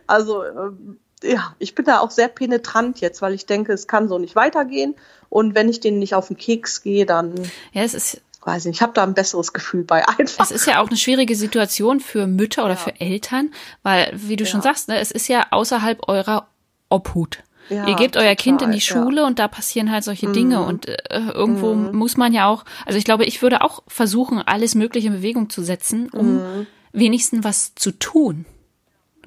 Also 0.05 0.43
ähm, 0.43 0.99
ja, 1.23 1.55
ich 1.57 1.73
bin 1.73 1.85
da 1.85 1.99
auch 1.99 2.11
sehr 2.11 2.27
penetrant 2.27 3.01
jetzt, 3.01 3.21
weil 3.21 3.33
ich 3.33 3.45
denke, 3.45 3.73
es 3.73 3.87
kann 3.87 4.07
so 4.07 4.19
nicht 4.19 4.35
weitergehen 4.35 4.95
und 5.29 5.55
wenn 5.55 5.67
ich 5.67 5.79
denen 5.79 5.99
nicht 5.99 6.13
auf 6.13 6.27
den 6.27 6.37
Keks 6.37 6.83
gehe, 6.83 7.05
dann 7.07 7.33
ja, 7.73 7.83
es 7.83 7.95
ist 7.95 8.21
weiß 8.41 8.65
nicht, 8.65 8.77
ich 8.77 8.81
habe 8.81 8.93
da 8.93 9.03
ein 9.03 9.13
besseres 9.13 9.53
Gefühl 9.53 9.83
bei 9.83 10.07
einfach. 10.19 10.43
Es 10.43 10.51
ist 10.51 10.65
ja 10.65 10.81
auch 10.81 10.87
eine 10.87 10.97
schwierige 10.97 11.35
Situation 11.35 11.99
für 11.99 12.27
Mütter 12.27 12.65
oder 12.65 12.75
ja. 12.75 12.79
für 12.79 12.99
Eltern, 12.99 13.51
weil, 13.83 14.11
wie 14.13 14.35
du 14.35 14.43
ja. 14.43 14.49
schon 14.49 14.61
sagst, 14.61 14.87
ne, 14.87 14.99
es 14.99 15.11
ist 15.11 15.27
ja 15.27 15.47
außerhalb 15.51 16.07
eurer 16.07 16.47
Obhut. 16.89 17.43
Ja, 17.69 17.87
Ihr 17.87 17.95
gebt 17.95 18.17
euer 18.17 18.33
Kind 18.35 18.63
in 18.63 18.71
die 18.71 18.81
Schule 18.81 19.25
und 19.25 19.37
da 19.37 19.47
passieren 19.47 19.91
halt 19.91 20.03
solche 20.03 20.31
Dinge 20.31 20.57
mhm. 20.57 20.65
und 20.65 20.87
äh, 20.87 21.19
irgendwo 21.33 21.75
mhm. 21.75 21.95
muss 21.95 22.17
man 22.17 22.33
ja 22.33 22.47
auch, 22.47 22.65
also 22.85 22.97
ich 22.97 23.05
glaube, 23.05 23.25
ich 23.25 23.43
würde 23.43 23.61
auch 23.61 23.83
versuchen, 23.87 24.41
alles 24.41 24.73
Mögliche 24.73 25.07
in 25.07 25.13
Bewegung 25.13 25.51
zu 25.51 25.61
setzen, 25.61 26.09
um 26.09 26.37
mhm. 26.37 26.67
wenigstens 26.93 27.43
was 27.43 27.75
zu 27.75 27.91
tun. 27.91 28.45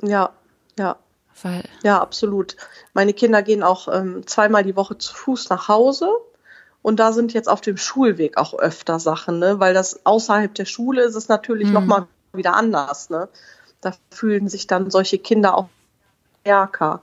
Ja, 0.02 0.30
ja. 0.76 0.96
Weil 1.42 1.64
ja, 1.82 2.00
absolut. 2.00 2.56
Meine 2.94 3.12
Kinder 3.14 3.42
gehen 3.42 3.62
auch 3.62 3.88
ähm, 3.88 4.26
zweimal 4.26 4.64
die 4.64 4.76
Woche 4.76 4.98
zu 4.98 5.14
Fuß 5.14 5.48
nach 5.50 5.68
Hause. 5.68 6.08
Und 6.82 6.98
da 6.98 7.12
sind 7.12 7.32
jetzt 7.32 7.48
auf 7.48 7.60
dem 7.60 7.76
Schulweg 7.76 8.36
auch 8.36 8.54
öfter 8.54 8.98
Sachen, 8.98 9.38
ne? 9.38 9.60
weil 9.60 9.72
das 9.72 10.04
außerhalb 10.04 10.52
der 10.54 10.64
Schule 10.64 11.02
ist 11.02 11.14
es 11.14 11.28
natürlich 11.28 11.68
mhm. 11.68 11.74
nochmal 11.74 12.06
wieder 12.32 12.56
anders. 12.56 13.08
Ne? 13.08 13.28
Da 13.80 13.92
fühlen 14.10 14.48
sich 14.48 14.66
dann 14.66 14.90
solche 14.90 15.18
Kinder 15.18 15.56
auch 15.56 15.68
stärker. 16.40 17.00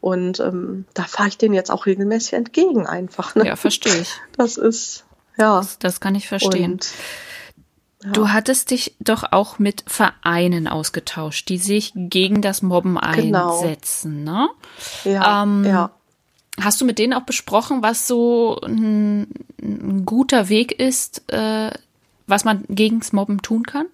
Und 0.00 0.38
ähm, 0.38 0.84
da 0.94 1.02
fahre 1.02 1.28
ich 1.28 1.38
denen 1.38 1.54
jetzt 1.54 1.70
auch 1.70 1.86
regelmäßig 1.86 2.34
entgegen 2.34 2.86
einfach. 2.86 3.34
Ne? 3.34 3.46
Ja, 3.46 3.56
verstehe 3.56 3.96
ich. 3.96 4.14
Das 4.36 4.56
ist, 4.56 5.04
ja. 5.36 5.58
Das, 5.58 5.78
das 5.78 6.00
kann 6.00 6.14
ich 6.14 6.28
verstehen. 6.28 6.74
Und, 6.74 6.92
ja. 8.04 8.10
Du 8.12 8.28
hattest 8.28 8.70
dich 8.70 8.94
doch 9.00 9.32
auch 9.32 9.58
mit 9.58 9.82
Vereinen 9.86 10.68
ausgetauscht, 10.68 11.48
die 11.48 11.58
sich 11.58 11.92
gegen 11.96 12.42
das 12.42 12.62
Mobben 12.62 12.98
genau. 13.14 13.58
einsetzen, 13.58 14.22
ne? 14.22 14.48
Ja, 15.04 15.42
ähm, 15.42 15.64
ja. 15.64 15.90
Hast 16.60 16.80
du 16.80 16.84
mit 16.84 16.98
denen 16.98 17.12
auch 17.12 17.22
besprochen, 17.22 17.82
was 17.82 18.06
so 18.06 18.58
ein, 18.62 19.28
ein 19.60 20.06
guter 20.06 20.48
Weg 20.48 20.80
ist, 20.80 21.30
äh, 21.32 21.70
was 22.26 22.44
man 22.44 22.64
gegens 22.68 23.12
Mobben 23.12 23.42
tun 23.42 23.64
kann? 23.64 23.86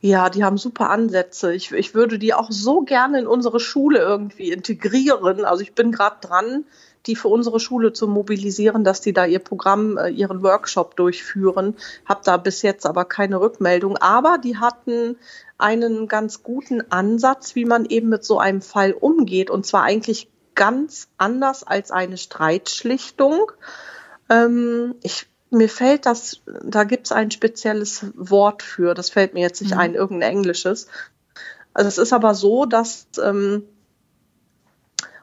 Ja, 0.00 0.30
die 0.30 0.44
haben 0.44 0.58
super 0.58 0.90
Ansätze. 0.90 1.52
Ich, 1.54 1.72
ich 1.72 1.94
würde 1.94 2.18
die 2.18 2.32
auch 2.32 2.50
so 2.50 2.82
gerne 2.82 3.18
in 3.18 3.26
unsere 3.26 3.60
Schule 3.60 3.98
irgendwie 3.98 4.52
integrieren. 4.52 5.44
Also 5.44 5.62
ich 5.62 5.74
bin 5.74 5.90
gerade 5.90 6.16
dran, 6.20 6.64
die 7.06 7.16
für 7.16 7.28
unsere 7.28 7.60
Schule 7.60 7.92
zu 7.92 8.06
mobilisieren, 8.06 8.84
dass 8.84 9.00
die 9.00 9.12
da 9.12 9.24
ihr 9.26 9.38
Programm, 9.38 9.96
äh, 9.96 10.08
ihren 10.08 10.42
Workshop 10.42 10.96
durchführen. 10.96 11.74
Hab 12.04 12.22
da 12.22 12.36
bis 12.36 12.62
jetzt 12.62 12.86
aber 12.86 13.04
keine 13.04 13.40
Rückmeldung. 13.40 13.96
Aber 13.96 14.38
die 14.38 14.58
hatten 14.58 15.16
einen 15.58 16.08
ganz 16.08 16.42
guten 16.42 16.90
Ansatz, 16.90 17.54
wie 17.54 17.64
man 17.64 17.84
eben 17.86 18.08
mit 18.08 18.24
so 18.24 18.38
einem 18.38 18.62
Fall 18.62 18.92
umgeht. 18.92 19.50
Und 19.50 19.66
zwar 19.66 19.82
eigentlich 19.82 20.28
ganz 20.56 21.08
anders 21.16 21.62
als 21.62 21.92
eine 21.92 22.16
Streitschlichtung. 22.16 23.52
Ähm, 24.28 24.96
ich 25.02 25.28
mir 25.50 25.68
fällt 25.68 26.06
das, 26.06 26.42
da 26.64 26.82
gibt 26.82 27.06
es 27.06 27.12
ein 27.12 27.30
spezielles 27.30 28.06
Wort 28.16 28.64
für, 28.64 28.94
das 28.94 29.10
fällt 29.10 29.32
mir 29.34 29.40
jetzt 29.40 29.62
nicht 29.62 29.74
mhm. 29.74 29.80
ein, 29.80 29.94
irgendein 29.94 30.32
englisches. 30.32 30.88
Also 31.72 31.88
es 31.88 31.98
ist 31.98 32.12
aber 32.12 32.34
so, 32.34 32.66
dass 32.66 33.06
ähm, 33.22 33.62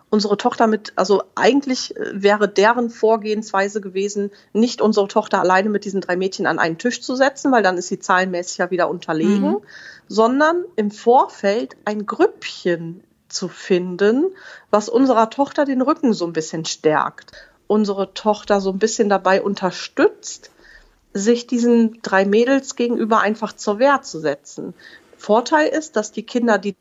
unsere 0.10 0.38
Tochter 0.38 0.68
mit, 0.68 0.94
also 0.96 1.24
eigentlich 1.36 1.98
äh, 1.98 2.12
wäre 2.14 2.48
deren 2.48 2.90
Vorgehensweise 2.90 3.82
gewesen, 3.82 4.32
nicht 4.54 4.80
unsere 4.80 5.08
Tochter 5.08 5.40
alleine 5.40 5.70
mit 5.70 5.86
diesen 5.86 6.02
drei 6.02 6.16
Mädchen 6.16 6.46
an 6.46 6.60
einen 6.60 6.78
Tisch 6.78 7.02
zu 7.02 7.16
setzen, 7.16 7.52
weil 7.52 7.64
dann 7.64 7.78
ist 7.78 7.88
sie 7.88 8.00
zahlenmäßig 8.00 8.60
ja 8.60 8.72
wieder 8.72 8.90
unterlegen, 8.90 9.54
mhm. 9.54 9.62
sondern 10.08 10.64
im 10.76 10.92
Vorfeld 10.92 11.76
ein 11.86 12.06
Grüppchen 12.06 13.04
zu 13.34 13.50
finden, 13.50 14.28
was 14.70 14.90
unserer 14.90 15.30
Tochter 15.30 15.66
den 15.66 15.82
Rücken 15.82 16.14
so 16.14 16.26
ein 16.26 16.34
bisschen 16.34 16.66
stärkt 16.66 17.32
unsere 17.68 18.14
Tochter 18.14 18.62
so 18.62 18.72
ein 18.72 18.80
bisschen 18.80 19.10
dabei 19.10 19.42
unterstützt, 19.42 20.52
sich 21.14 21.48
diesen 21.48 22.02
drei 22.02 22.26
Mädels 22.26 22.76
gegenüber 22.76 23.20
einfach 23.20 23.54
zur 23.54 23.80
Wehr 23.80 24.02
zu 24.02 24.20
setzen. 24.20 24.74
Vorteil 25.18 25.70
ist, 25.70 25.96
dass 25.96 26.12
die 26.12 26.24
Kinder, 26.24 26.58
die 26.58 26.76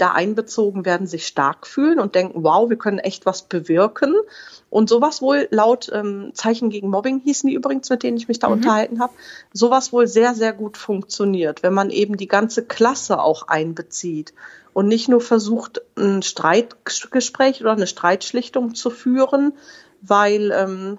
da 0.00 0.12
einbezogen 0.12 0.84
werden, 0.84 1.06
sich 1.06 1.26
stark 1.26 1.66
fühlen 1.66 2.00
und 2.00 2.14
denken, 2.14 2.42
wow, 2.42 2.68
wir 2.68 2.76
können 2.76 2.98
echt 2.98 3.26
was 3.26 3.42
bewirken. 3.42 4.14
Und 4.70 4.88
sowas 4.88 5.20
wohl 5.20 5.48
laut 5.50 5.90
ähm, 5.92 6.30
Zeichen 6.34 6.70
gegen 6.70 6.88
Mobbing 6.88 7.20
hießen 7.20 7.48
die 7.48 7.54
übrigens, 7.54 7.90
mit 7.90 8.02
denen 8.02 8.16
ich 8.16 8.28
mich 8.28 8.38
da 8.38 8.48
mhm. 8.48 8.54
unterhalten 8.54 9.00
habe, 9.00 9.12
sowas 9.52 9.92
wohl 9.92 10.06
sehr, 10.06 10.34
sehr 10.34 10.52
gut 10.52 10.76
funktioniert, 10.76 11.62
wenn 11.62 11.74
man 11.74 11.90
eben 11.90 12.16
die 12.16 12.28
ganze 12.28 12.64
Klasse 12.64 13.20
auch 13.20 13.48
einbezieht 13.48 14.32
und 14.72 14.86
nicht 14.86 15.08
nur 15.08 15.20
versucht, 15.20 15.82
ein 15.96 16.22
Streitgespräch 16.22 17.60
oder 17.60 17.72
eine 17.72 17.86
Streitschlichtung 17.86 18.74
zu 18.74 18.90
führen, 18.90 19.52
weil 20.02 20.52
ähm, 20.52 20.98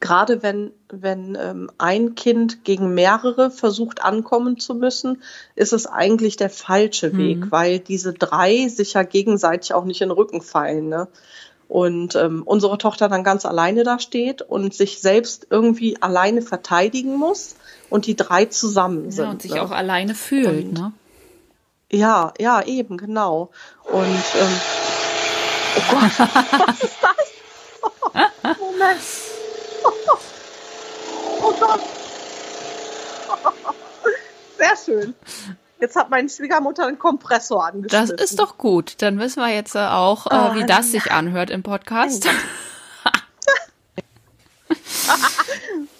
gerade 0.00 0.42
wenn, 0.42 0.72
wenn 0.88 1.36
ähm, 1.40 1.70
ein 1.78 2.14
Kind 2.14 2.64
gegen 2.64 2.94
mehrere 2.94 3.50
versucht 3.50 4.02
ankommen 4.02 4.58
zu 4.58 4.74
müssen, 4.74 5.22
ist 5.54 5.72
es 5.72 5.86
eigentlich 5.86 6.36
der 6.36 6.50
falsche 6.50 7.16
Weg, 7.16 7.38
mhm. 7.38 7.50
weil 7.50 7.78
diese 7.78 8.12
drei 8.12 8.68
sich 8.68 8.94
ja 8.94 9.02
gegenseitig 9.02 9.74
auch 9.74 9.84
nicht 9.84 10.00
in 10.00 10.08
den 10.08 10.16
Rücken 10.16 10.42
fallen. 10.42 10.88
Ne? 10.88 11.08
Und 11.68 12.14
ähm, 12.16 12.42
unsere 12.44 12.78
Tochter 12.78 13.08
dann 13.08 13.24
ganz 13.24 13.44
alleine 13.44 13.84
da 13.84 13.98
steht 13.98 14.42
und 14.42 14.72
sich 14.72 15.00
selbst 15.00 15.48
irgendwie 15.50 16.00
alleine 16.00 16.42
verteidigen 16.42 17.16
muss 17.16 17.56
und 17.90 18.06
die 18.06 18.16
drei 18.16 18.46
zusammen 18.46 19.10
sind. 19.10 19.24
Ja, 19.24 19.30
und 19.30 19.42
sich 19.42 19.52
ne? 19.52 19.62
auch 19.62 19.70
alleine 19.70 20.14
fühlt, 20.14 20.64
und, 20.64 20.72
ne? 20.72 20.92
Ja, 21.90 22.34
ja, 22.38 22.62
eben, 22.62 22.98
genau. 22.98 23.50
Und 23.84 24.04
ähm, 24.04 24.60
oh 25.76 25.82
Gott, 25.90 26.28
was 26.66 26.82
ist 26.82 26.98
das? 27.02 28.58
Moment. 28.58 29.27
Oh 29.84 31.52
Gott. 31.60 31.80
Sehr 34.58 34.76
schön. 34.76 35.14
Jetzt 35.80 35.94
hat 35.94 36.10
meine 36.10 36.28
Schwiegermutter 36.28 36.86
einen 36.86 36.98
Kompressor 36.98 37.64
angeschlossen. 37.66 38.16
Das 38.16 38.30
ist 38.30 38.38
doch 38.40 38.58
gut. 38.58 39.00
Dann 39.00 39.18
wissen 39.20 39.40
wir 39.40 39.54
jetzt 39.54 39.76
auch, 39.76 40.26
äh, 40.26 40.30
Oh, 40.34 40.54
wie 40.56 40.66
das 40.66 40.90
sich 40.90 41.12
anhört 41.12 41.50
im 41.50 41.62
Podcast. 41.62 42.28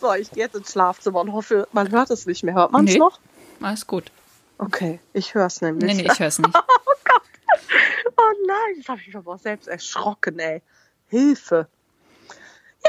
So, 0.00 0.12
ich 0.14 0.30
gehe 0.30 0.44
jetzt 0.44 0.54
ins 0.54 0.70
Schlafzimmer 0.72 1.20
und 1.20 1.32
hoffe, 1.32 1.66
man 1.72 1.90
hört 1.90 2.10
es 2.10 2.24
nicht 2.26 2.44
mehr. 2.44 2.54
Hört 2.54 2.70
man 2.70 2.86
es 2.86 2.92
Nee. 2.92 2.98
noch? 3.00 3.18
Alles 3.60 3.84
gut. 3.86 4.12
Okay, 4.58 5.00
ich 5.12 5.34
höre 5.34 5.46
es 5.46 5.60
nämlich. 5.60 5.84
Nee, 5.92 6.02
nee, 6.02 6.08
ich 6.12 6.18
höre 6.20 6.28
es 6.28 6.38
nicht. 6.38 6.54
Oh 8.20 8.32
nein, 8.46 8.74
das 8.78 8.88
habe 8.88 9.00
ich 9.00 9.06
mich 9.08 9.16
aber 9.16 9.32
auch 9.34 9.38
selbst 9.38 9.68
erschrocken, 9.68 10.38
ey. 10.40 10.60
Hilfe. 11.08 11.68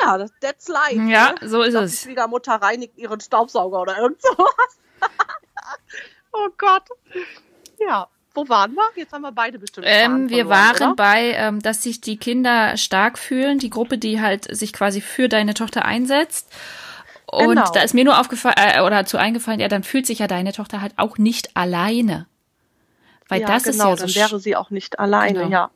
Ja, 0.01 0.17
das, 0.17 0.31
that's 0.41 0.67
life. 0.67 0.95
Ja, 0.95 1.33
ne? 1.41 1.47
so 1.47 1.61
ist 1.61 1.71
glaub, 1.71 1.83
es. 1.83 1.91
Die 1.91 1.97
Schwiegermutter 2.07 2.53
reinigt 2.53 2.97
ihren 2.97 3.19
Staubsauger 3.19 3.81
oder 3.81 3.97
irgend 3.97 4.21
sowas. 4.21 4.79
oh 6.31 6.49
Gott. 6.57 6.83
Ja, 7.79 8.07
wo 8.33 8.47
waren 8.47 8.73
wir? 8.73 8.89
Jetzt 8.95 9.13
haben 9.13 9.21
wir 9.21 9.31
beide 9.31 9.59
bestimmt. 9.59 9.85
Ähm, 9.89 10.29
wir 10.29 10.45
verloren, 10.45 10.79
waren 10.79 10.87
oder? 10.91 10.95
bei, 10.95 11.31
ähm, 11.33 11.61
dass 11.61 11.83
sich 11.83 12.01
die 12.01 12.17
Kinder 12.17 12.77
stark 12.77 13.17
fühlen, 13.17 13.59
die 13.59 13.69
Gruppe, 13.69 13.97
die 13.97 14.21
halt 14.21 14.55
sich 14.55 14.73
quasi 14.73 15.01
für 15.01 15.27
deine 15.29 15.53
Tochter 15.53 15.85
einsetzt. 15.85 16.51
Und 17.25 17.49
Genau. 17.49 17.71
da 17.71 17.81
ist 17.81 17.93
mir 17.93 18.03
nur 18.03 18.19
aufgefallen, 18.19 18.55
äh, 18.57 18.81
oder 18.81 19.05
zu 19.05 19.17
eingefallen, 19.17 19.59
ja, 19.59 19.67
dann 19.67 19.83
fühlt 19.83 20.05
sich 20.07 20.19
ja 20.19 20.27
deine 20.27 20.51
Tochter 20.51 20.81
halt 20.81 20.93
auch 20.97 21.17
nicht 21.17 21.55
alleine. 21.55 22.27
Weil 23.27 23.41
ja, 23.41 23.47
das 23.47 23.63
genau, 23.63 23.93
ist 23.93 24.01
ja 24.01 24.07
so. 24.07 24.13
dann 24.13 24.15
wäre 24.15 24.39
sie 24.39 24.55
auch 24.55 24.71
nicht 24.71 24.99
alleine, 24.99 25.39
Genau. 25.39 25.51
ja. 25.51 25.71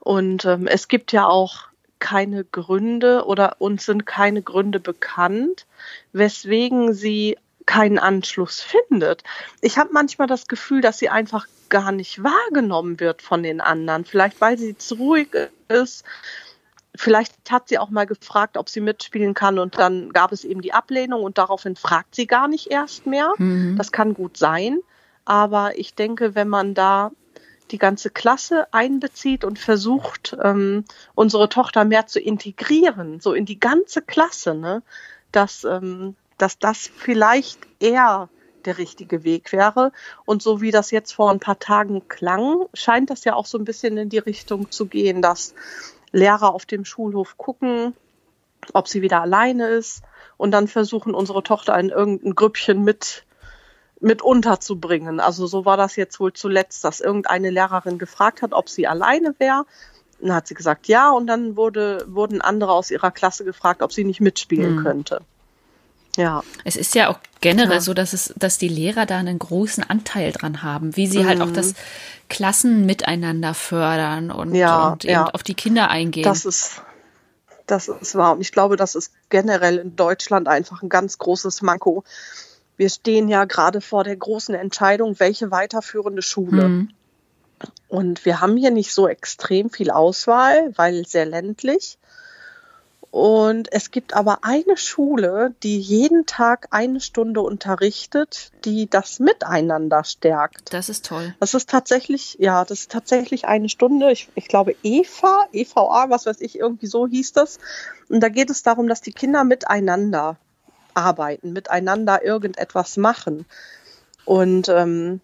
Und 0.00 0.44
ähm, 0.44 0.66
es 0.66 0.88
gibt 0.88 1.12
ja 1.12 1.26
auch 1.26 1.67
keine 1.98 2.44
Gründe 2.44 3.24
oder 3.26 3.56
uns 3.58 3.86
sind 3.86 4.06
keine 4.06 4.42
Gründe 4.42 4.80
bekannt, 4.80 5.66
weswegen 6.12 6.94
sie 6.94 7.36
keinen 7.66 7.98
Anschluss 7.98 8.60
findet. 8.60 9.22
Ich 9.60 9.76
habe 9.76 9.90
manchmal 9.92 10.26
das 10.26 10.48
Gefühl, 10.48 10.80
dass 10.80 10.98
sie 10.98 11.10
einfach 11.10 11.46
gar 11.68 11.92
nicht 11.92 12.22
wahrgenommen 12.22 12.98
wird 12.98 13.20
von 13.20 13.42
den 13.42 13.60
anderen. 13.60 14.04
Vielleicht 14.06 14.40
weil 14.40 14.56
sie 14.56 14.76
zu 14.76 14.94
ruhig 14.94 15.28
ist. 15.68 16.04
Vielleicht 16.94 17.34
hat 17.50 17.68
sie 17.68 17.78
auch 17.78 17.90
mal 17.90 18.06
gefragt, 18.06 18.56
ob 18.56 18.68
sie 18.70 18.80
mitspielen 18.80 19.34
kann 19.34 19.58
und 19.58 19.78
dann 19.78 20.12
gab 20.12 20.32
es 20.32 20.44
eben 20.44 20.62
die 20.62 20.72
Ablehnung 20.72 21.22
und 21.22 21.38
daraufhin 21.38 21.76
fragt 21.76 22.14
sie 22.14 22.26
gar 22.26 22.48
nicht 22.48 22.70
erst 22.70 23.06
mehr. 23.06 23.34
Mhm. 23.36 23.76
Das 23.76 23.92
kann 23.92 24.14
gut 24.14 24.36
sein. 24.36 24.78
Aber 25.26 25.78
ich 25.78 25.94
denke, 25.94 26.34
wenn 26.34 26.48
man 26.48 26.72
da 26.72 27.12
die 27.70 27.78
ganze 27.78 28.10
Klasse 28.10 28.66
einbezieht 28.72 29.44
und 29.44 29.58
versucht, 29.58 30.36
ähm, 30.42 30.84
unsere 31.14 31.48
Tochter 31.48 31.84
mehr 31.84 32.06
zu 32.06 32.20
integrieren, 32.20 33.20
so 33.20 33.32
in 33.32 33.44
die 33.44 33.60
ganze 33.60 34.02
Klasse, 34.02 34.54
ne, 34.54 34.82
dass, 35.32 35.64
ähm, 35.64 36.16
dass 36.38 36.58
das 36.58 36.90
vielleicht 36.94 37.60
eher 37.80 38.28
der 38.64 38.78
richtige 38.78 39.24
Weg 39.24 39.52
wäre. 39.52 39.92
Und 40.24 40.42
so 40.42 40.60
wie 40.60 40.70
das 40.70 40.90
jetzt 40.90 41.12
vor 41.12 41.30
ein 41.30 41.40
paar 41.40 41.58
Tagen 41.58 42.08
klang, 42.08 42.66
scheint 42.74 43.10
das 43.10 43.24
ja 43.24 43.34
auch 43.34 43.46
so 43.46 43.58
ein 43.58 43.64
bisschen 43.64 43.96
in 43.96 44.08
die 44.08 44.18
Richtung 44.18 44.70
zu 44.70 44.86
gehen, 44.86 45.22
dass 45.22 45.54
Lehrer 46.12 46.54
auf 46.54 46.66
dem 46.66 46.84
Schulhof 46.84 47.36
gucken, 47.36 47.94
ob 48.72 48.88
sie 48.88 49.02
wieder 49.02 49.22
alleine 49.22 49.68
ist 49.68 50.02
und 50.36 50.50
dann 50.50 50.68
versuchen, 50.68 51.14
unsere 51.14 51.42
Tochter 51.42 51.78
in 51.78 51.90
irgendein 51.90 52.34
Grüppchen 52.34 52.82
mit 52.82 53.24
mit 54.00 54.22
unterzubringen. 54.22 55.20
Also 55.20 55.46
so 55.46 55.64
war 55.64 55.76
das 55.76 55.96
jetzt 55.96 56.20
wohl 56.20 56.32
zuletzt, 56.32 56.84
dass 56.84 57.00
irgendeine 57.00 57.50
Lehrerin 57.50 57.98
gefragt 57.98 58.42
hat, 58.42 58.52
ob 58.52 58.68
sie 58.68 58.86
alleine 58.86 59.34
wäre. 59.38 59.64
Dann 60.20 60.34
hat 60.34 60.46
sie 60.48 60.54
gesagt 60.54 60.88
ja 60.88 61.10
und 61.10 61.26
dann 61.26 61.56
wurde, 61.56 62.04
wurden 62.08 62.40
andere 62.40 62.72
aus 62.72 62.90
ihrer 62.90 63.10
Klasse 63.10 63.44
gefragt, 63.44 63.82
ob 63.82 63.92
sie 63.92 64.04
nicht 64.04 64.20
mitspielen 64.20 64.76
Mhm. 64.76 64.82
könnte. 64.82 65.20
Ja, 66.16 66.42
Es 66.64 66.74
ist 66.74 66.96
ja 66.96 67.10
auch 67.10 67.18
generell 67.40 67.74
Ja. 67.74 67.80
so, 67.80 67.94
dass 67.94 68.12
es, 68.12 68.34
dass 68.36 68.58
die 68.58 68.66
Lehrer 68.68 69.06
da 69.06 69.18
einen 69.18 69.38
großen 69.38 69.84
Anteil 69.88 70.32
dran 70.32 70.64
haben, 70.64 70.96
wie 70.96 71.06
sie 71.06 71.24
halt 71.24 71.40
auch 71.40 71.46
Mhm. 71.46 71.54
das 71.54 71.74
Klassen 72.28 72.86
miteinander 72.86 73.54
fördern 73.54 74.32
und, 74.32 74.54
Ja, 74.54 74.88
und 74.88 75.04
eben 75.04 75.12
ja. 75.12 75.26
auf 75.26 75.44
die 75.44 75.54
Kinder 75.54 75.90
eingehen. 75.90 76.24
das 76.24 76.44
ist, 76.44 76.82
das 77.66 77.86
ist 77.86 78.16
wahr. 78.16 78.32
Und 78.32 78.40
ich 78.40 78.50
glaube, 78.50 78.76
das 78.76 78.96
ist 78.96 79.12
generell 79.28 79.78
in 79.78 79.94
Deutschland 79.94 80.48
einfach 80.48 80.82
ein 80.82 80.88
ganz 80.88 81.18
großes 81.18 81.62
Manko. 81.62 82.02
Wir 82.78 82.88
stehen 82.88 83.28
ja 83.28 83.44
gerade 83.44 83.82
vor 83.82 84.04
der 84.04 84.16
großen 84.16 84.54
Entscheidung, 84.54 85.18
welche 85.20 85.50
weiterführende 85.50 86.22
Schule. 86.22 86.68
Mhm. 86.68 86.88
Und 87.88 88.24
wir 88.24 88.40
haben 88.40 88.56
hier 88.56 88.70
nicht 88.70 88.94
so 88.94 89.08
extrem 89.08 89.68
viel 89.68 89.90
Auswahl, 89.90 90.72
weil 90.76 91.04
sehr 91.06 91.26
ländlich. 91.26 91.98
Und 93.10 93.72
es 93.72 93.90
gibt 93.90 94.14
aber 94.14 94.40
eine 94.42 94.76
Schule, 94.76 95.54
die 95.62 95.80
jeden 95.80 96.26
Tag 96.26 96.68
eine 96.70 97.00
Stunde 97.00 97.40
unterrichtet, 97.40 98.52
die 98.64 98.88
das 98.88 99.18
Miteinander 99.18 100.04
stärkt. 100.04 100.72
Das 100.74 100.90
ist 100.90 101.06
toll. 101.06 101.34
Das 101.40 101.54
ist 101.54 101.70
tatsächlich, 101.70 102.36
ja, 102.38 102.64
das 102.64 102.80
ist 102.80 102.92
tatsächlich 102.92 103.46
eine 103.46 103.70
Stunde. 103.70 104.12
Ich, 104.12 104.28
ich 104.34 104.46
glaube 104.46 104.76
EVA, 104.82 105.46
EVA, 105.52 106.10
was 106.10 106.26
weiß 106.26 106.40
ich, 106.42 106.58
irgendwie 106.58 106.86
so 106.86 107.06
hieß 107.08 107.32
das. 107.32 107.58
Und 108.08 108.20
da 108.20 108.28
geht 108.28 108.50
es 108.50 108.62
darum, 108.62 108.88
dass 108.88 109.00
die 109.00 109.12
Kinder 109.12 109.42
miteinander 109.42 110.36
arbeiten, 110.98 111.52
miteinander 111.52 112.24
irgendetwas 112.24 112.96
machen. 112.96 113.46
Und 114.24 114.68
ähm, 114.68 115.20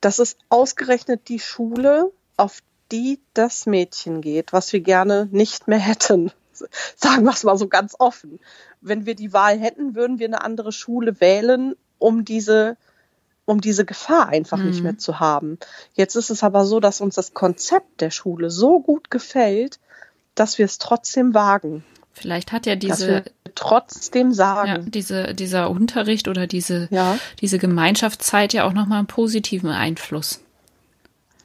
das 0.00 0.18
ist 0.18 0.38
ausgerechnet 0.48 1.28
die 1.28 1.38
Schule, 1.38 2.10
auf 2.36 2.60
die 2.90 3.20
das 3.34 3.66
Mädchen 3.66 4.20
geht, 4.20 4.52
was 4.52 4.72
wir 4.72 4.80
gerne 4.80 5.28
nicht 5.30 5.68
mehr 5.68 5.78
hätten. 5.78 6.32
Sagen 6.96 7.24
wir 7.24 7.32
es 7.32 7.44
mal 7.44 7.56
so 7.56 7.68
ganz 7.68 7.94
offen. 7.98 8.40
Wenn 8.80 9.06
wir 9.06 9.14
die 9.14 9.32
Wahl 9.32 9.58
hätten, 9.58 9.94
würden 9.94 10.18
wir 10.18 10.26
eine 10.26 10.42
andere 10.42 10.72
Schule 10.72 11.20
wählen, 11.20 11.74
um 11.98 12.24
diese, 12.24 12.76
um 13.44 13.60
diese 13.60 13.84
Gefahr 13.84 14.28
einfach 14.28 14.62
nicht 14.64 14.78
Mhm. 14.78 14.82
mehr 14.84 14.98
zu 14.98 15.20
haben. 15.20 15.58
Jetzt 15.94 16.16
ist 16.16 16.30
es 16.30 16.42
aber 16.42 16.64
so, 16.64 16.80
dass 16.80 17.00
uns 17.00 17.14
das 17.14 17.34
Konzept 17.34 18.00
der 18.00 18.10
Schule 18.10 18.50
so 18.50 18.80
gut 18.80 19.10
gefällt, 19.10 19.78
dass 20.34 20.58
wir 20.58 20.64
es 20.64 20.78
trotzdem 20.78 21.34
wagen. 21.34 21.84
Vielleicht 22.12 22.52
hat 22.52 22.66
ja 22.66 22.76
diese, 22.76 23.24
trotzdem 23.54 24.28
ja, 24.28 24.34
sagen. 24.34 24.90
diese, 24.90 25.34
dieser 25.34 25.70
Unterricht 25.70 26.28
oder 26.28 26.46
diese, 26.46 26.88
Ja, 26.90 27.18
diese 27.40 27.58
Gemeinschaftszeit 27.58 28.52
ja 28.52 28.64
auch 28.64 28.72
nochmal 28.72 28.98
einen 28.98 29.06
positiven 29.06 29.70
Einfluss. 29.70 30.40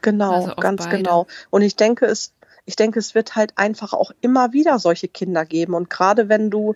genau, 0.02 0.34
Also 0.34 0.56
ganz 0.56 0.84
beide. 0.84 0.98
genau. 0.98 1.28
Und 1.50 1.62
ich 1.62 1.76
denke, 1.76 2.06
es, 2.06 2.34
ich 2.66 2.76
denke, 2.76 3.00
es 3.00 3.16
wird 3.16 3.36
halt 3.36 3.54
einfach 3.58 3.94
auch 3.94 4.12
immer 4.22 4.54
wieder 4.54 4.80
solche 4.80 5.08
Kinder 5.08 5.46
geben. 5.46 5.74
Und 5.76 5.90
gerade 5.90 6.30
wenn 6.30 6.50
du, 6.50 6.76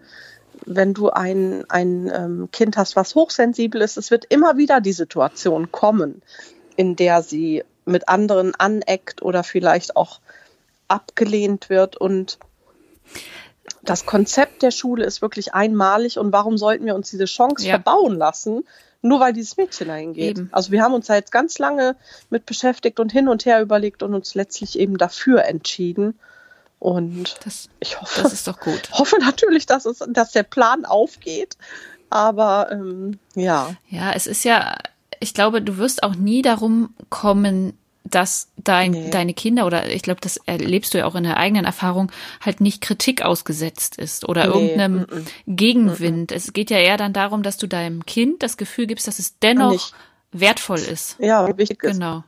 wenn 0.65 0.93
du 0.93 1.09
ein, 1.09 1.65
ein 1.69 2.11
ähm, 2.13 2.49
Kind 2.51 2.77
hast, 2.77 2.95
was 2.95 3.15
hochsensibel 3.15 3.81
ist, 3.81 3.97
es 3.97 4.11
wird 4.11 4.25
immer 4.25 4.57
wieder 4.57 4.81
die 4.81 4.93
Situation 4.93 5.71
kommen, 5.71 6.21
in 6.75 6.95
der 6.95 7.23
sie 7.23 7.63
mit 7.85 8.07
anderen 8.07 8.53
aneckt 8.55 9.21
oder 9.23 9.43
vielleicht 9.43 9.95
auch 9.95 10.19
abgelehnt 10.87 11.69
wird. 11.69 11.97
Und 11.97 12.37
das 13.83 14.05
Konzept 14.05 14.61
der 14.61 14.71
Schule 14.71 15.05
ist 15.05 15.21
wirklich 15.21 15.53
einmalig. 15.53 16.17
Und 16.19 16.31
warum 16.33 16.57
sollten 16.57 16.85
wir 16.85 16.95
uns 16.95 17.09
diese 17.09 17.25
Chance 17.25 17.65
Ja. 17.65 17.73
verbauen 17.75 18.17
lassen, 18.17 18.63
nur 19.01 19.19
weil 19.19 19.33
dieses 19.33 19.57
Mädchen 19.57 19.87
dahin 19.87 20.13
geht? 20.13 20.37
Eben. 20.37 20.49
Also 20.51 20.71
wir 20.71 20.83
haben 20.83 20.93
uns 20.93 21.07
da 21.07 21.15
jetzt 21.15 21.31
ganz 21.31 21.57
lange 21.59 21.95
mit 22.29 22.45
beschäftigt 22.45 22.99
und 22.99 23.11
hin 23.11 23.27
und 23.27 23.45
her 23.45 23.61
überlegt 23.61 24.03
und 24.03 24.13
uns 24.13 24.35
letztlich 24.35 24.77
eben 24.77 24.97
dafür 24.97 25.45
entschieden. 25.45 26.19
Und 26.79 27.37
Das, 27.45 27.69
ich 27.79 27.99
hoffe, 27.99 28.21
das 28.23 28.31
ist 28.33 28.47
doch 28.47 28.59
gut. 28.59 28.89
hoffe 28.93 29.17
natürlich, 29.19 29.65
dass, 29.65 29.85
es, 29.85 29.99
dass 30.09 30.31
der 30.31 30.43
Plan 30.43 30.85
aufgeht. 30.85 31.57
Aber 32.09 32.71
ähm, 32.71 33.19
ja, 33.35 33.75
Ja, 33.89 34.11
es 34.13 34.27
ist 34.27 34.43
ja, 34.43 34.75
ich 35.19 35.33
glaube, 35.33 35.61
du 35.61 35.77
wirst 35.77 36.03
auch 36.03 36.15
nie 36.15 36.41
darum 36.41 36.93
kommen, 37.09 37.77
dass 38.09 38.49
dein, 38.57 38.91
Nee. 38.91 39.09
deine 39.09 39.33
Kinder 39.33 39.65
oder 39.65 39.87
ich 39.89 40.01
glaube, 40.01 40.21
das 40.21 40.37
erlebst 40.45 40.93
du 40.93 40.97
ja 40.99 41.05
auch 41.05 41.15
in 41.15 41.23
der 41.23 41.37
eigenen 41.37 41.65
Erfahrung, 41.65 42.11
halt 42.41 42.61
nicht 42.61 42.81
Kritik 42.81 43.21
ausgesetzt 43.21 43.97
ist 43.97 44.27
oder 44.27 44.47
Nee, 44.47 44.53
irgendeinem 44.53 44.95
mm, 45.01 45.51
mm. 45.51 45.55
Gegenwind. 45.55 46.31
Es 46.31 46.53
geht 46.53 46.69
ja 46.69 46.77
eher 46.77 46.97
dann 46.97 47.13
darum, 47.13 47.43
dass 47.43 47.57
du 47.57 47.67
deinem 47.67 48.05
Kind 48.05 48.43
das 48.43 48.57
Gefühl 48.57 48.87
gibst, 48.87 49.07
dass 49.07 49.19
es 49.19 49.37
dennoch 49.39 49.71
Nicht. 49.71 49.93
wertvoll 50.31 50.79
ist. 50.79 51.15
ja, 51.19 51.47
wichtig 51.57 51.83
ist. 51.83 51.93
Genau. 51.93 52.23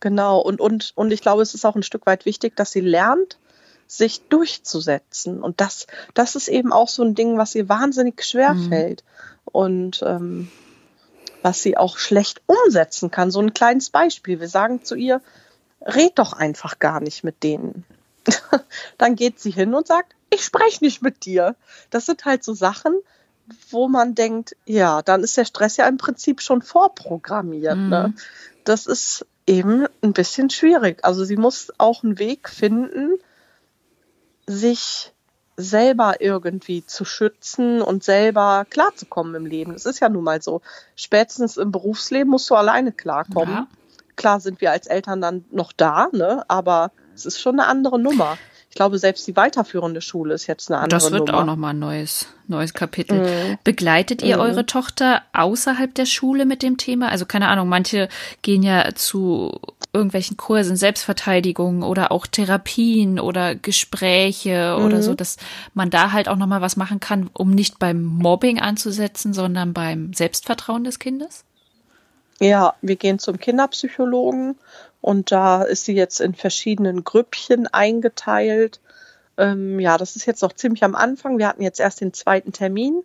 Genau, 0.00 0.38
und, 0.38 0.60
und, 0.60 0.92
und 0.94 1.12
ich 1.12 1.20
glaube, 1.20 1.42
es 1.42 1.52
ist 1.54 1.66
auch 1.66 1.76
ein 1.76 1.82
Stück 1.82 2.06
weit 2.06 2.24
wichtig, 2.24 2.56
dass 2.56 2.70
sie 2.72 2.80
lernt, 2.80 3.38
sich 3.86 4.22
durchzusetzen. 4.28 5.42
Und 5.42 5.60
das, 5.60 5.86
das 6.14 6.36
ist 6.36 6.48
eben 6.48 6.72
auch 6.72 6.88
so 6.88 7.02
ein 7.02 7.14
Ding, 7.14 7.36
was 7.36 7.54
ihr 7.54 7.68
wahnsinnig 7.68 8.22
schwer 8.24 8.54
Mhm. 8.54 8.68
fällt 8.68 9.04
und 9.44 10.02
ähm, 10.06 10.48
was 11.42 11.62
sie 11.62 11.76
auch 11.76 11.98
schlecht 11.98 12.42
umsetzen 12.46 13.10
kann. 13.10 13.30
So 13.30 13.40
ein 13.40 13.54
kleines 13.54 13.90
Beispiel. 13.90 14.40
Wir 14.40 14.48
sagen 14.48 14.84
zu 14.84 14.94
ihr, 14.94 15.20
red 15.80 16.18
doch 16.18 16.32
einfach 16.32 16.78
gar 16.78 17.00
nicht 17.00 17.24
mit 17.24 17.42
denen. 17.42 17.84
Dann 18.98 19.16
geht 19.16 19.40
sie 19.40 19.50
hin 19.50 19.74
und 19.74 19.86
sagt, 19.86 20.14
ich 20.30 20.44
spreche 20.44 20.84
nicht 20.84 21.02
mit 21.02 21.24
dir. 21.24 21.56
Das 21.90 22.06
sind 22.06 22.24
halt 22.24 22.44
so 22.44 22.54
Sachen, 22.54 22.94
wo 23.70 23.88
man 23.88 24.14
denkt, 24.14 24.56
ja, 24.64 25.02
dann 25.02 25.24
ist 25.24 25.36
der 25.36 25.44
Stress 25.44 25.76
ja 25.76 25.88
im 25.88 25.96
Prinzip 25.96 26.40
schon 26.40 26.62
vorprogrammiert. 26.62 27.76
Mhm. 27.76 27.88
Ne? 27.88 28.14
Das 28.62 28.86
ist 28.86 29.26
eben 29.46 29.86
ein 30.02 30.12
bisschen 30.12 30.50
schwierig. 30.50 31.04
Also 31.04 31.24
sie 31.24 31.36
muss 31.36 31.72
auch 31.78 32.04
einen 32.04 32.20
Weg 32.20 32.48
finden, 32.48 33.18
sich 34.46 35.12
selber 35.60 36.20
irgendwie 36.20 36.84
zu 36.84 37.04
schützen 37.04 37.82
und 37.82 38.04
selber 38.04 38.66
klarzukommen 38.68 39.34
im 39.34 39.46
Leben. 39.46 39.72
Das 39.72 39.86
ist 39.86 40.00
ja 40.00 40.08
nun 40.08 40.24
mal 40.24 40.42
so. 40.42 40.60
Spätestens 40.96 41.56
im 41.56 41.72
Berufsleben 41.72 42.30
musst 42.30 42.48
du 42.50 42.54
alleine 42.54 42.92
klarkommen. 42.92 43.54
Ja. 43.54 43.66
Klar 44.16 44.40
sind 44.40 44.60
wir 44.60 44.70
als 44.70 44.86
Eltern 44.86 45.20
dann 45.20 45.44
noch 45.50 45.72
da, 45.72 46.08
ne? 46.12 46.44
aber 46.48 46.90
es 47.14 47.26
ist 47.26 47.40
schon 47.40 47.58
eine 47.58 47.68
andere 47.68 47.98
Nummer. 47.98 48.36
Ich 48.70 48.76
glaube, 48.76 48.98
selbst 48.98 49.26
die 49.26 49.34
weiterführende 49.34 50.00
Schule 50.00 50.32
ist 50.32 50.46
jetzt 50.46 50.70
eine 50.70 50.78
andere 50.78 50.98
Nummer. 50.98 51.10
Das 51.10 51.12
wird 51.12 51.28
Nummer. 51.28 51.40
auch 51.40 51.44
nochmal 51.44 51.74
ein 51.74 51.80
neues, 51.80 52.26
neues 52.46 52.72
Kapitel. 52.72 53.18
Mhm. 53.18 53.58
Begleitet 53.64 54.22
ihr 54.22 54.36
mhm. 54.36 54.42
eure 54.42 54.66
Tochter 54.66 55.22
außerhalb 55.32 55.92
der 55.92 56.06
Schule 56.06 56.46
mit 56.46 56.62
dem 56.62 56.76
Thema? 56.76 57.08
Also 57.08 57.26
keine 57.26 57.48
Ahnung, 57.48 57.68
manche 57.68 58.08
gehen 58.42 58.62
ja 58.62 58.94
zu 58.94 59.60
irgendwelchen 59.92 60.36
Kursen, 60.36 60.76
Selbstverteidigung 60.76 61.82
oder 61.82 62.12
auch 62.12 62.26
Therapien 62.26 63.18
oder 63.18 63.54
Gespräche 63.54 64.76
mhm. 64.78 64.84
oder 64.84 65.02
so, 65.02 65.14
dass 65.14 65.36
man 65.74 65.90
da 65.90 66.12
halt 66.12 66.28
auch 66.28 66.36
nochmal 66.36 66.60
was 66.60 66.76
machen 66.76 67.00
kann, 67.00 67.30
um 67.32 67.50
nicht 67.50 67.78
beim 67.78 68.02
Mobbing 68.02 68.60
anzusetzen, 68.60 69.32
sondern 69.32 69.72
beim 69.72 70.12
Selbstvertrauen 70.12 70.84
des 70.84 70.98
Kindes? 70.98 71.44
Ja, 72.38 72.74
wir 72.80 72.96
gehen 72.96 73.18
zum 73.18 73.38
Kinderpsychologen 73.38 74.56
und 75.00 75.32
da 75.32 75.62
ist 75.62 75.84
sie 75.84 75.94
jetzt 75.94 76.20
in 76.20 76.34
verschiedenen 76.34 77.04
Grüppchen 77.04 77.66
eingeteilt. 77.66 78.80
Ähm, 79.36 79.80
ja, 79.80 79.98
das 79.98 80.16
ist 80.16 80.26
jetzt 80.26 80.42
noch 80.42 80.52
ziemlich 80.52 80.84
am 80.84 80.94
Anfang. 80.94 81.38
Wir 81.38 81.48
hatten 81.48 81.62
jetzt 81.62 81.80
erst 81.80 82.00
den 82.00 82.12
zweiten 82.12 82.52
Termin. 82.52 83.02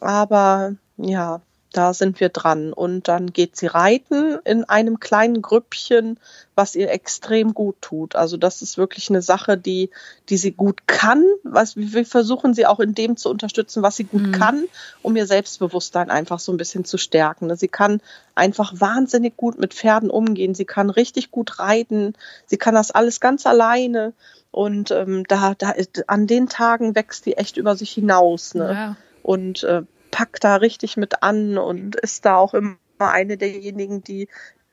Aber 0.00 0.74
ja, 0.96 1.40
da 1.76 1.92
sind 1.92 2.20
wir 2.20 2.30
dran. 2.30 2.72
Und 2.72 3.08
dann 3.08 3.32
geht 3.32 3.56
sie 3.56 3.66
reiten 3.66 4.38
in 4.44 4.64
einem 4.64 4.98
kleinen 5.00 5.42
Grüppchen, 5.42 6.18
was 6.54 6.74
ihr 6.74 6.90
extrem 6.90 7.52
gut 7.52 7.76
tut. 7.82 8.16
Also 8.16 8.36
das 8.36 8.62
ist 8.62 8.78
wirklich 8.78 9.10
eine 9.10 9.20
Sache, 9.20 9.58
die, 9.58 9.90
die 10.28 10.38
sie 10.38 10.52
gut 10.52 10.86
kann. 10.86 11.24
Was, 11.42 11.76
wir 11.76 12.06
versuchen 12.06 12.54
sie 12.54 12.66
auch 12.66 12.80
in 12.80 12.94
dem 12.94 13.16
zu 13.16 13.28
unterstützen, 13.28 13.82
was 13.82 13.96
sie 13.96 14.04
gut 14.04 14.22
mhm. 14.22 14.32
kann, 14.32 14.64
um 15.02 15.14
ihr 15.16 15.26
Selbstbewusstsein 15.26 16.10
einfach 16.10 16.38
so 16.38 16.52
ein 16.52 16.56
bisschen 16.56 16.84
zu 16.84 16.96
stärken. 16.96 17.54
Sie 17.56 17.68
kann 17.68 18.00
einfach 18.34 18.72
wahnsinnig 18.74 19.36
gut 19.36 19.58
mit 19.58 19.74
Pferden 19.74 20.08
umgehen. 20.08 20.54
Sie 20.54 20.64
kann 20.64 20.88
richtig 20.88 21.30
gut 21.30 21.58
reiten. 21.58 22.14
Sie 22.46 22.56
kann 22.56 22.74
das 22.74 22.90
alles 22.90 23.20
ganz 23.20 23.46
alleine. 23.46 24.14
Und 24.50 24.90
ähm, 24.90 25.24
da, 25.28 25.54
da 25.54 25.74
an 26.06 26.26
den 26.26 26.48
Tagen 26.48 26.94
wächst 26.94 27.26
die 27.26 27.36
echt 27.36 27.58
über 27.58 27.76
sich 27.76 27.90
hinaus. 27.90 28.54
Ne? 28.54 28.72
Ja. 28.72 28.96
Und 29.22 29.62
äh, 29.64 29.82
packt 30.16 30.44
da 30.44 30.56
richtig 30.56 30.96
mit 30.96 31.22
an 31.22 31.58
und 31.58 31.94
ist 31.96 32.24
da 32.24 32.36
auch 32.36 32.54
immer 32.54 32.78
eine 32.98 33.36
derjenigen, 33.36 34.02
die 34.02 34.28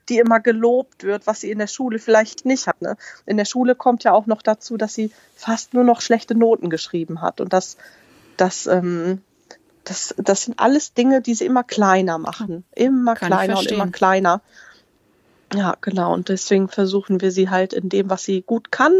die 0.08 0.20
immer 0.20 0.40
gelobt 0.40 1.04
wird, 1.04 1.28
was 1.28 1.42
sie 1.42 1.52
in 1.52 1.60
der 1.60 1.68
Schule 1.68 2.00
vielleicht 2.00 2.46
nicht 2.46 2.68
hat. 2.68 2.82
Ne? 2.82 2.96
In 3.26 3.38
der 3.38 3.46
Schule 3.46 3.76
kommt 3.76 4.04
ja 4.06 4.12
auch 4.14 4.26
noch 4.26 4.42
dazu, 4.42 4.76
dass 4.76 4.94
sie 4.94 5.12
fast 5.36 5.74
nur 5.74 5.84
noch 5.86 6.02
schlechte 6.02 6.36
Noten 6.36 6.70
geschrieben 6.70 7.22
hat. 7.22 7.40
Und 7.40 7.54
das, 7.54 7.78
das, 8.36 8.68
ähm, 8.68 9.22
das, 9.86 10.14
das 10.18 10.44
sind 10.44 10.60
alles 10.60 10.94
Dinge, 10.94 11.22
die 11.22 11.36
sie 11.36 11.46
immer 11.46 11.64
kleiner 11.64 12.18
machen. 12.18 12.66
Immer 12.76 13.16
Kann 13.16 13.28
kleiner 13.28 13.60
und 13.60 13.72
immer 13.72 13.88
kleiner. 13.88 14.42
Ja, 15.54 15.76
genau. 15.82 16.14
Und 16.14 16.30
deswegen 16.30 16.68
versuchen 16.68 17.22
wir 17.22 17.32
sie 17.32 17.50
halt 17.50 17.74
in 17.74 17.90
dem, 17.90 18.10
was 18.10 18.24
sie 18.24 18.42
gut 18.42 18.72
kann. 18.72 18.94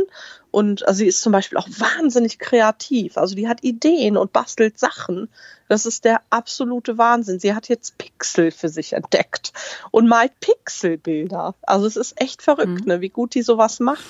Und 0.52 0.88
also 0.88 1.00
sie 1.00 1.08
ist 1.08 1.22
zum 1.22 1.32
Beispiel 1.32 1.58
auch 1.58 1.68
wahnsinnig 1.68 2.38
kreativ. 2.38 3.18
Also 3.18 3.36
die 3.36 3.48
hat 3.48 3.64
Ideen 3.64 4.18
und 4.18 4.34
bastelt 4.34 4.78
Sachen. 4.78 5.30
Das 5.68 5.86
ist 5.86 6.06
der 6.06 6.22
absolute 6.30 6.98
Wahnsinn. 6.98 7.40
Sie 7.40 7.56
hat 7.56 7.70
jetzt 7.70 7.98
Pixel 7.98 8.52
für 8.52 8.70
sich 8.70 8.94
entdeckt 8.94 9.52
und 9.90 10.08
malt 10.08 10.40
Pixelbilder. 10.40 11.56
Also 11.64 11.88
es 11.88 11.96
ist 11.96 12.22
echt 12.22 12.44
verrückt, 12.44 12.82
mhm. 12.82 12.88
ne, 12.88 13.02
wie 13.02 13.10
gut 13.10 13.34
die 13.34 13.42
sowas 13.42 13.80
macht. 13.80 14.04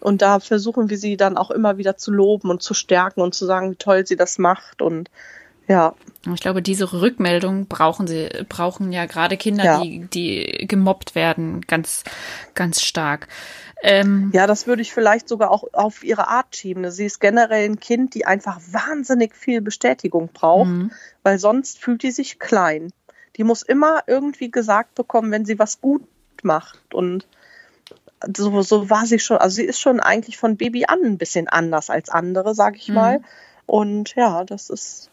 Und 0.00 0.22
da 0.22 0.40
versuchen 0.40 0.90
wir 0.90 0.98
sie 0.98 1.16
dann 1.16 1.36
auch 1.36 1.50
immer 1.50 1.78
wieder 1.78 1.96
zu 1.96 2.10
loben 2.10 2.50
und 2.50 2.62
zu 2.62 2.74
stärken 2.74 3.20
und 3.20 3.34
zu 3.34 3.46
sagen, 3.46 3.70
wie 3.70 3.76
toll 3.76 4.06
sie 4.06 4.16
das 4.16 4.38
macht. 4.38 4.82
Und 4.82 5.10
ja. 5.70 5.94
Ich 6.34 6.40
glaube, 6.40 6.62
diese 6.62 6.92
Rückmeldung 6.92 7.66
brauchen 7.66 8.08
sie, 8.08 8.28
brauchen 8.48 8.90
ja 8.90 9.06
gerade 9.06 9.36
Kinder, 9.36 9.64
ja. 9.64 9.80
die, 9.80 10.06
die 10.12 10.66
gemobbt 10.66 11.14
werden, 11.14 11.60
ganz, 11.62 12.02
ganz 12.54 12.82
stark. 12.82 13.28
Ähm, 13.82 14.30
ja, 14.34 14.48
das 14.48 14.66
würde 14.66 14.82
ich 14.82 14.92
vielleicht 14.92 15.28
sogar 15.28 15.52
auch 15.52 15.64
auf 15.72 16.02
ihre 16.02 16.26
Art 16.26 16.56
schieben. 16.56 16.90
Sie 16.90 17.06
ist 17.06 17.20
generell 17.20 17.66
ein 17.70 17.78
Kind, 17.78 18.14
die 18.14 18.26
einfach 18.26 18.60
wahnsinnig 18.72 19.36
viel 19.36 19.60
Bestätigung 19.60 20.28
braucht, 20.32 20.68
mhm. 20.68 20.90
weil 21.22 21.38
sonst 21.38 21.78
fühlt 21.78 22.02
die 22.02 22.10
sich 22.10 22.40
klein. 22.40 22.92
Die 23.36 23.44
muss 23.44 23.62
immer 23.62 24.02
irgendwie 24.08 24.50
gesagt 24.50 24.96
bekommen, 24.96 25.30
wenn 25.30 25.44
sie 25.44 25.60
was 25.60 25.80
gut 25.80 26.02
macht. 26.42 26.92
Und 26.92 27.28
so, 28.36 28.60
so 28.62 28.90
war 28.90 29.06
sie 29.06 29.20
schon, 29.20 29.38
also 29.38 29.54
sie 29.54 29.64
ist 29.64 29.80
schon 29.80 30.00
eigentlich 30.00 30.36
von 30.36 30.56
Baby 30.56 30.86
an 30.86 30.98
ein 31.04 31.16
bisschen 31.16 31.46
anders 31.46 31.90
als 31.90 32.08
andere, 32.08 32.56
sag 32.56 32.76
ich 32.76 32.88
mhm. 32.88 32.94
mal. 32.96 33.20
Und 33.66 34.16
ja, 34.16 34.42
das 34.44 34.68
ist 34.68 35.10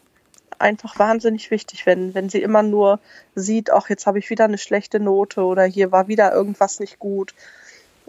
einfach 0.58 0.98
wahnsinnig 0.98 1.50
wichtig, 1.50 1.86
wenn, 1.86 2.14
wenn 2.14 2.28
sie 2.28 2.42
immer 2.42 2.62
nur 2.62 3.00
sieht, 3.34 3.70
ach, 3.70 3.88
jetzt 3.88 4.06
habe 4.06 4.18
ich 4.18 4.30
wieder 4.30 4.44
eine 4.44 4.58
schlechte 4.58 5.00
Note 5.00 5.42
oder 5.42 5.64
hier 5.64 5.92
war 5.92 6.08
wieder 6.08 6.32
irgendwas 6.32 6.80
nicht 6.80 6.98
gut. 6.98 7.34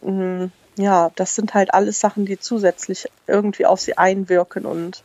Mhm. 0.02 0.52
Ja, 0.78 1.12
das 1.16 1.36
sind 1.36 1.54
halt 1.54 1.74
alles 1.74 2.00
Sachen, 2.00 2.26
die 2.26 2.40
zusätzlich 2.40 3.08
irgendwie 3.28 3.66
auf 3.66 3.82
sie 3.82 3.98
einwirken 3.98 4.66
und 4.66 5.04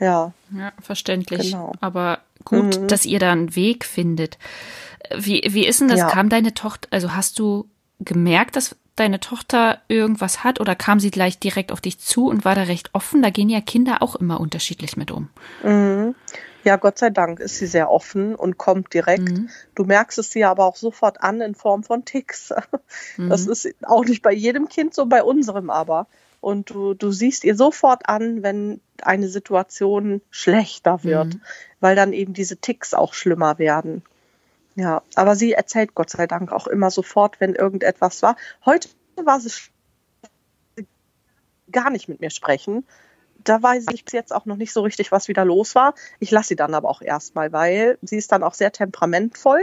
ja. 0.00 0.32
Ja, 0.50 0.72
verständlich. 0.80 1.52
Genau. 1.52 1.72
Aber 1.80 2.20
gut, 2.44 2.80
mhm. 2.80 2.88
dass 2.88 3.06
ihr 3.06 3.18
da 3.18 3.32
einen 3.32 3.54
Weg 3.54 3.84
findet. 3.84 4.38
Wie, 5.14 5.42
wie 5.48 5.66
ist 5.66 5.80
denn 5.80 5.88
das? 5.88 6.00
Ja. 6.00 6.08
Kam 6.08 6.28
deine 6.28 6.54
Tochter, 6.54 6.88
also 6.90 7.14
hast 7.14 7.38
du 7.38 7.68
gemerkt, 8.00 8.56
dass 8.56 8.76
deine 8.96 9.20
Tochter 9.20 9.80
irgendwas 9.88 10.42
hat 10.42 10.58
oder 10.58 10.74
kam 10.74 10.98
sie 11.00 11.10
gleich 11.10 11.38
direkt 11.38 11.70
auf 11.70 11.80
dich 11.80 11.98
zu 11.98 12.28
und 12.28 12.44
war 12.44 12.54
da 12.54 12.62
recht 12.62 12.90
offen? 12.94 13.22
Da 13.22 13.30
gehen 13.30 13.48
ja 13.48 13.60
Kinder 13.60 14.02
auch 14.02 14.16
immer 14.16 14.40
unterschiedlich 14.40 14.96
mit 14.96 15.10
um. 15.10 15.28
Mhm. 15.62 16.14
Ja, 16.66 16.74
Gott 16.74 16.98
sei 16.98 17.10
Dank 17.10 17.38
ist 17.38 17.58
sie 17.58 17.68
sehr 17.68 17.92
offen 17.92 18.34
und 18.34 18.58
kommt 18.58 18.92
direkt. 18.92 19.30
Mhm. 19.30 19.48
Du 19.76 19.84
merkst 19.84 20.18
es 20.18 20.34
ihr 20.34 20.48
aber 20.48 20.64
auch 20.64 20.74
sofort 20.74 21.22
an 21.22 21.40
in 21.40 21.54
Form 21.54 21.84
von 21.84 22.04
Ticks. 22.04 22.52
Mhm. 23.16 23.30
Das 23.30 23.46
ist 23.46 23.68
auch 23.82 24.04
nicht 24.04 24.22
bei 24.22 24.32
jedem 24.32 24.68
Kind 24.68 24.92
so, 24.92 25.06
bei 25.06 25.22
unserem 25.22 25.70
aber. 25.70 26.06
Und 26.40 26.70
du, 26.70 26.94
du 26.94 27.12
siehst 27.12 27.44
ihr 27.44 27.56
sofort 27.56 28.08
an, 28.08 28.42
wenn 28.42 28.80
eine 29.02 29.28
Situation 29.28 30.20
schlechter 30.30 31.02
wird, 31.04 31.34
mhm. 31.34 31.40
weil 31.80 31.96
dann 31.96 32.12
eben 32.12 32.34
diese 32.34 32.56
Ticks 32.56 32.94
auch 32.94 33.14
schlimmer 33.14 33.58
werden. 33.58 34.02
Ja, 34.74 35.02
aber 35.14 35.36
sie 35.36 35.52
erzählt 35.52 35.94
Gott 35.94 36.10
sei 36.10 36.26
Dank 36.26 36.52
auch 36.52 36.66
immer 36.66 36.90
sofort, 36.90 37.40
wenn 37.40 37.54
irgendetwas 37.54 38.22
war. 38.22 38.36
Heute 38.64 38.88
war 39.22 39.40
sie 39.40 39.50
gar 41.70 41.90
nicht 41.90 42.08
mit 42.08 42.20
mir 42.20 42.30
sprechen, 42.30 42.84
da 43.48 43.62
weiß 43.62 43.86
ich 43.92 44.04
bis 44.04 44.12
jetzt 44.12 44.34
auch 44.34 44.46
noch 44.46 44.56
nicht 44.56 44.72
so 44.72 44.82
richtig, 44.82 45.12
was 45.12 45.28
wieder 45.28 45.44
los 45.44 45.74
war. 45.74 45.94
Ich 46.18 46.30
lasse 46.30 46.48
sie 46.48 46.56
dann 46.56 46.74
aber 46.74 46.88
auch 46.88 47.02
erstmal, 47.02 47.52
weil 47.52 47.98
sie 48.02 48.16
ist 48.16 48.32
dann 48.32 48.42
auch 48.42 48.54
sehr 48.54 48.72
temperamentvoll 48.72 49.62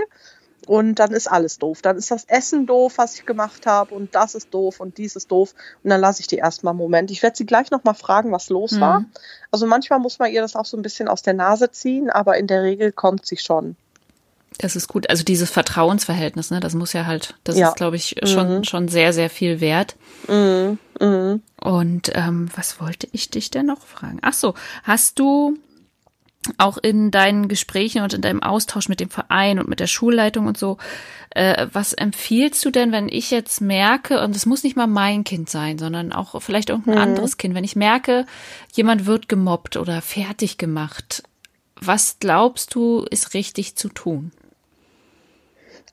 und 0.67 0.95
dann 0.99 1.11
ist 1.11 1.27
alles 1.27 1.59
doof. 1.59 1.81
Dann 1.81 1.97
ist 1.97 2.11
das 2.11 2.25
Essen 2.25 2.65
doof, 2.65 2.93
was 2.97 3.15
ich 3.15 3.25
gemacht 3.25 3.65
habe 3.65 3.93
und 3.93 4.15
das 4.15 4.35
ist 4.35 4.53
doof 4.53 4.79
und 4.79 4.97
dies 4.97 5.15
ist 5.15 5.31
doof 5.31 5.53
und 5.83 5.89
dann 5.89 6.01
lasse 6.01 6.21
ich 6.21 6.27
die 6.27 6.37
erstmal 6.37 6.71
einen 6.71 6.79
Moment. 6.79 7.11
Ich 7.11 7.21
werde 7.23 7.35
sie 7.35 7.45
gleich 7.45 7.71
nochmal 7.71 7.95
fragen, 7.95 8.31
was 8.31 8.49
los 8.49 8.73
mhm. 8.73 8.81
war. 8.81 9.05
Also 9.51 9.67
manchmal 9.67 9.99
muss 9.99 10.19
man 10.19 10.31
ihr 10.31 10.41
das 10.41 10.55
auch 10.55 10.65
so 10.65 10.77
ein 10.77 10.81
bisschen 10.83 11.07
aus 11.07 11.21
der 11.21 11.33
Nase 11.33 11.71
ziehen, 11.71 12.09
aber 12.09 12.37
in 12.37 12.47
der 12.47 12.63
Regel 12.63 12.91
kommt 12.91 13.25
sie 13.25 13.37
schon. 13.37 13.75
Das 14.57 14.75
ist 14.75 14.87
gut. 14.87 15.09
Also 15.09 15.23
dieses 15.23 15.49
Vertrauensverhältnis, 15.49 16.51
ne, 16.51 16.59
das 16.59 16.75
muss 16.75 16.93
ja 16.93 17.05
halt, 17.05 17.35
das 17.43 17.57
ja. 17.57 17.69
ist, 17.69 17.75
glaube 17.75 17.95
ich, 17.95 18.15
schon, 18.23 18.57
mhm. 18.57 18.63
schon 18.63 18.87
sehr, 18.87 19.13
sehr 19.13 19.29
viel 19.29 19.61
wert. 19.61 19.95
Mhm. 20.27 20.77
Mhm. 20.99 21.41
Und 21.59 22.11
ähm, 22.13 22.49
was 22.55 22.79
wollte 22.79 23.07
ich 23.11 23.29
dich 23.29 23.49
denn 23.49 23.65
noch 23.65 23.81
fragen? 23.81 24.19
Ach 24.21 24.33
so, 24.33 24.53
hast 24.83 25.19
du 25.19 25.57
auch 26.57 26.77
in 26.77 27.09
deinen 27.09 27.47
Gesprächen 27.47 28.01
und 28.03 28.13
in 28.13 28.21
deinem 28.21 28.43
Austausch 28.43 28.89
mit 28.89 28.99
dem 28.99 29.09
Verein 29.09 29.59
und 29.59 29.69
mit 29.69 29.79
der 29.79 29.87
Schulleitung 29.87 30.47
und 30.47 30.57
so, 30.57 30.77
äh, 31.29 31.67
was 31.71 31.93
empfiehlst 31.93 32.63
du 32.65 32.69
denn, 32.69 32.91
wenn 32.91 33.07
ich 33.07 33.31
jetzt 33.31 33.61
merke, 33.61 34.21
und 34.21 34.35
es 34.35 34.45
muss 34.45 34.63
nicht 34.63 34.75
mal 34.75 34.87
mein 34.87 35.23
Kind 35.23 35.49
sein, 35.49 35.77
sondern 35.77 36.11
auch 36.11 36.41
vielleicht 36.41 36.69
irgendein 36.69 36.95
mhm. 36.95 37.01
anderes 37.01 37.37
Kind, 37.37 37.55
wenn 37.55 37.63
ich 37.63 37.75
merke, 37.75 38.25
jemand 38.73 39.05
wird 39.05 39.29
gemobbt 39.29 39.77
oder 39.77 40.01
fertig 40.01 40.57
gemacht, 40.57 41.23
was 41.75 42.17
glaubst 42.19 42.75
du, 42.75 43.05
ist 43.09 43.33
richtig 43.33 43.75
zu 43.75 43.89
tun? 43.89 44.31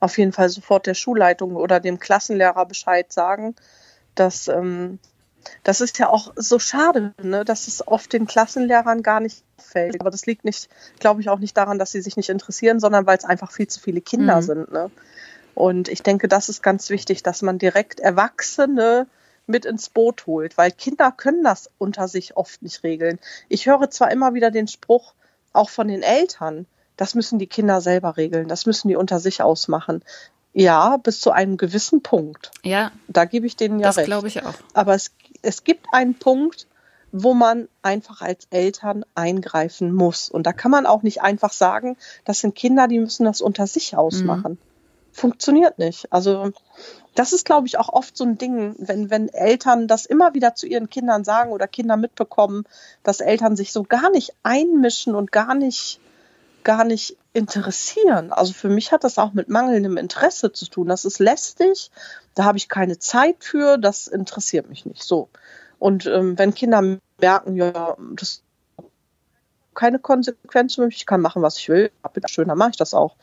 Auf 0.01 0.17
jeden 0.17 0.33
Fall 0.33 0.49
sofort 0.49 0.87
der 0.87 0.95
Schulleitung 0.95 1.55
oder 1.55 1.79
dem 1.79 1.99
Klassenlehrer 1.99 2.65
Bescheid 2.65 3.13
sagen. 3.13 3.55
Dass, 4.15 4.49
ähm, 4.49 4.99
das 5.63 5.79
ist 5.79 5.99
ja 5.99 6.09
auch 6.09 6.33
so 6.35 6.59
schade, 6.59 7.13
ne, 7.21 7.45
dass 7.45 7.67
es 7.67 7.87
oft 7.87 8.11
den 8.11 8.27
Klassenlehrern 8.27 9.03
gar 9.03 9.21
nicht 9.21 9.43
fällt. 9.57 10.01
Aber 10.01 10.09
das 10.09 10.25
liegt 10.25 10.43
nicht, 10.43 10.69
glaube 10.99 11.21
ich, 11.21 11.29
auch 11.29 11.39
nicht 11.39 11.55
daran, 11.55 11.79
dass 11.79 11.91
sie 11.91 12.01
sich 12.01 12.17
nicht 12.17 12.29
interessieren, 12.29 12.81
sondern 12.81 13.05
weil 13.05 13.17
es 13.17 13.23
einfach 13.23 13.51
viel 13.51 13.67
zu 13.67 13.79
viele 13.79 14.01
Kinder 14.01 14.37
mhm. 14.37 14.41
sind. 14.41 14.71
Ne? 14.71 14.91
Und 15.55 15.87
ich 15.87 16.03
denke, 16.03 16.27
das 16.27 16.49
ist 16.49 16.63
ganz 16.63 16.89
wichtig, 16.89 17.23
dass 17.23 17.41
man 17.41 17.59
direkt 17.59 17.99
Erwachsene 17.99 19.07
mit 19.47 19.65
ins 19.65 19.89
Boot 19.89 20.25
holt, 20.25 20.57
weil 20.57 20.71
Kinder 20.71 21.11
können 21.11 21.43
das 21.43 21.69
unter 21.77 22.07
sich 22.07 22.37
oft 22.37 22.61
nicht 22.61 22.83
regeln. 22.83 23.19
Ich 23.49 23.67
höre 23.67 23.89
zwar 23.91 24.11
immer 24.11 24.33
wieder 24.33 24.49
den 24.49 24.67
Spruch, 24.67 25.13
auch 25.53 25.69
von 25.69 25.87
den 25.87 26.01
Eltern, 26.01 26.65
das 26.97 27.15
müssen 27.15 27.39
die 27.39 27.47
Kinder 27.47 27.81
selber 27.81 28.17
regeln, 28.17 28.47
das 28.47 28.65
müssen 28.65 28.87
die 28.87 28.95
unter 28.95 29.19
sich 29.19 29.41
ausmachen. 29.41 30.03
Ja, 30.53 30.97
bis 30.97 31.21
zu 31.21 31.31
einem 31.31 31.57
gewissen 31.57 32.03
Punkt. 32.03 32.51
Ja. 32.63 32.91
Da 33.07 33.25
gebe 33.25 33.47
ich 33.47 33.55
denen 33.55 33.79
ja 33.79 33.87
das 33.87 33.97
recht. 33.97 34.09
Das 34.09 34.13
glaube 34.13 34.27
ich 34.27 34.43
auch. 34.43 34.53
Aber 34.73 34.93
es, 34.95 35.11
es 35.41 35.63
gibt 35.63 35.85
einen 35.93 36.15
Punkt, 36.15 36.67
wo 37.11 37.33
man 37.33 37.67
einfach 37.81 38.21
als 38.21 38.47
Eltern 38.51 39.05
eingreifen 39.15 39.93
muss. 39.93 40.29
Und 40.29 40.45
da 40.47 40.53
kann 40.53 40.71
man 40.71 40.85
auch 40.85 41.03
nicht 41.03 41.21
einfach 41.21 41.53
sagen, 41.53 41.97
das 42.25 42.39
sind 42.39 42.55
Kinder, 42.55 42.87
die 42.87 42.99
müssen 42.99 43.25
das 43.25 43.41
unter 43.41 43.67
sich 43.67 43.95
ausmachen. 43.95 44.53
Mhm. 44.53 44.57
Funktioniert 45.13 45.77
nicht. 45.77 46.11
Also 46.11 46.51
das 47.15 47.33
ist, 47.33 47.45
glaube 47.45 47.67
ich, 47.67 47.77
auch 47.77 47.89
oft 47.89 48.15
so 48.15 48.23
ein 48.23 48.37
Ding, 48.37 48.75
wenn, 48.77 49.09
wenn 49.09 49.27
Eltern 49.27 49.87
das 49.87 50.05
immer 50.05 50.33
wieder 50.33 50.55
zu 50.55 50.67
ihren 50.67 50.89
Kindern 50.89 51.25
sagen 51.25 51.51
oder 51.51 51.67
Kinder 51.67 51.97
mitbekommen, 51.97 52.63
dass 53.03 53.19
Eltern 53.19 53.57
sich 53.57 53.73
so 53.73 53.83
gar 53.83 54.09
nicht 54.09 54.33
einmischen 54.43 55.13
und 55.15 55.33
gar 55.33 55.53
nicht, 55.53 55.99
gar 56.63 56.83
nicht 56.83 57.17
interessieren. 57.33 58.31
Also 58.31 58.53
für 58.53 58.69
mich 58.69 58.91
hat 58.91 59.03
das 59.03 59.17
auch 59.17 59.33
mit 59.33 59.49
mangelndem 59.49 59.97
Interesse 59.97 60.51
zu 60.51 60.65
tun. 60.65 60.87
Das 60.87 61.05
ist 61.05 61.19
lästig, 61.19 61.91
da 62.35 62.43
habe 62.43 62.57
ich 62.57 62.69
keine 62.69 62.99
Zeit 62.99 63.37
für, 63.43 63.77
das 63.77 64.07
interessiert 64.07 64.69
mich 64.69 64.85
nicht 64.85 65.03
so. 65.03 65.29
Und 65.79 66.05
ähm, 66.05 66.37
wenn 66.37 66.53
Kinder 66.53 66.97
merken, 67.19 67.55
ja, 67.55 67.97
das 68.15 68.43
keine 69.73 69.99
Konsequenzen 69.99 70.81
für 70.81 70.85
mich, 70.87 70.97
ich 70.97 71.05
kann 71.05 71.21
machen, 71.21 71.41
was 71.41 71.57
ich 71.57 71.69
will, 71.69 71.91
bitte 72.13 72.27
schön, 72.27 72.47
dann 72.47 72.57
mache 72.57 72.71
ich 72.71 72.77
das 72.77 72.93
auch. 72.93 73.15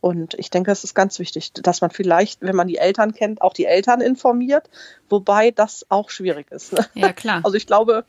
Und 0.00 0.34
ich 0.34 0.50
denke, 0.50 0.72
es 0.72 0.82
ist 0.82 0.94
ganz 0.94 1.20
wichtig, 1.20 1.52
dass 1.52 1.80
man 1.80 1.90
vielleicht, 1.90 2.42
wenn 2.42 2.56
man 2.56 2.66
die 2.66 2.78
Eltern 2.78 3.14
kennt, 3.14 3.40
auch 3.40 3.52
die 3.52 3.66
Eltern 3.66 4.00
informiert, 4.00 4.68
wobei 5.08 5.52
das 5.52 5.86
auch 5.90 6.10
schwierig 6.10 6.50
ist. 6.50 6.72
Ne? 6.72 6.84
Ja, 6.94 7.12
klar. 7.12 7.40
Also 7.44 7.56
ich 7.56 7.68
glaube, 7.68 8.04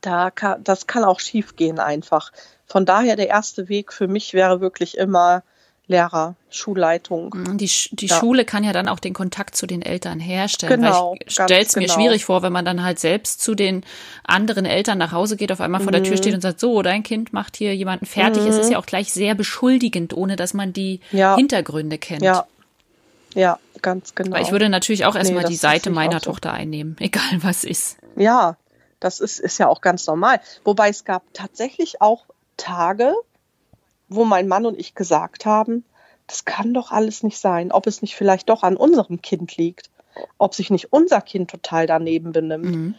da 0.00 0.30
kann, 0.30 0.62
das 0.64 0.86
kann 0.86 1.04
auch 1.04 1.20
schief 1.20 1.56
gehen 1.56 1.78
einfach. 1.78 2.32
Von 2.66 2.86
daher 2.86 3.16
der 3.16 3.28
erste 3.28 3.68
Weg 3.68 3.92
für 3.92 4.08
mich 4.08 4.34
wäre 4.34 4.60
wirklich 4.60 4.96
immer 4.96 5.42
Lehrer, 5.88 6.36
Schulleitung. 6.48 7.34
Mhm, 7.34 7.58
die, 7.58 7.70
die 7.90 8.06
ja. 8.06 8.16
Schule 8.16 8.44
kann 8.44 8.62
ja 8.62 8.72
dann 8.72 8.88
auch 8.88 9.00
den 9.00 9.12
Kontakt 9.12 9.56
zu 9.56 9.66
den 9.66 9.82
Eltern 9.82 10.20
herstellen. 10.20 10.80
Genau, 10.80 11.16
ich 11.18 11.32
stelle 11.32 11.60
es 11.60 11.74
mir 11.74 11.82
genau. 11.82 11.94
schwierig 11.94 12.24
vor, 12.24 12.42
wenn 12.42 12.52
man 12.52 12.64
dann 12.64 12.82
halt 12.82 13.00
selbst 13.00 13.40
zu 13.42 13.54
den 13.54 13.84
anderen 14.24 14.64
Eltern 14.64 14.96
nach 14.98 15.12
Hause 15.12 15.36
geht, 15.36 15.50
auf 15.50 15.60
einmal 15.60 15.80
vor 15.80 15.90
mhm. 15.90 15.96
der 15.96 16.02
Tür 16.04 16.16
steht 16.16 16.34
und 16.34 16.40
sagt, 16.40 16.60
so, 16.60 16.82
dein 16.82 17.02
Kind 17.02 17.32
macht 17.32 17.56
hier 17.56 17.74
jemanden 17.74 18.06
fertig. 18.06 18.42
Mhm. 18.42 18.48
Es 18.48 18.58
ist 18.58 18.70
ja 18.70 18.78
auch 18.78 18.86
gleich 18.86 19.12
sehr 19.12 19.34
beschuldigend, 19.34 20.14
ohne 20.16 20.36
dass 20.36 20.54
man 20.54 20.72
die 20.72 21.00
ja. 21.10 21.36
Hintergründe 21.36 21.98
kennt. 21.98 22.22
Ja. 22.22 22.46
Ja, 23.34 23.58
ganz 23.80 24.14
genau. 24.14 24.36
Weil 24.36 24.42
ich 24.42 24.52
würde 24.52 24.68
natürlich 24.68 25.06
auch 25.06 25.16
erstmal 25.16 25.44
nee, 25.44 25.48
die 25.48 25.56
Seite 25.56 25.88
meiner 25.90 26.20
so. 26.20 26.30
Tochter 26.30 26.52
einnehmen, 26.52 26.96
egal 27.00 27.38
was 27.40 27.64
ist. 27.64 27.96
Ja, 28.14 28.56
das 29.02 29.20
ist, 29.20 29.40
ist 29.40 29.58
ja 29.58 29.68
auch 29.68 29.80
ganz 29.80 30.06
normal. 30.06 30.40
Wobei 30.64 30.88
es 30.88 31.04
gab 31.04 31.22
tatsächlich 31.32 32.00
auch 32.00 32.26
Tage, 32.56 33.14
wo 34.08 34.24
mein 34.24 34.46
Mann 34.46 34.66
und 34.66 34.78
ich 34.78 34.94
gesagt 34.94 35.44
haben, 35.44 35.84
das 36.26 36.44
kann 36.44 36.72
doch 36.72 36.92
alles 36.92 37.22
nicht 37.22 37.38
sein, 37.38 37.72
ob 37.72 37.86
es 37.86 38.00
nicht 38.00 38.14
vielleicht 38.14 38.48
doch 38.48 38.62
an 38.62 38.76
unserem 38.76 39.20
Kind 39.20 39.56
liegt, 39.56 39.90
ob 40.38 40.54
sich 40.54 40.70
nicht 40.70 40.92
unser 40.92 41.20
Kind 41.20 41.50
total 41.50 41.86
daneben 41.86 42.32
benimmt. 42.32 42.64
Mhm. 42.64 42.94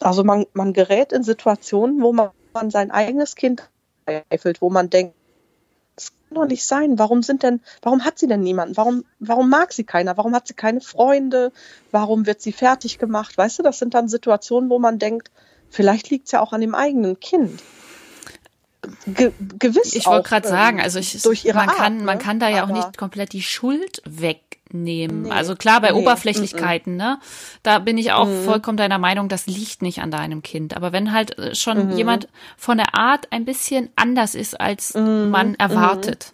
Also 0.00 0.22
man, 0.22 0.46
man 0.52 0.72
gerät 0.72 1.12
in 1.12 1.24
Situationen, 1.24 2.00
wo 2.00 2.12
man, 2.12 2.30
man 2.52 2.70
sein 2.70 2.90
eigenes 2.92 3.34
Kind 3.34 3.68
zweifelt, 4.04 4.62
wo 4.62 4.70
man 4.70 4.90
denkt, 4.90 5.15
das 5.96 6.12
kann 6.28 6.34
doch 6.36 6.46
nicht 6.46 6.64
sein. 6.64 6.98
Warum 6.98 7.22
sind 7.22 7.42
denn, 7.42 7.60
warum 7.82 8.04
hat 8.04 8.18
sie 8.18 8.26
denn 8.26 8.40
niemanden? 8.40 8.76
Warum, 8.76 9.04
warum 9.18 9.48
mag 9.48 9.72
sie 9.72 9.84
keiner? 9.84 10.16
Warum 10.16 10.34
hat 10.34 10.46
sie 10.46 10.54
keine 10.54 10.80
Freunde? 10.80 11.52
Warum 11.90 12.26
wird 12.26 12.40
sie 12.40 12.52
fertig 12.52 12.98
gemacht? 12.98 13.36
Weißt 13.36 13.58
du, 13.58 13.62
das 13.62 13.78
sind 13.78 13.94
dann 13.94 14.08
Situationen, 14.08 14.70
wo 14.70 14.78
man 14.78 14.98
denkt, 14.98 15.30
vielleicht 15.70 16.10
liegt 16.10 16.26
es 16.26 16.32
ja 16.32 16.40
auch 16.40 16.52
an 16.52 16.60
dem 16.60 16.74
eigenen 16.74 17.18
Kind 17.18 17.62
ge 19.06 19.32
gewiss 19.58 19.94
Ich 19.94 20.06
wollte 20.06 20.28
gerade 20.28 20.48
sagen, 20.48 20.80
also 20.80 20.98
ich, 20.98 21.22
durch 21.22 21.44
ihre 21.44 21.56
man 21.56 21.68
Art, 21.68 21.78
kann, 21.78 21.96
ne? 21.98 22.02
man 22.04 22.18
kann 22.18 22.38
da 22.38 22.48
ja 22.48 22.64
auch 22.64 22.72
nicht 22.72 22.96
komplett 22.96 23.32
die 23.32 23.42
Schuld 23.42 24.02
wegnehmen. 24.66 25.22
Nee, 25.22 25.30
also 25.30 25.54
klar, 25.54 25.80
bei 25.80 25.90
nee, 25.90 25.98
Oberflächlichkeiten, 25.98 26.94
mm, 26.94 26.98
ne, 26.98 27.18
da 27.62 27.78
bin 27.78 27.98
ich 27.98 28.12
auch 28.12 28.26
mm. 28.26 28.44
vollkommen 28.44 28.76
deiner 28.76 28.98
Meinung, 28.98 29.28
das 29.28 29.46
liegt 29.46 29.82
nicht 29.82 30.00
an 30.00 30.10
deinem 30.10 30.42
Kind. 30.42 30.76
Aber 30.76 30.92
wenn 30.92 31.12
halt 31.12 31.38
äh, 31.38 31.54
schon 31.54 31.88
mm. 31.88 31.96
jemand 31.96 32.28
von 32.56 32.78
der 32.78 32.94
Art 32.94 33.32
ein 33.32 33.44
bisschen 33.44 33.90
anders 33.96 34.34
ist, 34.34 34.60
als 34.60 34.94
mhm. 34.94 35.30
man 35.30 35.54
erwartet, 35.54 36.32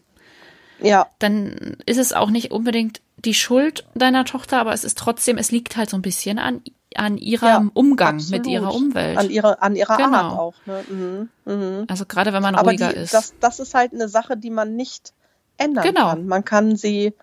ja. 0.81 1.07
dann 1.19 1.77
ist 1.87 1.99
es 1.99 2.13
auch 2.13 2.31
nicht 2.31 2.51
unbedingt 2.51 3.01
die 3.17 3.35
Schuld 3.35 3.85
deiner 3.95 4.25
Tochter, 4.25 4.59
aber 4.59 4.73
es 4.73 4.85
ist 4.85 4.99
trotzdem, 4.99 5.39
es 5.39 5.51
liegt 5.51 5.77
halt 5.77 5.91
so 5.91 5.97
ein 5.97 6.03
bisschen 6.03 6.39
an 6.39 6.63
an 6.95 7.17
ihrem 7.17 7.49
ja, 7.49 7.71
Umgang 7.73 8.17
absolut. 8.17 8.45
mit 8.45 8.53
ihrer 8.53 8.75
Umwelt. 8.75 9.17
An 9.17 9.31
ihrer, 9.31 9.63
an 9.63 9.77
ihrer 9.77 9.97
genau. 9.97 10.13
Art 10.13 10.39
auch. 10.39 10.55
Ne? 10.67 10.85
Mhm. 10.91 11.29
Mhm. 11.47 11.85
Also 11.89 12.05
gerade 12.05 12.35
wenn 12.35 12.43
man 12.43 12.55
Aber 12.55 12.69
ruhiger 12.69 12.93
die, 12.93 12.99
ist. 12.99 13.15
Das, 13.15 13.33
das 13.41 13.61
ist 13.61 13.73
halt 13.73 13.95
eine 13.95 14.11
Sache, 14.11 14.37
die 14.37 14.51
man 14.51 14.77
nicht 14.77 15.15
ändern 15.57 15.85
genau. 15.85 16.11
kann. 16.11 16.27
Man 16.27 16.45
kann 16.45 16.77
sie, 16.77 17.15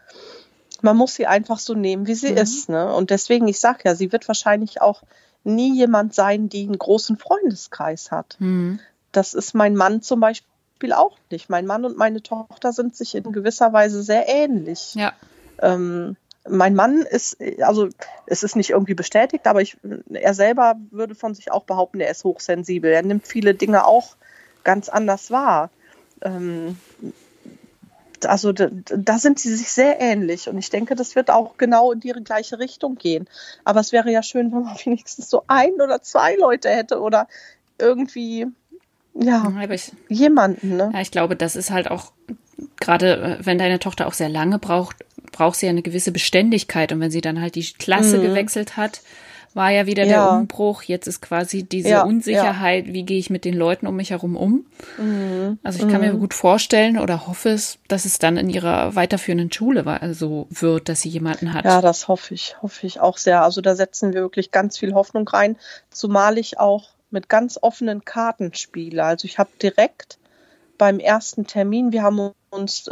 man 0.83 0.97
muss 0.97 1.15
sie 1.15 1.27
einfach 1.27 1.59
so 1.59 1.73
nehmen, 1.73 2.07
wie 2.07 2.15
sie 2.15 2.31
mhm. 2.31 2.37
ist. 2.37 2.69
Ne? 2.69 2.93
Und 2.93 3.09
deswegen, 3.09 3.47
ich 3.47 3.59
sage 3.59 3.81
ja, 3.85 3.95
sie 3.95 4.11
wird 4.11 4.27
wahrscheinlich 4.27 4.81
auch 4.81 5.03
nie 5.43 5.75
jemand 5.75 6.13
sein, 6.13 6.49
die 6.49 6.63
einen 6.63 6.77
großen 6.77 7.17
Freundeskreis 7.17 8.11
hat. 8.11 8.35
Mhm. 8.39 8.79
Das 9.11 9.33
ist 9.33 9.53
mein 9.53 9.75
Mann 9.75 10.01
zum 10.01 10.19
Beispiel 10.19 10.93
auch 10.93 11.17
nicht. 11.31 11.49
Mein 11.49 11.65
Mann 11.65 11.85
und 11.85 11.97
meine 11.97 12.21
Tochter 12.21 12.73
sind 12.73 12.95
sich 12.95 13.15
in 13.15 13.31
gewisser 13.31 13.73
Weise 13.73 14.03
sehr 14.03 14.27
ähnlich. 14.27 14.95
Ja. 14.95 15.13
Ähm, 15.61 16.15
mein 16.47 16.75
Mann 16.75 17.01
ist, 17.01 17.37
also 17.61 17.89
es 18.25 18.43
ist 18.43 18.55
nicht 18.55 18.71
irgendwie 18.71 18.93
bestätigt, 18.93 19.47
aber 19.47 19.61
ich, 19.61 19.77
er 20.11 20.33
selber 20.33 20.75
würde 20.91 21.15
von 21.15 21.35
sich 21.35 21.51
auch 21.51 21.63
behaupten, 21.63 21.99
er 21.99 22.11
ist 22.11 22.23
hochsensibel. 22.23 22.91
Er 22.91 23.03
nimmt 23.03 23.27
viele 23.27 23.53
Dinge 23.53 23.85
auch 23.85 24.15
ganz 24.63 24.89
anders 24.89 25.31
wahr. 25.31 25.69
Ähm, 26.21 26.77
also 28.25 28.51
da, 28.51 28.69
da, 28.71 29.19
sind 29.19 29.39
sie 29.39 29.55
sich 29.55 29.71
sehr 29.71 29.99
ähnlich 29.99 30.49
und 30.49 30.57
ich 30.57 30.69
denke, 30.69 30.95
das 30.95 31.15
wird 31.15 31.29
auch 31.29 31.57
genau 31.57 31.91
in 31.91 31.99
die 31.99 32.11
gleiche 32.23 32.59
Richtung 32.59 32.95
gehen. 32.95 33.27
Aber 33.63 33.79
es 33.79 33.91
wäre 33.91 34.11
ja 34.11 34.23
schön, 34.23 34.51
wenn 34.51 34.63
man 34.63 34.77
wenigstens 34.83 35.29
so 35.29 35.43
ein 35.47 35.73
oder 35.73 36.01
zwei 36.01 36.35
Leute 36.35 36.69
hätte 36.69 36.99
oder 36.99 37.27
irgendwie 37.77 38.47
ja, 39.13 39.51
ich, 39.69 39.91
jemanden. 40.07 40.77
Ne? 40.77 40.91
Ja, 40.93 41.01
ich 41.01 41.11
glaube, 41.11 41.35
das 41.35 41.55
ist 41.55 41.71
halt 41.71 41.89
auch 41.89 42.11
gerade, 42.79 43.37
äh, 43.39 43.45
wenn 43.45 43.57
deine 43.57 43.79
Tochter 43.79 44.07
auch 44.07 44.13
sehr 44.13 44.29
lange 44.29 44.59
braucht, 44.59 44.97
braucht 45.31 45.57
sie 45.57 45.65
ja 45.65 45.71
eine 45.71 45.81
gewisse 45.81 46.11
Beständigkeit. 46.11 46.91
Und 46.91 46.99
wenn 46.99 47.11
sie 47.11 47.21
dann 47.21 47.41
halt 47.41 47.55
die 47.55 47.73
Klasse 47.73 48.17
mhm. 48.17 48.23
gewechselt 48.23 48.77
hat, 48.77 49.01
war 49.53 49.71
ja 49.71 49.85
wieder 49.85 50.03
ja. 50.03 50.09
der 50.09 50.31
Umbruch. 50.37 50.83
Jetzt 50.83 51.07
ist 51.07 51.21
quasi 51.21 51.63
diese 51.63 51.89
ja, 51.89 52.03
Unsicherheit, 52.03 52.87
ja. 52.87 52.93
wie 52.93 53.03
gehe 53.03 53.19
ich 53.19 53.29
mit 53.29 53.45
den 53.45 53.55
Leuten 53.55 53.87
um 53.87 53.95
mich 53.95 54.11
herum 54.11 54.35
um. 54.35 54.65
Mhm. 54.97 55.59
Also 55.63 55.79
ich 55.79 55.91
kann 55.91 56.01
mhm. 56.01 56.07
mir 56.07 56.13
gut 56.13 56.33
vorstellen 56.33 56.97
oder 56.97 57.27
hoffe 57.27 57.49
es, 57.49 57.79
dass 57.87 58.05
es 58.05 58.19
dann 58.19 58.37
in 58.37 58.49
ihrer 58.49 58.95
weiterführenden 58.95 59.51
Schule 59.51 59.83
so 59.83 59.89
also 59.89 60.47
wird, 60.49 60.89
dass 60.89 61.01
sie 61.01 61.09
jemanden 61.09 61.53
hat. 61.53 61.65
Ja, 61.65 61.81
das 61.81 62.07
hoffe 62.07 62.33
ich, 62.33 62.55
hoffe 62.61 62.85
ich 62.87 62.99
auch 62.99 63.17
sehr. 63.17 63.43
Also 63.43 63.61
da 63.61 63.75
setzen 63.75 64.13
wir 64.13 64.21
wirklich 64.21 64.51
ganz 64.51 64.77
viel 64.77 64.93
Hoffnung 64.93 65.27
rein, 65.27 65.57
zumal 65.89 66.37
ich 66.37 66.59
auch 66.59 66.89
mit 67.09 67.29
ganz 67.29 67.57
offenen 67.61 68.05
Karten 68.05 68.53
spiele. 68.53 69.03
Also 69.03 69.25
ich 69.25 69.39
habe 69.39 69.49
direkt 69.61 70.19
beim 70.77 70.99
ersten 70.99 71.47
Termin, 71.47 71.91
wir 71.91 72.03
haben 72.03 72.31
uns 72.49 72.89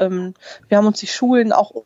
ähm, 0.00 0.34
wir 0.68 0.78
haben 0.78 0.86
uns 0.86 1.00
die 1.00 1.06
Schulen 1.06 1.52
auch 1.52 1.84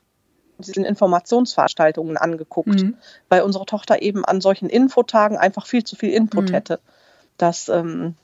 diesen 0.59 0.85
Informationsveranstaltungen 0.85 2.17
angeguckt, 2.17 2.83
mhm. 2.83 2.97
weil 3.29 3.43
unsere 3.43 3.67
Tochter 3.67 4.03
eben 4.03 4.25
an 4.25 4.41
solchen 4.41 4.69
Infotagen 4.69 5.37
einfach 5.37 5.67
viel 5.67 5.85
zu 5.85 5.97
viel 5.97 6.11
Input 6.11 6.51
mhm. 6.51 6.55
hätte. 6.55 6.81
Das, 7.37 7.69
ähm, 7.69 8.15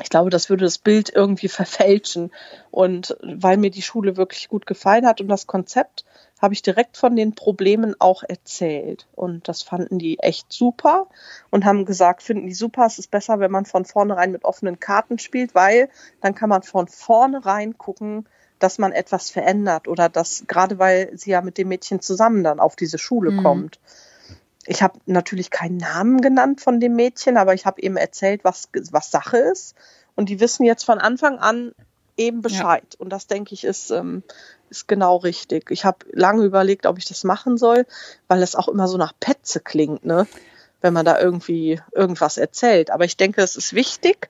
ich 0.00 0.08
glaube, 0.08 0.30
das 0.30 0.50
würde 0.50 0.64
das 0.64 0.78
Bild 0.78 1.10
irgendwie 1.14 1.48
verfälschen. 1.48 2.30
Und 2.70 3.16
weil 3.22 3.56
mir 3.56 3.70
die 3.70 3.82
Schule 3.82 4.16
wirklich 4.16 4.48
gut 4.48 4.66
gefallen 4.66 5.06
hat 5.06 5.20
und 5.20 5.28
das 5.28 5.46
Konzept, 5.46 6.04
habe 6.42 6.54
ich 6.54 6.62
direkt 6.62 6.96
von 6.96 7.14
den 7.14 7.36
Problemen 7.36 7.94
auch 8.00 8.24
erzählt. 8.24 9.06
Und 9.14 9.46
das 9.48 9.62
fanden 9.62 10.00
die 10.00 10.18
echt 10.18 10.52
super 10.52 11.06
und 11.50 11.64
haben 11.64 11.84
gesagt, 11.84 12.20
finden 12.20 12.48
die 12.48 12.54
super, 12.54 12.84
es 12.84 12.98
ist 12.98 13.12
besser, 13.12 13.38
wenn 13.38 13.52
man 13.52 13.64
von 13.64 13.84
vornherein 13.84 14.32
mit 14.32 14.44
offenen 14.44 14.80
Karten 14.80 15.20
spielt, 15.20 15.54
weil 15.54 15.88
dann 16.20 16.34
kann 16.34 16.48
man 16.48 16.64
von 16.64 16.88
vornherein 16.88 17.78
gucken, 17.78 18.26
dass 18.62 18.78
man 18.78 18.92
etwas 18.92 19.30
verändert 19.30 19.88
oder 19.88 20.08
dass, 20.08 20.44
gerade 20.46 20.78
weil 20.78 21.10
sie 21.16 21.30
ja 21.30 21.42
mit 21.42 21.58
dem 21.58 21.68
Mädchen 21.68 22.00
zusammen 22.00 22.44
dann 22.44 22.60
auf 22.60 22.76
diese 22.76 22.98
Schule 22.98 23.32
mhm. 23.32 23.42
kommt. 23.42 23.80
Ich 24.66 24.82
habe 24.82 24.98
natürlich 25.06 25.50
keinen 25.50 25.78
Namen 25.78 26.20
genannt 26.20 26.60
von 26.60 26.78
dem 26.78 26.94
Mädchen, 26.94 27.36
aber 27.36 27.54
ich 27.54 27.66
habe 27.66 27.82
eben 27.82 27.96
erzählt, 27.96 28.44
was, 28.44 28.68
was 28.92 29.10
Sache 29.10 29.38
ist. 29.38 29.74
Und 30.14 30.28
die 30.28 30.38
wissen 30.38 30.64
jetzt 30.64 30.84
von 30.84 30.98
Anfang 30.98 31.38
an 31.38 31.72
eben 32.16 32.42
Bescheid. 32.42 32.86
Ja. 32.92 33.00
Und 33.00 33.10
das, 33.10 33.26
denke 33.26 33.54
ich, 33.54 33.64
ist, 33.64 33.90
ähm, 33.90 34.22
ist 34.70 34.86
genau 34.86 35.16
richtig. 35.16 35.70
Ich 35.70 35.84
habe 35.84 36.06
lange 36.12 36.44
überlegt, 36.44 36.86
ob 36.86 36.98
ich 36.98 37.06
das 37.06 37.24
machen 37.24 37.56
soll, 37.56 37.86
weil 38.28 38.42
es 38.42 38.54
auch 38.54 38.68
immer 38.68 38.86
so 38.86 38.98
nach 38.98 39.12
Petze 39.18 39.58
klingt, 39.60 40.04
ne? 40.04 40.26
wenn 40.80 40.92
man 40.92 41.04
da 41.04 41.18
irgendwie 41.18 41.80
irgendwas 41.92 42.36
erzählt. 42.36 42.90
Aber 42.90 43.04
ich 43.04 43.16
denke, 43.16 43.40
es 43.40 43.56
ist 43.56 43.72
wichtig, 43.72 44.28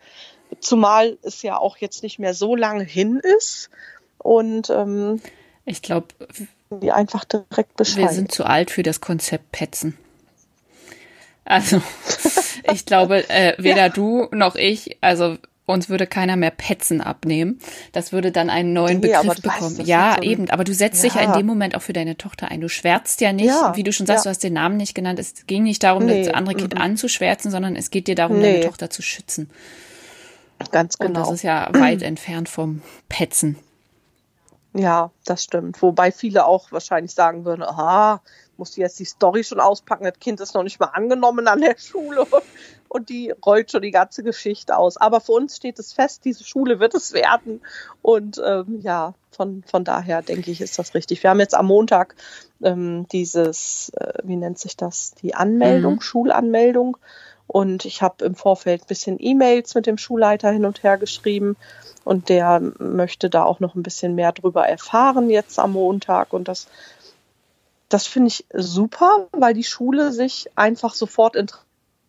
zumal 0.61 1.19
es 1.23 1.43
ja 1.43 1.57
auch 1.57 1.79
jetzt 1.79 2.03
nicht 2.03 2.19
mehr 2.19 2.35
so 2.35 2.55
lange 2.55 2.85
hin 2.85 3.21
ist. 3.39 3.71
Und 4.23 4.71
ähm, 4.71 5.21
ich 5.65 5.83
glaube, 5.83 6.09
die 6.71 6.93
einfach 6.93 7.25
direkt 7.25 7.77
Bescheid. 7.77 8.05
Wir 8.05 8.09
sind 8.09 8.33
zu 8.33 8.45
alt 8.45 8.71
für 8.71 8.83
das 8.83 9.01
Konzept 9.01 9.53
Petzen. 9.53 9.97
Also, 11.45 11.83
ich 12.73 12.87
glaube, 12.87 13.29
äh, 13.29 13.55
weder 13.59 13.77
ja. 13.77 13.89
du 13.89 14.29
noch 14.31 14.55
ich, 14.55 14.97
also 15.01 15.39
uns 15.65 15.89
würde 15.89 16.07
keiner 16.07 16.37
mehr 16.37 16.51
Petzen 16.51 17.01
abnehmen. 17.01 17.59
Das 17.93 18.13
würde 18.13 18.33
dann 18.33 18.51
einen 18.51 18.73
neuen 18.73 19.01
nee, 19.01 19.09
Begriff 19.09 19.41
bekommen. 19.41 19.79
Weißt, 19.79 19.89
ja, 19.89 20.17
so 20.19 20.23
eben. 20.23 20.51
Aber 20.51 20.65
du 20.65 20.75
setzt 20.75 21.03
ja. 21.03 21.09
dich 21.09 21.21
ja 21.21 21.27
in 21.27 21.33
dem 21.39 21.47
Moment 21.47 21.77
auch 21.77 21.83
für 21.83 21.93
deine 21.93 22.17
Tochter 22.17 22.49
ein. 22.49 22.61
Du 22.61 22.69
schwärzt 22.69 23.21
ja 23.21 23.33
nicht, 23.33 23.47
ja, 23.47 23.73
wie 23.77 23.83
du 23.83 23.93
schon 23.93 24.07
sagst, 24.07 24.25
ja. 24.25 24.31
du 24.31 24.35
hast 24.35 24.43
den 24.43 24.55
Namen 24.55 24.77
nicht 24.77 24.95
genannt. 24.95 25.19
Es 25.19 25.47
ging 25.47 25.63
nicht 25.63 25.83
darum, 25.83 26.07
nee, 26.07 26.25
das 26.25 26.35
andere 26.35 26.57
Kind 26.57 26.75
mm, 26.75 26.79
anzuschwärzen, 26.79 27.51
sondern 27.51 27.77
es 27.77 27.91
geht 27.91 28.07
dir 28.09 28.15
darum, 28.15 28.39
nee. 28.39 28.55
deine 28.55 28.67
Tochter 28.67 28.91
zu 28.91 29.03
schützen. 29.03 29.51
Ganz 30.71 30.99
genau. 30.99 31.09
Und 31.09 31.17
das 31.17 31.31
ist 31.31 31.43
ja 31.43 31.69
weit 31.73 32.03
entfernt 32.03 32.49
vom 32.49 32.83
Petzen. 33.09 33.57
Ja, 34.75 35.11
das 35.27 35.45
stimmt. 35.45 35.83
Wobei 35.83 36.13
viele 36.13 36.47
auch 36.47 36.73
wahrscheinlich 36.73 37.13
sagen 37.15 37.45
würden, 37.45 37.63
aha, 37.63 38.23
musst 38.57 38.77
du 38.77 38.81
jetzt 38.81 38.99
die 38.99 39.05
Story 39.05 39.45
schon 39.45 39.61
auspacken, 39.61 40.05
das 40.05 40.19
Kind 40.19 40.41
ist 40.41 40.55
noch 40.55 40.63
nicht 40.63 40.81
mal 40.81 40.87
angenommen 40.87 41.47
an 41.47 41.61
der 41.61 41.77
Schule 41.79 42.27
und 42.89 43.09
die 43.09 43.35
rollt 43.45 43.71
schon 43.71 43.83
die 43.83 43.91
ganze 43.91 44.23
Geschichte 44.23 44.77
aus. 44.77 44.97
Aber 44.97 45.21
für 45.21 45.33
uns 45.33 45.57
steht 45.57 45.79
es 45.79 45.93
fest, 45.93 46.25
diese 46.25 46.45
Schule 46.45 46.81
wird 46.81 46.95
es 46.95 47.13
werden. 47.13 47.61
Und 48.01 48.41
ähm, 48.45 48.81
ja, 48.81 49.15
von, 49.31 49.63
von 49.67 49.85
daher 49.85 50.23
denke 50.23 50.51
ich, 50.51 50.61
ist 50.61 50.79
das 50.79 50.95
richtig. 50.95 51.23
Wir 51.23 51.31
haben 51.31 51.41
jetzt 51.41 51.55
am 51.55 51.67
Montag 51.67 52.15
ähm, 52.63 53.07
dieses, 53.13 53.91
äh, 53.97 54.15
wie 54.23 54.37
nennt 54.37 54.59
sich 54.59 54.77
das, 54.77 55.15
die 55.15 55.35
Anmeldung, 55.35 55.95
mhm. 55.95 56.01
Schulanmeldung. 56.01 56.97
Und 57.47 57.85
ich 57.85 58.03
habe 58.03 58.25
im 58.25 58.35
Vorfeld 58.35 58.83
ein 58.83 58.87
bisschen 58.87 59.17
E-Mails 59.21 59.75
mit 59.75 59.87
dem 59.87 59.99
Schulleiter 59.99 60.51
hin 60.51 60.65
und 60.65 60.83
her 60.83 60.99
geschrieben. 60.99 61.57
Und 62.05 62.29
der 62.29 62.61
möchte 62.79 63.31
da 63.31 63.45
auch 63.45 63.61
noch 63.61 63.75
ein 63.75 63.83
bisschen 63.83 64.15
mehr 64.15 64.33
drüber 64.33 64.67
erfahren 64.67 65.31
jetzt 65.31 65.59
am 65.59 65.73
Montag. 65.73 66.33
Und 66.33 66.49
das, 66.49 66.69
das 67.89 68.07
finde 68.07 68.29
ich 68.29 68.47
super, 68.53 69.29
weil 69.33 69.55
die 69.55 69.65
Schule 69.65 70.13
sich 70.13 70.47
einfach 70.57 70.95
sofort 70.95 71.37
interessiert. 71.37 71.69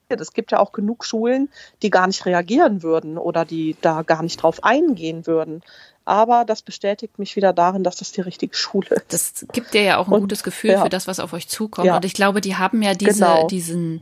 Es 0.09 0.33
gibt 0.33 0.51
ja 0.51 0.59
auch 0.59 0.71
genug 0.71 1.05
Schulen, 1.05 1.49
die 1.81 1.89
gar 1.89 2.07
nicht 2.07 2.25
reagieren 2.25 2.83
würden 2.83 3.17
oder 3.17 3.45
die 3.45 3.75
da 3.81 4.03
gar 4.03 4.21
nicht 4.21 4.41
drauf 4.41 4.63
eingehen 4.63 5.25
würden. 5.25 5.63
Aber 6.05 6.43
das 6.45 6.61
bestätigt 6.61 7.17
mich 7.19 7.35
wieder 7.35 7.53
darin, 7.53 7.83
dass 7.83 7.95
das 7.95 8.11
die 8.11 8.21
richtige 8.21 8.55
Schule 8.55 8.87
ist. 8.89 9.13
Das 9.13 9.45
gibt 9.53 9.73
dir 9.73 9.83
ja 9.83 9.97
auch 9.97 10.07
ein 10.07 10.13
und, 10.13 10.21
gutes 10.21 10.43
Gefühl 10.43 10.71
ja. 10.71 10.83
für 10.83 10.89
das, 10.89 11.07
was 11.07 11.19
auf 11.19 11.33
euch 11.33 11.47
zukommt. 11.47 11.87
Ja. 11.87 11.95
Und 11.95 12.05
ich 12.05 12.13
glaube, 12.13 12.41
die 12.41 12.55
haben 12.57 12.81
ja 12.81 12.93
diese, 12.93 13.25
genau. 13.25 13.47
diesen, 13.47 14.01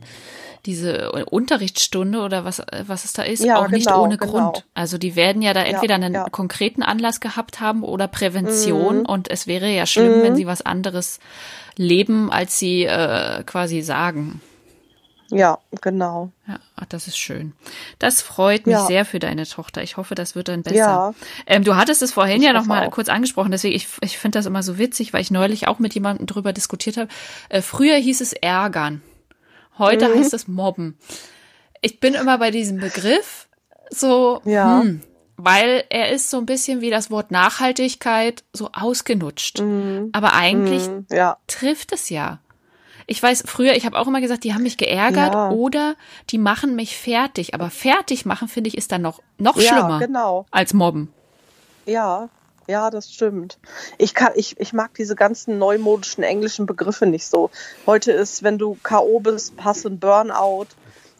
diese 0.66 1.12
Unterrichtsstunde 1.12 2.20
oder 2.20 2.44
was, 2.44 2.62
was 2.86 3.04
es 3.04 3.12
da 3.12 3.22
ist, 3.22 3.44
ja, 3.44 3.56
auch 3.56 3.66
genau, 3.66 3.76
nicht 3.76 3.92
ohne 3.92 4.16
genau. 4.16 4.32
Grund. 4.32 4.64
Also 4.74 4.98
die 4.98 5.16
werden 5.16 5.42
ja 5.42 5.54
da 5.54 5.62
entweder 5.62 5.94
einen 5.94 6.30
konkreten 6.30 6.82
Anlass 6.82 7.20
gehabt 7.20 7.60
haben 7.60 7.82
oder 7.84 8.08
Prävention 8.08 9.00
mhm. 9.00 9.06
und 9.06 9.30
es 9.30 9.46
wäre 9.46 9.68
ja 9.68 9.86
schlimm, 9.86 10.18
mhm. 10.18 10.22
wenn 10.22 10.36
sie 10.36 10.46
was 10.46 10.62
anderes 10.62 11.20
leben, 11.76 12.30
als 12.30 12.58
sie 12.58 12.84
äh, 12.84 13.42
quasi 13.44 13.82
sagen. 13.82 14.40
Ja, 15.34 15.58
genau. 15.80 16.30
Ja, 16.46 16.58
ach, 16.76 16.84
das 16.84 17.06
ist 17.06 17.16
schön. 17.16 17.54
Das 17.98 18.20
freut 18.20 18.66
mich 18.66 18.74
ja. 18.74 18.86
sehr 18.86 19.06
für 19.06 19.18
deine 19.18 19.46
Tochter. 19.46 19.82
Ich 19.82 19.96
hoffe, 19.96 20.14
das 20.14 20.34
wird 20.34 20.48
dann 20.48 20.62
besser. 20.62 20.76
Ja. 20.76 21.14
Ähm, 21.46 21.64
du 21.64 21.74
hattest 21.74 22.02
es 22.02 22.12
vorhin 22.12 22.42
ich 22.42 22.46
ja 22.46 22.52
noch 22.52 22.66
mal 22.66 22.86
auch. 22.86 22.90
kurz 22.90 23.08
angesprochen, 23.08 23.50
deswegen 23.50 23.74
ich, 23.74 23.88
ich 24.02 24.18
finde 24.18 24.38
das 24.38 24.44
immer 24.44 24.62
so 24.62 24.76
witzig, 24.76 25.14
weil 25.14 25.22
ich 25.22 25.30
neulich 25.30 25.68
auch 25.68 25.78
mit 25.78 25.94
jemandem 25.94 26.26
drüber 26.26 26.52
diskutiert 26.52 26.98
habe. 26.98 27.08
Äh, 27.48 27.62
früher 27.62 27.96
hieß 27.96 28.20
es 28.20 28.34
ärgern. 28.34 29.00
Heute 29.78 30.10
mhm. 30.10 30.18
heißt 30.18 30.34
es 30.34 30.48
mobben. 30.48 30.98
Ich 31.80 31.98
bin 31.98 32.12
immer 32.12 32.36
bei 32.36 32.50
diesem 32.50 32.78
Begriff 32.78 33.48
so, 33.88 34.42
ja. 34.44 34.82
hm, 34.82 35.00
weil 35.38 35.84
er 35.88 36.12
ist 36.12 36.28
so 36.28 36.36
ein 36.36 36.46
bisschen 36.46 36.82
wie 36.82 36.90
das 36.90 37.10
Wort 37.10 37.30
Nachhaltigkeit 37.30 38.44
so 38.52 38.68
ausgenutscht. 38.74 39.60
Mhm. 39.60 40.10
Aber 40.12 40.34
eigentlich 40.34 40.86
mhm. 40.88 41.06
ja. 41.10 41.38
trifft 41.46 41.92
es 41.92 42.10
ja. 42.10 42.40
Ich 43.06 43.22
weiß, 43.22 43.44
früher, 43.46 43.74
ich 43.74 43.86
habe 43.86 43.98
auch 43.98 44.06
immer 44.06 44.20
gesagt, 44.20 44.44
die 44.44 44.54
haben 44.54 44.62
mich 44.62 44.76
geärgert 44.76 45.34
ja. 45.34 45.50
oder 45.50 45.94
die 46.30 46.38
machen 46.38 46.74
mich 46.74 46.96
fertig. 46.96 47.54
Aber 47.54 47.70
fertig 47.70 48.24
machen, 48.24 48.48
finde 48.48 48.68
ich, 48.68 48.76
ist 48.76 48.92
dann 48.92 49.02
noch, 49.02 49.20
noch 49.38 49.56
ja, 49.56 49.72
schlimmer 49.72 49.98
genau. 49.98 50.46
als 50.50 50.74
mobben. 50.74 51.12
Ja, 51.86 52.28
ja, 52.66 52.90
das 52.90 53.12
stimmt. 53.12 53.58
Ich, 53.98 54.14
kann, 54.14 54.32
ich, 54.36 54.58
ich 54.60 54.72
mag 54.72 54.94
diese 54.94 55.16
ganzen 55.16 55.58
neumodischen 55.58 56.22
englischen 56.22 56.66
Begriffe 56.66 57.06
nicht 57.06 57.26
so. 57.26 57.50
Heute 57.86 58.12
ist, 58.12 58.42
wenn 58.42 58.58
du 58.58 58.76
K.O. 58.82 59.20
bist, 59.20 59.54
hast 59.58 59.84
du 59.84 59.88
ein 59.88 59.98
Burnout. 59.98 60.68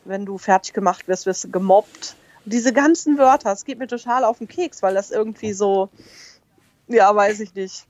Wenn 0.04 0.26
du 0.26 0.38
fertig 0.38 0.72
gemacht 0.72 1.08
wirst, 1.08 1.26
wirst 1.26 1.44
du 1.44 1.50
gemobbt. 1.50 2.16
Diese 2.44 2.72
ganzen 2.72 3.18
Wörter, 3.18 3.52
es 3.52 3.64
geht 3.64 3.78
mir 3.78 3.86
total 3.86 4.24
auf 4.24 4.38
den 4.38 4.48
Keks, 4.48 4.82
weil 4.82 4.94
das 4.94 5.10
irgendwie 5.10 5.52
so, 5.52 5.90
ja, 6.88 7.14
weiß 7.14 7.40
ich 7.40 7.54
nicht. 7.54 7.86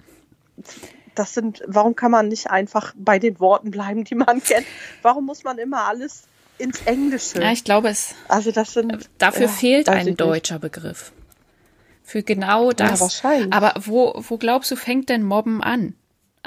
Das 1.14 1.34
sind, 1.34 1.62
warum 1.66 1.94
kann 1.94 2.10
man 2.10 2.28
nicht 2.28 2.50
einfach 2.50 2.94
bei 2.96 3.18
den 3.18 3.38
Worten 3.40 3.70
bleiben, 3.70 4.04
die 4.04 4.14
man 4.14 4.42
kennt? 4.42 4.66
Warum 5.02 5.26
muss 5.26 5.44
man 5.44 5.58
immer 5.58 5.84
alles 5.84 6.24
ins 6.58 6.82
Englische? 6.82 7.42
Ja, 7.42 7.52
ich 7.52 7.64
glaube 7.64 7.88
es. 7.88 8.14
Also 8.28 8.50
das 8.50 8.72
sind. 8.72 9.10
Dafür 9.18 9.46
ja, 9.46 9.48
fehlt 9.48 9.88
ein 9.88 10.16
deutscher 10.16 10.54
nicht. 10.54 10.62
Begriff 10.62 11.12
für 12.12 12.22
genau 12.22 12.72
das. 12.72 12.90
Ja, 12.90 13.00
wahrscheinlich. 13.00 13.52
Aber 13.52 13.74
wo, 13.80 14.14
wo 14.16 14.36
glaubst 14.36 14.70
du, 14.70 14.76
fängt 14.76 15.08
denn 15.08 15.22
Mobben 15.22 15.62
an? 15.62 15.94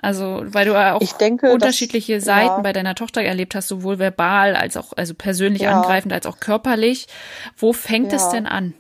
Also, 0.02 0.44
weil 0.46 0.66
du 0.66 0.74
ja 0.74 0.94
auch 0.94 1.18
denke, 1.18 1.52
unterschiedliche 1.52 2.16
dass, 2.16 2.26
Seiten 2.26 2.58
ja. 2.58 2.62
bei 2.62 2.74
deiner 2.74 2.96
Tochter 2.96 3.24
erlebt 3.24 3.56
hast, 3.56 3.70
sowohl 3.70 3.98
verbal 3.98 4.56
als 4.56 4.78
auch, 4.78 4.94
also 4.96 5.14
persönlich 5.14 5.64
ja. 5.64 5.72
angreifend 5.72 6.14
als 6.14 6.26
auch 6.26 6.40
körperlich. 6.40 7.08
Wo 7.58 7.74
fängt 7.74 8.14
es 8.14 8.30
denn 8.30 8.46
an? 8.46 8.74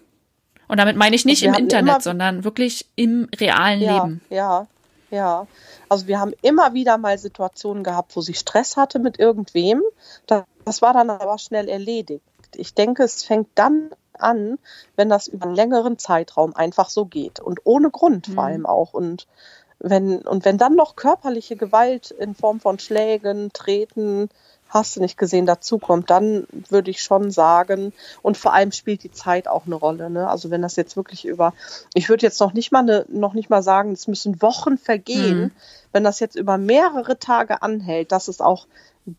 Und 0.68 0.80
damit 0.80 0.98
meine 0.98 1.16
ich 1.16 1.26
nicht 1.26 1.44
im 1.44 1.54
Internet, 1.54 2.04
sondern 2.04 2.44
wirklich 2.44 2.86
im 2.96 3.30
realen 3.40 3.80
Leben. 3.80 4.22
Ja, 4.30 4.68
ja. 5.12 5.48
Also 5.90 6.08
wir 6.08 6.20
haben 6.20 6.34
immer 6.42 6.74
wieder 6.74 6.98
mal 6.98 7.18
Situationen 7.18 7.84
gehabt, 7.84 8.16
wo 8.16 8.22
sie 8.22 8.34
Stress 8.34 8.78
hatte 8.78 9.00
mit 9.00 9.20
irgendwem. 9.20 9.82
Das, 10.28 10.82
war 10.82 10.94
dann 10.94 11.10
aber 11.10 11.38
schnell 11.38 11.70
erledigt. 11.70 12.24
Ich 12.56 12.74
denke, 12.74 13.04
es 13.04 13.24
fängt 13.24 13.50
dann 13.56 13.92
an, 14.14 14.58
wenn 14.96 15.10
das 15.10 15.28
über 15.28 15.46
einen 15.46 15.56
längeren 15.56 15.98
Zeitraum 15.98 16.56
einfach 16.56 16.90
so 16.90 17.06
geht 17.06 17.40
und 17.40 17.60
ohne 17.66 17.92
Grund 17.92 18.28
vor 18.28 18.34
mhm. 18.36 18.40
allem 18.40 18.66
auch. 18.66 18.94
Und 18.94 19.28
wenn, 19.80 20.20
und 20.20 20.46
wenn 20.46 20.58
dann 20.58 20.76
noch 20.76 20.96
körperliche 20.96 21.56
Gewalt 21.56 22.12
in 22.12 22.34
Form 22.34 22.60
von 22.60 22.80
Schlägen, 22.80 23.52
Treten, 23.54 24.30
hast 24.70 24.96
du 24.96 25.00
nicht 25.00 25.18
gesehen, 25.18 25.46
dazukommt, 25.46 26.10
dann 26.10 26.48
würde 26.70 26.92
ich 26.92 27.02
schon 27.02 27.32
sagen, 27.32 27.94
und 28.22 28.38
vor 28.38 28.54
allem 28.54 28.72
spielt 28.72 29.04
die 29.04 29.12
Zeit 29.12 29.48
auch 29.48 29.66
eine 29.66 29.76
Rolle. 29.76 30.10
Ne? 30.10 30.28
Also 30.30 30.50
wenn 30.52 30.62
das 30.62 30.76
jetzt 30.76 30.98
wirklich 30.98 31.26
über, 31.26 31.54
ich 31.94 32.10
würde 32.10 32.26
jetzt 32.26 32.40
noch 32.40 32.54
nicht 32.54 32.72
mal 32.72 32.80
eine, 32.80 33.06
noch 33.08 33.34
nicht 33.34 33.50
mal 33.50 33.64
sagen, 33.64 33.94
es 33.94 34.08
müssen 34.08 34.42
Wochen 34.42 34.78
vergehen, 34.78 35.40
mhm. 35.40 35.52
wenn 35.94 36.04
das 36.04 36.20
jetzt 36.20 36.36
über 36.36 36.58
mehrere 36.58 37.20
Tage 37.20 37.62
anhält, 37.62 38.12
dass 38.12 38.28
es 38.28 38.42
auch 38.42 38.68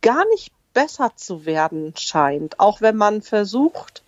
gar 0.02 0.26
nicht 0.30 0.52
besser 0.74 1.12
zu 1.16 1.46
werden 1.46 1.94
scheint, 1.96 2.60
auch 2.60 2.80
wenn 2.80 2.96
man 2.96 3.22
versucht, 3.22 4.02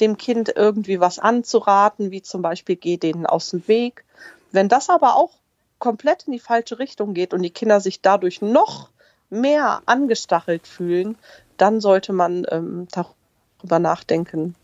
dem 0.00 0.16
Kind 0.16 0.52
irgendwie 0.54 1.00
was 1.00 1.18
anzuraten, 1.18 2.10
wie 2.10 2.22
zum 2.22 2.42
Beispiel 2.42 2.76
geh 2.76 2.96
denen 2.96 3.26
aus 3.26 3.50
dem 3.50 3.66
Weg. 3.68 4.04
Wenn 4.50 4.68
das 4.68 4.88
aber 4.88 5.16
auch 5.16 5.30
komplett 5.78 6.24
in 6.24 6.32
die 6.32 6.38
falsche 6.38 6.78
Richtung 6.78 7.14
geht 7.14 7.34
und 7.34 7.42
die 7.42 7.50
Kinder 7.50 7.80
sich 7.80 8.00
dadurch 8.00 8.42
noch 8.42 8.88
mehr 9.30 9.82
angestachelt 9.86 10.66
fühlen, 10.66 11.16
dann 11.56 11.80
sollte 11.80 12.12
man 12.12 12.46
ähm, 12.50 12.88
darüber 12.90 13.78
nachdenken, 13.78 14.54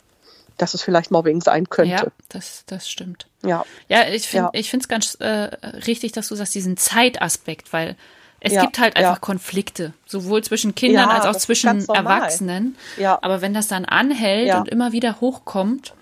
dass 0.57 0.75
es 0.75 0.83
vielleicht 0.83 1.11
Mobbing 1.11 1.41
sein 1.41 1.69
könnte. 1.69 1.93
Ja, 1.93 2.07
das, 2.29 2.65
das 2.67 2.89
stimmt. 2.89 3.27
Ja. 3.43 3.65
Ja, 3.89 4.09
ich 4.09 4.29
finde 4.29 4.51
ja. 4.55 4.61
es 4.61 4.89
ganz 4.89 5.17
äh, 5.17 5.51
richtig, 5.87 6.13
dass 6.13 6.29
du 6.29 6.35
sagst, 6.37 6.55
diesen 6.55 6.77
Zeitaspekt, 6.77 7.73
weil 7.73 7.97
es 8.41 8.53
ja, 8.53 8.61
gibt 8.61 8.79
halt 8.79 8.97
einfach 8.97 9.15
ja. 9.15 9.21
Konflikte, 9.21 9.95
sowohl 10.07 10.45
zwischen 10.45 10.75
Kindern 10.75 11.09
ja, 11.09 11.15
als 11.15 11.25
auch 11.25 11.39
zwischen 11.39 11.89
Erwachsenen. 11.89 12.77
Ja. 12.99 13.19
Aber 13.23 13.41
wenn 13.41 13.55
das 13.55 13.69
dann 13.69 13.85
anhält 13.85 14.55
und 14.55 14.69
immer 14.69 14.93
wieder 14.93 15.21
hochkommt, 15.21 15.95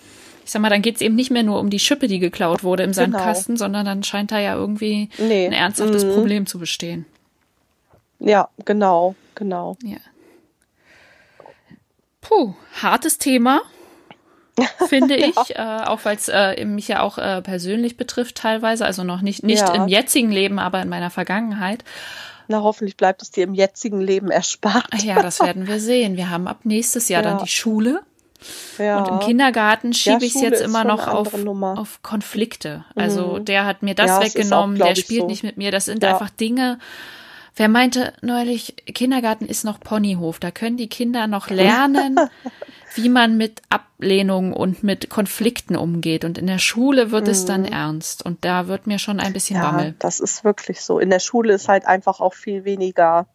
ich 0.45 0.51
sag 0.51 0.61
mal, 0.61 0.69
dann 0.69 0.83
geht 0.83 0.97
es 0.97 1.01
eben 1.01 1.15
nicht 1.15 1.31
mehr 1.31 1.45
nur 1.45 1.61
um 1.61 1.71
die 1.71 1.79
Schippe, 1.79 2.09
die 2.09 2.19
geklaut 2.19 2.65
wurde 2.65 2.83
im 2.83 2.91
genau. 2.91 3.13
Sandkasten, 3.13 3.57
sondern 3.57 3.87
dann 3.87 4.03
scheint 4.03 4.33
da 4.33 4.41
ja 4.41 4.57
irgendwie 4.57 5.09
nee. 5.19 5.47
ein 5.47 5.53
ernsthaftes 5.53 6.05
mhm. 6.05 6.15
Problem 6.15 6.47
zu 6.47 6.59
bestehen. 6.59 7.07
Ja, 8.25 8.49
genau, 8.64 9.14
genau. 9.35 9.77
Ja. 9.83 9.99
Puh, 12.20 12.55
hartes 12.81 13.18
Thema, 13.18 13.62
finde 14.89 15.16
ich, 15.16 15.37
äh, 15.57 15.81
auch 15.87 16.05
weil 16.05 16.16
es 16.16 16.29
äh, 16.29 16.64
mich 16.64 16.87
ja 16.89 17.03
auch 17.03 17.18
äh, 17.18 17.43
persönlich 17.43 17.97
betrifft 17.97 18.37
teilweise, 18.37 18.87
also 18.87 19.03
noch 19.03 19.23
nicht, 19.23 19.43
nicht 19.43 19.68
im 19.70 19.89
jetzigen 19.89 20.31
Leben, 20.31 20.59
aber 20.59 20.81
in 20.81 20.89
meiner 20.89 21.11
Vergangenheit. 21.11 21.83
Na, 22.47 22.62
hoffentlich 22.62 22.97
bleibt 22.97 23.23
es 23.23 23.31
dir 23.31 23.45
im 23.45 23.55
jetzigen 23.55 24.01
Leben 24.01 24.31
erspart. 24.31 25.03
Ja, 25.03 25.23
das 25.23 25.41
werden 25.41 25.66
wir 25.66 25.81
sehen. 25.81 26.16
Wir 26.16 26.31
haben 26.31 26.47
ab 26.47 26.61
nächstes 26.64 27.09
Jahr 27.09 27.23
ja. 27.25 27.31
dann 27.31 27.43
die 27.43 27.51
Schule. 27.51 28.03
Ja. 28.79 28.99
Und 28.99 29.09
im 29.09 29.20
Kindergarten 29.20 29.93
schiebe 29.93 30.20
ja, 30.20 30.27
ich 30.27 30.35
es 30.35 30.43
jetzt 30.43 30.61
immer 30.61 30.85
noch 30.85 31.07
auf, 31.07 31.33
auf 31.35 32.03
Konflikte. 32.03 32.85
Also 32.95 33.39
mhm. 33.39 33.45
der 33.45 33.64
hat 33.64 33.83
mir 33.83 33.95
das 33.95 34.09
ja, 34.09 34.23
weggenommen, 34.23 34.81
auch, 34.81 34.87
der 34.87 34.97
spielt 34.97 35.23
so. 35.23 35.27
nicht 35.29 35.43
mit 35.45 35.57
mir. 35.57 35.70
Das 35.70 35.87
sind 35.87 36.05
einfach 36.05 36.31
Dinge. 36.31 36.79
Wer 37.55 37.68
meinte 37.68 38.14
neulich, 38.22 38.76
Kindergarten 38.86 39.44
ist 39.44 39.64
noch 39.64 39.78
Ponyhof, 39.78 40.38
da 40.38 40.50
können 40.50 40.78
die 40.78 40.88
Kinder 40.88 41.26
noch 41.26 41.50
lernen, 41.50 42.18
wie 42.94 43.11
man 43.11 43.36
mit 43.36 43.61
Ablehnung 43.68 44.55
und 44.55 44.82
mit 44.82 45.11
Konflikten 45.11 45.76
umgeht. 45.76 46.24
Und 46.24 46.38
in 46.38 46.46
der 46.46 46.59
Schule 46.59 47.11
wird 47.11 47.28
es 47.28 47.44
dann 47.44 47.62
mhm. 47.62 47.72
ernst. 47.72 48.24
Und 48.24 48.44
da 48.46 48.68
wird 48.68 48.86
mir 48.86 48.98
schon 48.98 49.20
ein 49.20 49.34
bisschen 49.34 49.57
ja, 49.57 49.70
Bammel. 49.70 49.94
Das 49.98 50.18
ist 50.18 50.44
wirklich 50.44 50.80
so. 50.80 50.98
In 50.98 51.11
der 51.11 51.18
Schule 51.18 51.53
ist 51.53 51.68
halt 51.68 51.86
einfach 51.86 52.20
auch 52.20 52.32
viel 52.32 52.64
weniger, 52.64 53.26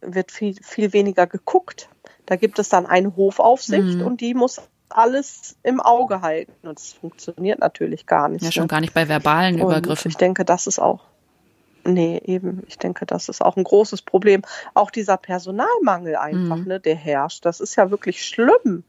wird 0.00 0.30
viel, 0.30 0.54
viel 0.62 0.92
weniger 0.92 1.26
geguckt. 1.26 1.88
Da 2.26 2.36
gibt 2.36 2.60
es 2.60 2.68
dann 2.68 2.86
eine 2.86 3.16
Hofaufsicht 3.16 3.98
mhm. 3.98 4.02
und 4.02 4.20
die 4.20 4.34
muss 4.34 4.60
alles 4.88 5.56
im 5.64 5.80
Auge 5.80 6.20
halten. 6.22 6.68
Und 6.68 6.78
es 6.78 6.92
funktioniert 6.92 7.58
natürlich 7.58 8.06
gar 8.06 8.28
nicht. 8.28 8.44
Ja, 8.44 8.52
schon 8.52 8.64
ne? 8.64 8.68
gar 8.68 8.80
nicht 8.80 8.94
bei 8.94 9.08
verbalen 9.08 9.60
und 9.60 9.62
Übergriffen. 9.62 10.10
Ich 10.10 10.16
denke, 10.16 10.44
das 10.44 10.68
ist 10.68 10.78
auch. 10.78 11.00
Nee, 11.84 12.20
eben. 12.24 12.62
Ich 12.66 12.78
denke, 12.78 13.06
das 13.06 13.28
ist 13.28 13.42
auch 13.42 13.56
ein 13.56 13.64
großes 13.64 14.02
Problem. 14.02 14.42
Auch 14.72 14.90
dieser 14.90 15.16
Personalmangel 15.16 16.16
einfach, 16.16 16.56
mhm. 16.56 16.66
ne, 16.66 16.80
der 16.80 16.96
herrscht. 16.96 17.44
Das 17.44 17.60
ist 17.60 17.76
ja 17.76 17.90
wirklich 17.90 18.24
schlimm, 18.24 18.84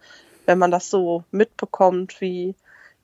wenn 0.45 0.57
man 0.57 0.71
das 0.71 0.89
so 0.89 1.23
mitbekommt, 1.31 2.21
wie, 2.21 2.55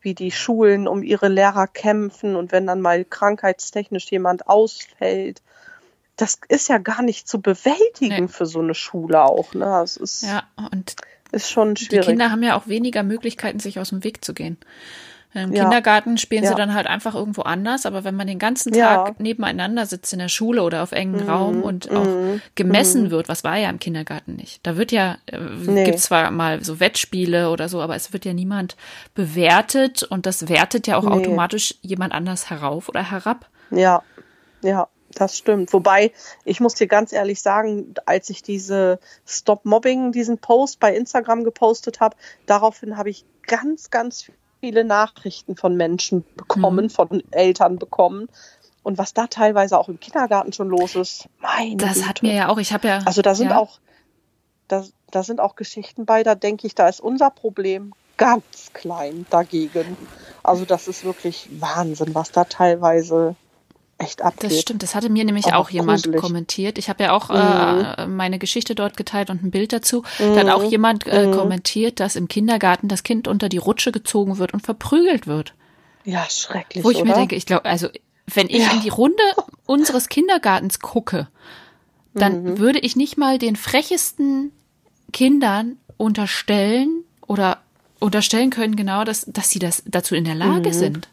wie 0.01 0.13
die 0.15 0.31
Schulen 0.31 0.87
um 0.87 1.03
ihre 1.03 1.27
Lehrer 1.27 1.67
kämpfen 1.67 2.35
und 2.35 2.51
wenn 2.51 2.67
dann 2.67 2.81
mal 2.81 3.03
krankheitstechnisch 3.03 4.11
jemand 4.11 4.47
ausfällt. 4.47 5.41
Das 6.15 6.39
ist 6.49 6.69
ja 6.69 6.77
gar 6.77 7.01
nicht 7.01 7.27
zu 7.27 7.41
bewältigen 7.41 8.25
nee. 8.25 8.27
für 8.27 8.45
so 8.45 8.59
eine 8.59 8.75
Schule 8.75 9.23
auch. 9.23 9.53
Ne? 9.53 9.65
Das 9.65 9.97
ist, 9.97 10.23
ja, 10.23 10.43
und 10.71 10.95
ist 11.31 11.49
schon 11.49 11.75
schwierig. 11.75 12.05
Die 12.05 12.11
Kinder 12.11 12.31
haben 12.31 12.43
ja 12.43 12.55
auch 12.55 12.67
weniger 12.67 13.03
Möglichkeiten, 13.03 13.59
sich 13.59 13.79
aus 13.79 13.89
dem 13.89 14.03
Weg 14.03 14.23
zu 14.23 14.33
gehen. 14.33 14.57
Im 15.33 15.53
ja. 15.53 15.63
Kindergarten 15.63 16.17
spielen 16.17 16.43
ja. 16.43 16.49
sie 16.49 16.55
dann 16.55 16.73
halt 16.73 16.87
einfach 16.87 17.15
irgendwo 17.15 17.43
anders, 17.43 17.85
aber 17.85 18.03
wenn 18.03 18.15
man 18.15 18.27
den 18.27 18.39
ganzen 18.39 18.73
Tag 18.73 19.07
ja. 19.07 19.15
nebeneinander 19.17 19.85
sitzt 19.85 20.11
in 20.11 20.19
der 20.19 20.27
Schule 20.27 20.63
oder 20.63 20.83
auf 20.83 20.91
engem 20.91 21.23
mhm. 21.23 21.29
Raum 21.29 21.63
und 21.63 21.89
auch 21.89 22.05
mhm. 22.05 22.41
gemessen 22.55 23.03
mhm. 23.03 23.11
wird, 23.11 23.29
was 23.29 23.43
war 23.43 23.57
ja 23.57 23.69
im 23.69 23.79
Kindergarten 23.79 24.35
nicht. 24.35 24.65
Da 24.65 24.75
wird 24.75 24.91
ja, 24.91 25.17
äh, 25.27 25.39
nee. 25.39 25.85
gibt 25.85 25.99
zwar 25.99 26.31
mal 26.31 26.63
so 26.63 26.81
Wettspiele 26.81 27.49
oder 27.49 27.69
so, 27.69 27.81
aber 27.81 27.95
es 27.95 28.11
wird 28.11 28.25
ja 28.25 28.33
niemand 28.33 28.75
bewertet 29.13 30.03
und 30.03 30.25
das 30.25 30.49
wertet 30.49 30.87
ja 30.87 30.97
auch 30.97 31.05
nee. 31.05 31.11
automatisch 31.11 31.75
jemand 31.81 32.13
anders 32.13 32.49
herauf 32.49 32.89
oder 32.89 33.09
herab. 33.09 33.47
Ja, 33.69 34.03
ja. 34.61 34.87
Das 35.13 35.37
stimmt. 35.37 35.73
Wobei, 35.73 36.13
ich 36.45 36.61
muss 36.61 36.75
dir 36.75 36.87
ganz 36.87 37.11
ehrlich 37.11 37.41
sagen, 37.41 37.93
als 38.05 38.29
ich 38.29 38.43
diese 38.43 38.97
Stop 39.25 39.65
Mobbing, 39.65 40.13
diesen 40.13 40.37
Post 40.37 40.79
bei 40.79 40.95
Instagram 40.95 41.43
gepostet 41.43 41.99
habe, 41.99 42.15
daraufhin 42.45 42.97
habe 42.97 43.09
ich 43.09 43.25
ganz, 43.45 43.89
ganz 43.89 44.31
viele 44.61 44.85
Nachrichten 44.85 45.57
von 45.57 45.75
Menschen 45.75 46.23
bekommen, 46.37 46.85
mhm. 46.85 46.89
von 46.89 47.23
Eltern 47.31 47.77
bekommen. 47.77 48.29
Und 48.83 48.97
was 48.97 49.13
da 49.13 49.27
teilweise 49.27 49.77
auch 49.77 49.89
im 49.89 49.99
Kindergarten 49.99 50.53
schon 50.53 50.69
los 50.69 50.95
ist, 50.95 51.27
meine 51.39 51.75
Das 51.75 51.95
Güte. 51.95 52.07
hat 52.07 52.23
mir 52.23 52.33
ja 52.33 52.49
auch, 52.49 52.57
ich 52.57 52.71
habe 52.73 52.87
ja. 52.87 52.99
Also 53.05 53.21
da 53.21 53.35
sind 53.35 53.49
ja. 53.49 53.57
auch, 53.57 53.79
da, 54.67 54.85
da 55.11 55.23
sind 55.23 55.39
auch 55.39 55.55
Geschichten 55.55 56.05
bei, 56.05 56.23
da 56.23 56.35
denke 56.35 56.65
ich, 56.65 56.73
da 56.73 56.87
ist 56.87 57.01
unser 57.01 57.29
Problem 57.29 57.93
ganz 58.17 58.71
klein 58.73 59.25
dagegen. 59.29 59.97
Also 60.43 60.65
das 60.65 60.87
ist 60.87 61.03
wirklich 61.03 61.49
Wahnsinn, 61.59 62.15
was 62.15 62.31
da 62.31 62.45
teilweise 62.45 63.35
echt 64.01 64.21
abgeht. 64.21 64.51
Das 64.51 64.59
stimmt, 64.59 64.83
das 64.83 64.95
hatte 64.95 65.09
mir 65.09 65.23
nämlich 65.23 65.47
auch, 65.47 65.65
auch 65.65 65.69
jemand 65.69 66.03
gruselig. 66.03 66.21
kommentiert. 66.21 66.77
Ich 66.77 66.89
habe 66.89 67.03
ja 67.03 67.11
auch 67.13 67.29
mhm. 67.29 67.85
äh, 67.85 68.07
meine 68.07 68.39
Geschichte 68.39 68.75
dort 68.75 68.97
geteilt 68.97 69.29
und 69.29 69.43
ein 69.43 69.51
Bild 69.51 69.73
dazu. 69.73 70.03
Mhm. 70.19 70.35
Da 70.35 70.41
hat 70.41 70.49
auch 70.49 70.63
jemand 70.63 71.07
äh, 71.07 71.27
mhm. 71.27 71.31
kommentiert, 71.31 71.99
dass 71.99 72.15
im 72.15 72.27
Kindergarten 72.27 72.87
das 72.87 73.03
Kind 73.03 73.27
unter 73.27 73.49
die 73.49 73.57
Rutsche 73.57 73.91
gezogen 73.91 74.37
wird 74.37 74.53
und 74.53 74.61
verprügelt 74.61 75.27
wird. 75.27 75.53
Ja, 76.03 76.25
schrecklich. 76.29 76.83
Wo 76.83 76.91
ich 76.91 76.97
oder? 76.97 77.05
mir 77.05 77.13
denke, 77.13 77.35
ich 77.35 77.45
glaube, 77.45 77.65
also 77.65 77.87
wenn 78.27 78.49
ich 78.49 78.65
ja. 78.65 78.71
in 78.71 78.81
die 78.81 78.89
Runde 78.89 79.23
unseres 79.65 80.09
Kindergartens 80.09 80.79
gucke, 80.79 81.27
dann 82.13 82.43
mhm. 82.43 82.57
würde 82.59 82.79
ich 82.79 82.95
nicht 82.95 83.17
mal 83.17 83.37
den 83.37 83.55
frechesten 83.55 84.51
Kindern 85.13 85.77
unterstellen 85.97 87.03
oder 87.27 87.59
unterstellen 87.99 88.49
können, 88.49 88.75
genau, 88.75 89.03
dass, 89.03 89.25
dass 89.27 89.49
sie 89.49 89.59
das 89.59 89.83
dazu 89.85 90.15
in 90.15 90.25
der 90.25 90.35
Lage 90.35 90.69
mhm. 90.69 90.73
sind. 90.73 91.09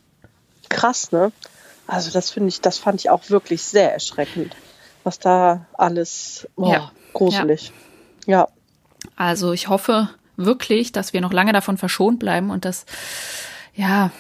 Krass, 0.69 1.13
ne? 1.13 1.33
Also 1.89 2.11
das 2.11 2.31
finde 2.31 2.51
ich, 2.51 2.61
das 2.61 2.79
fand 2.79 3.01
ich 3.01 3.09
auch 3.09 3.31
wirklich 3.31 3.63
sehr 3.63 3.93
erschreckend, 3.93 4.55
was 5.05 5.19
da 5.19 5.67
alles 5.73 6.47
oh, 6.55 6.71
ja. 6.71 6.93
gruselig. 7.15 7.73
Ja. 8.27 8.41
ja. 8.41 8.49
Also 9.17 9.53
ich 9.53 9.69
hoffe 9.69 10.11
wirklich, 10.37 10.93
dass 10.93 11.15
wir 11.15 11.23
noch 11.23 11.33
lange 11.33 11.55
davon 11.55 11.79
verschont 11.79 12.19
bleiben 12.19 12.51
und 12.51 12.67
das, 12.67 12.85
ja, 13.75 14.11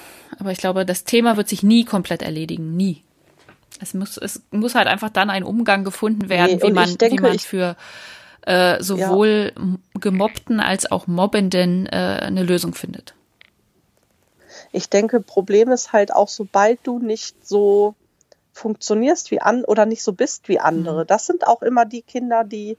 aber 0.40 0.50
ich 0.50 0.58
glaube, 0.58 0.86
das 0.86 1.04
Thema 1.04 1.36
wird 1.36 1.50
sich 1.50 1.62
nie 1.62 1.84
komplett 1.84 2.22
erledigen, 2.22 2.74
nie. 2.74 3.04
Es 3.80 3.92
muss, 3.92 4.16
es 4.16 4.42
muss 4.50 4.74
halt 4.74 4.88
einfach 4.88 5.10
dann 5.10 5.28
ein 5.28 5.44
Umgang 5.44 5.84
gefunden 5.84 6.30
werden, 6.30 6.56
nee, 6.56 6.68
wie, 6.68 6.72
man, 6.72 6.96
denke, 6.96 7.18
wie 7.18 7.20
man 7.20 7.38
für 7.38 7.76
äh, 8.46 8.82
sowohl 8.82 9.52
ja. 9.54 10.00
Gemobbten 10.00 10.58
als 10.60 10.90
auch 10.90 11.06
Mobbenden 11.06 11.86
äh, 11.86 12.20
eine 12.22 12.44
Lösung 12.44 12.74
findet 12.74 13.14
ich 14.72 14.88
denke, 14.88 15.20
Problem 15.20 15.70
ist 15.70 15.92
halt 15.92 16.12
auch, 16.12 16.28
sobald 16.28 16.80
du 16.84 16.98
nicht 16.98 17.46
so 17.46 17.94
funktionierst 18.52 19.30
wie 19.30 19.40
an 19.40 19.64
oder 19.64 19.86
nicht 19.86 20.02
so 20.02 20.12
bist 20.12 20.48
wie 20.48 20.60
andere. 20.60 21.02
Mhm. 21.02 21.06
Das 21.06 21.26
sind 21.26 21.46
auch 21.46 21.62
immer 21.62 21.84
die 21.84 22.02
Kinder, 22.02 22.44
die, 22.44 22.76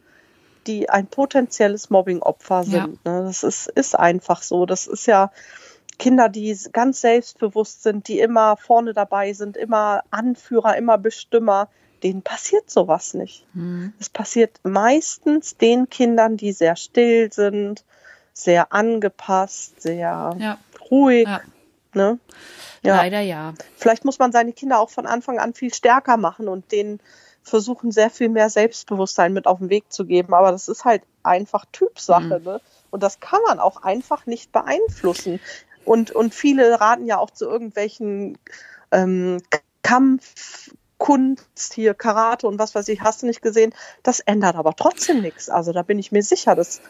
die 0.68 0.90
ein 0.90 1.08
potenzielles 1.08 1.90
Mobbing-Opfer 1.90 2.64
sind. 2.64 3.00
Ja. 3.06 3.12
Ne? 3.12 3.24
Das 3.24 3.44
ist, 3.44 3.68
ist 3.68 3.98
einfach 3.98 4.42
so. 4.42 4.66
Das 4.66 4.88
ist 4.88 5.06
ja 5.08 5.32
Kinder, 5.98 6.30
die 6.30 6.58
ganz 6.72 7.02
selbstbewusst 7.02 7.84
sind, 7.84 8.08
die 8.08 8.20
immer 8.20 8.58
vorne 8.58 8.94
dabei 8.94 9.34
sind, 9.34 9.58
immer 9.58 10.04
Anführer, 10.12 10.78
immer 10.78 10.98
Bestimmer. 10.98 11.70
Denen 12.04 12.22
passiert 12.22 12.70
sowas 12.70 13.14
nicht. 13.14 13.46
Mhm. 13.54 13.94
Es 14.00 14.10
passiert 14.10 14.62
meistens 14.64 15.58
den 15.58 15.90
Kindern, 15.90 16.38
die 16.38 16.54
sehr 16.54 16.78
still 16.78 17.32
sind, 17.34 17.84
sehr 18.32 18.72
angepasst, 18.72 19.82
sehr 19.82 20.36
ja. 20.40 20.58
ruhig. 20.90 21.28
Ja. 21.28 21.42
Ne? 21.94 22.20
Ja. 22.84 22.98
Leider 22.98 23.20
ja. 23.20 23.54
Vielleicht 23.76 24.06
muss 24.06 24.20
man 24.20 24.32
seine 24.32 24.54
Kinder 24.54 24.80
auch 24.80 24.90
von 24.90 25.06
Anfang 25.06 25.40
an 25.40 25.54
viel 25.54 25.74
stärker 25.74 26.18
machen 26.18 26.48
und 26.48 26.72
denen 26.72 27.00
versuchen, 27.44 27.92
sehr 27.92 28.10
viel 28.10 28.30
mehr 28.30 28.50
Selbstbewusstsein 28.50 29.34
mit 29.34 29.48
auf 29.48 29.60
den 29.60 29.70
Weg 29.70 29.92
zu 29.92 30.06
geben. 30.06 30.34
Aber 30.34 30.52
das 30.52 30.68
ist 30.68 30.86
halt 30.86 31.04
einfach 31.24 31.66
Typsache. 31.72 32.40
Mhm. 32.40 32.46
Ne? 32.46 32.62
Und 32.92 33.04
das 33.04 33.20
kann 33.20 33.42
man 33.48 33.60
auch 33.60 33.84
einfach 33.84 34.26
nicht 34.26 34.52
beeinflussen. 34.52 35.40
Und, 35.86 36.12
und 36.12 36.34
viele 36.34 36.80
raten 36.80 37.06
ja 37.06 37.18
auch 37.18 37.32
zu 37.32 37.46
irgendwelchen 37.46 38.38
ähm, 38.92 39.42
Kampfkunst, 39.82 41.74
hier 41.74 41.94
Karate 41.94 42.48
und 42.48 42.60
was 42.60 42.76
weiß 42.76 42.88
ich, 42.90 43.02
hast 43.02 43.24
du 43.24 43.26
nicht 43.26 43.42
gesehen. 43.42 43.74
Das 44.04 44.20
ändert 44.20 44.56
aber 44.56 44.76
trotzdem 44.76 45.22
nichts. 45.22 45.50
Also 45.50 45.72
da 45.72 45.82
bin 45.82 45.98
ich 46.00 46.12
mir 46.12 46.24
sicher, 46.24 46.56
dass 46.56 46.82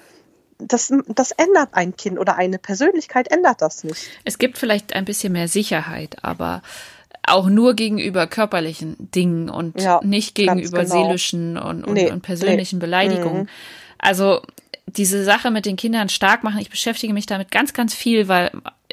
das, 0.59 0.93
das 1.07 1.31
ändert 1.31 1.69
ein 1.71 1.95
Kind 1.95 2.19
oder 2.19 2.37
eine 2.37 2.59
Persönlichkeit 2.59 3.31
ändert 3.31 3.61
das 3.61 3.83
nicht. 3.83 4.09
Es 4.25 4.37
gibt 4.37 4.57
vielleicht 4.57 4.93
ein 4.93 5.05
bisschen 5.05 5.33
mehr 5.33 5.47
Sicherheit, 5.47 6.17
aber 6.21 6.61
auch 7.23 7.47
nur 7.47 7.73
gegenüber 7.75 8.27
körperlichen 8.27 8.95
Dingen 8.99 9.49
und 9.49 9.79
ja, 9.79 9.99
nicht 10.03 10.35
gegenüber 10.35 10.83
genau. 10.83 11.07
seelischen 11.07 11.57
und, 11.57 11.83
und, 11.83 11.93
nee, 11.93 12.11
und 12.11 12.21
persönlichen 12.21 12.79
nee. 12.79 12.85
Beleidigungen. 12.85 13.43
Mhm. 13.43 13.49
Also 13.97 14.41
diese 14.85 15.23
Sache 15.23 15.51
mit 15.51 15.65
den 15.65 15.75
Kindern 15.75 16.09
stark 16.09 16.43
machen, 16.43 16.59
ich 16.59 16.69
beschäftige 16.69 17.13
mich 17.13 17.25
damit 17.25 17.51
ganz, 17.51 17.73
ganz 17.73 17.93
viel, 17.93 18.27
weil 18.27 18.51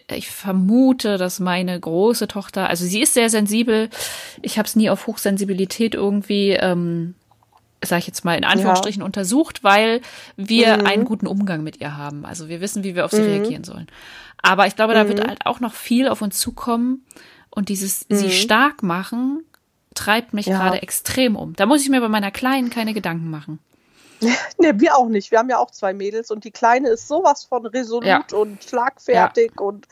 ich 0.08 0.30
vermute, 0.30 1.18
dass 1.18 1.40
meine 1.40 1.78
große 1.78 2.28
Tochter, 2.28 2.68
also 2.68 2.84
sie 2.84 3.00
ist 3.00 3.14
sehr 3.14 3.30
sensibel. 3.30 3.88
Ich 4.42 4.58
habe 4.58 4.66
es 4.66 4.76
nie 4.76 4.90
auf 4.90 5.06
Hochsensibilität 5.06 5.94
irgendwie 5.94 6.50
ähm, 6.50 7.14
sage 7.84 8.00
ich 8.00 8.06
jetzt 8.06 8.24
mal 8.24 8.36
in 8.36 8.44
Anführungsstrichen, 8.44 9.00
ja. 9.00 9.06
untersucht, 9.06 9.62
weil 9.64 10.00
wir 10.36 10.78
mhm. 10.78 10.86
einen 10.86 11.04
guten 11.04 11.26
Umgang 11.26 11.62
mit 11.62 11.80
ihr 11.80 11.96
haben. 11.96 12.24
Also 12.24 12.48
wir 12.48 12.60
wissen, 12.60 12.84
wie 12.84 12.94
wir 12.94 13.04
auf 13.04 13.10
sie 13.10 13.22
mhm. 13.22 13.28
reagieren 13.28 13.64
sollen. 13.64 13.86
Aber 14.42 14.66
ich 14.66 14.76
glaube, 14.76 14.94
da 14.94 15.08
wird 15.08 15.20
mhm. 15.22 15.28
halt 15.28 15.46
auch 15.46 15.60
noch 15.60 15.74
viel 15.74 16.08
auf 16.08 16.22
uns 16.22 16.38
zukommen 16.38 17.04
und 17.50 17.68
dieses 17.68 18.06
sie 18.08 18.26
mhm. 18.26 18.30
stark 18.30 18.82
machen 18.82 19.42
treibt 19.96 20.34
mich 20.34 20.46
ja. 20.46 20.58
gerade 20.58 20.82
extrem 20.82 21.36
um. 21.36 21.54
Da 21.56 21.66
muss 21.66 21.82
ich 21.82 21.88
mir 21.88 22.00
bei 22.00 22.08
meiner 22.08 22.30
Kleinen 22.30 22.70
keine 22.70 22.94
Gedanken 22.94 23.30
machen. 23.30 23.58
Ne, 24.58 24.80
wir 24.80 24.96
auch 24.96 25.08
nicht. 25.08 25.30
Wir 25.30 25.38
haben 25.38 25.50
ja 25.50 25.58
auch 25.58 25.70
zwei 25.70 25.92
Mädels 25.92 26.30
und 26.30 26.44
die 26.44 26.50
Kleine 26.50 26.88
ist 26.88 27.06
sowas 27.06 27.44
von 27.44 27.66
resolut 27.66 28.06
ja. 28.06 28.24
und 28.32 28.64
schlagfertig 28.64 29.60
und 29.60 29.86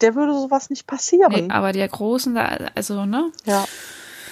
der 0.00 0.14
würde 0.14 0.32
sowas 0.32 0.70
nicht 0.70 0.86
passieren. 0.86 1.30
Nee, 1.30 1.50
aber 1.50 1.72
der 1.72 1.86
Großen, 1.88 2.34
also, 2.74 3.04
ne? 3.04 3.30
Ja. 3.44 3.66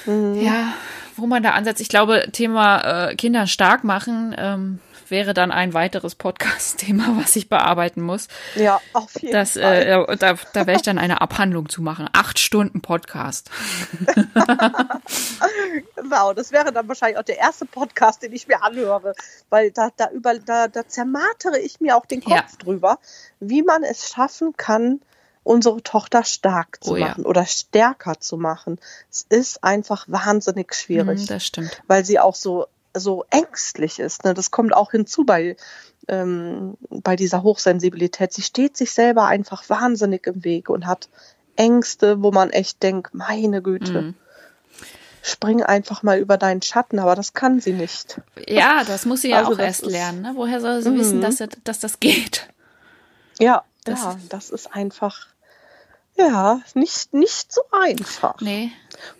Mhm. 0.06 0.40
Ja, 0.40 0.72
wo 1.16 1.26
man 1.26 1.42
da 1.42 1.50
ansetzt. 1.50 1.80
Ich 1.80 1.88
glaube, 1.88 2.28
Thema 2.32 3.08
äh, 3.08 3.14
Kinder 3.16 3.46
stark 3.46 3.84
machen 3.84 4.34
ähm, 4.38 4.80
wäre 5.10 5.34
dann 5.34 5.50
ein 5.52 5.74
weiteres 5.74 6.14
Podcast-Thema, 6.14 7.16
was 7.20 7.36
ich 7.36 7.48
bearbeiten 7.48 8.00
muss. 8.02 8.28
Ja, 8.54 8.80
auf 8.92 9.20
jeden 9.20 9.32
das, 9.32 9.56
äh, 9.56 9.62
Fall. 9.62 10.06
Äh, 10.08 10.16
da 10.16 10.34
da 10.52 10.66
werde 10.66 10.72
ich 10.72 10.82
dann 10.82 10.98
eine 10.98 11.20
Abhandlung 11.20 11.68
zu 11.68 11.82
machen. 11.82 12.08
Acht 12.12 12.38
Stunden 12.38 12.80
Podcast. 12.80 13.50
genau, 15.96 16.32
das 16.32 16.52
wäre 16.52 16.72
dann 16.72 16.88
wahrscheinlich 16.88 17.18
auch 17.18 17.24
der 17.24 17.38
erste 17.38 17.66
Podcast, 17.66 18.22
den 18.22 18.32
ich 18.32 18.48
mir 18.48 18.62
anhöre, 18.62 19.14
weil 19.50 19.70
da, 19.70 19.90
da, 19.96 20.10
über, 20.10 20.38
da, 20.38 20.68
da 20.68 20.86
zermartere 20.86 21.58
ich 21.58 21.80
mir 21.80 21.96
auch 21.96 22.06
den 22.06 22.22
Kopf 22.22 22.34
ja. 22.34 22.44
drüber, 22.58 22.98
wie 23.40 23.62
man 23.62 23.82
es 23.82 24.10
schaffen 24.10 24.56
kann, 24.56 25.00
unsere 25.46 25.82
Tochter 25.82 26.24
stark 26.24 26.82
zu 26.82 26.94
oh, 26.94 26.98
machen 26.98 27.22
ja. 27.22 27.28
oder 27.28 27.46
stärker 27.46 28.18
zu 28.18 28.36
machen. 28.36 28.78
Es 29.10 29.24
ist 29.28 29.62
einfach 29.62 30.06
wahnsinnig 30.08 30.74
schwierig. 30.74 31.22
Mm, 31.22 31.26
das 31.26 31.46
stimmt. 31.46 31.82
Weil 31.86 32.04
sie 32.04 32.18
auch 32.18 32.34
so, 32.34 32.66
so 32.94 33.24
ängstlich 33.30 33.98
ist. 33.98 34.24
Ne? 34.24 34.34
Das 34.34 34.50
kommt 34.50 34.74
auch 34.74 34.90
hinzu 34.90 35.24
bei, 35.24 35.56
ähm, 36.08 36.76
bei 36.90 37.16
dieser 37.16 37.42
Hochsensibilität. 37.42 38.32
Sie 38.32 38.42
steht 38.42 38.76
sich 38.76 38.90
selber 38.90 39.26
einfach 39.26 39.68
wahnsinnig 39.68 40.26
im 40.26 40.44
Weg 40.44 40.68
und 40.68 40.86
hat 40.86 41.08
Ängste, 41.54 42.22
wo 42.22 42.32
man 42.32 42.50
echt 42.50 42.82
denkt, 42.82 43.14
meine 43.14 43.62
Güte. 43.62 44.02
Mm 44.02 44.14
spring 45.26 45.60
einfach 45.60 46.04
mal 46.04 46.20
über 46.20 46.36
deinen 46.36 46.62
Schatten, 46.62 47.00
aber 47.00 47.16
das 47.16 47.34
kann 47.34 47.58
sie 47.58 47.72
nicht. 47.72 48.20
Ja, 48.46 48.84
das 48.84 49.06
muss 49.06 49.22
sie 49.22 49.30
ja 49.30 49.38
also 49.38 49.54
auch 49.54 49.58
erst 49.58 49.84
lernen. 49.84 50.22
Ne? 50.22 50.32
Woher 50.36 50.60
soll 50.60 50.80
sie 50.82 50.94
wissen, 50.96 51.18
mhm. 51.18 51.22
dass, 51.22 51.42
dass 51.64 51.80
das 51.80 51.98
geht? 51.98 52.48
Ja, 53.40 53.64
Das 53.84 54.02
ja, 54.02 54.16
das 54.28 54.50
ist 54.50 54.72
einfach 54.72 55.26
ja, 56.16 56.60
nicht, 56.74 57.12
nicht 57.12 57.52
so 57.52 57.62
einfach. 57.72 58.40
Nee. 58.40 58.70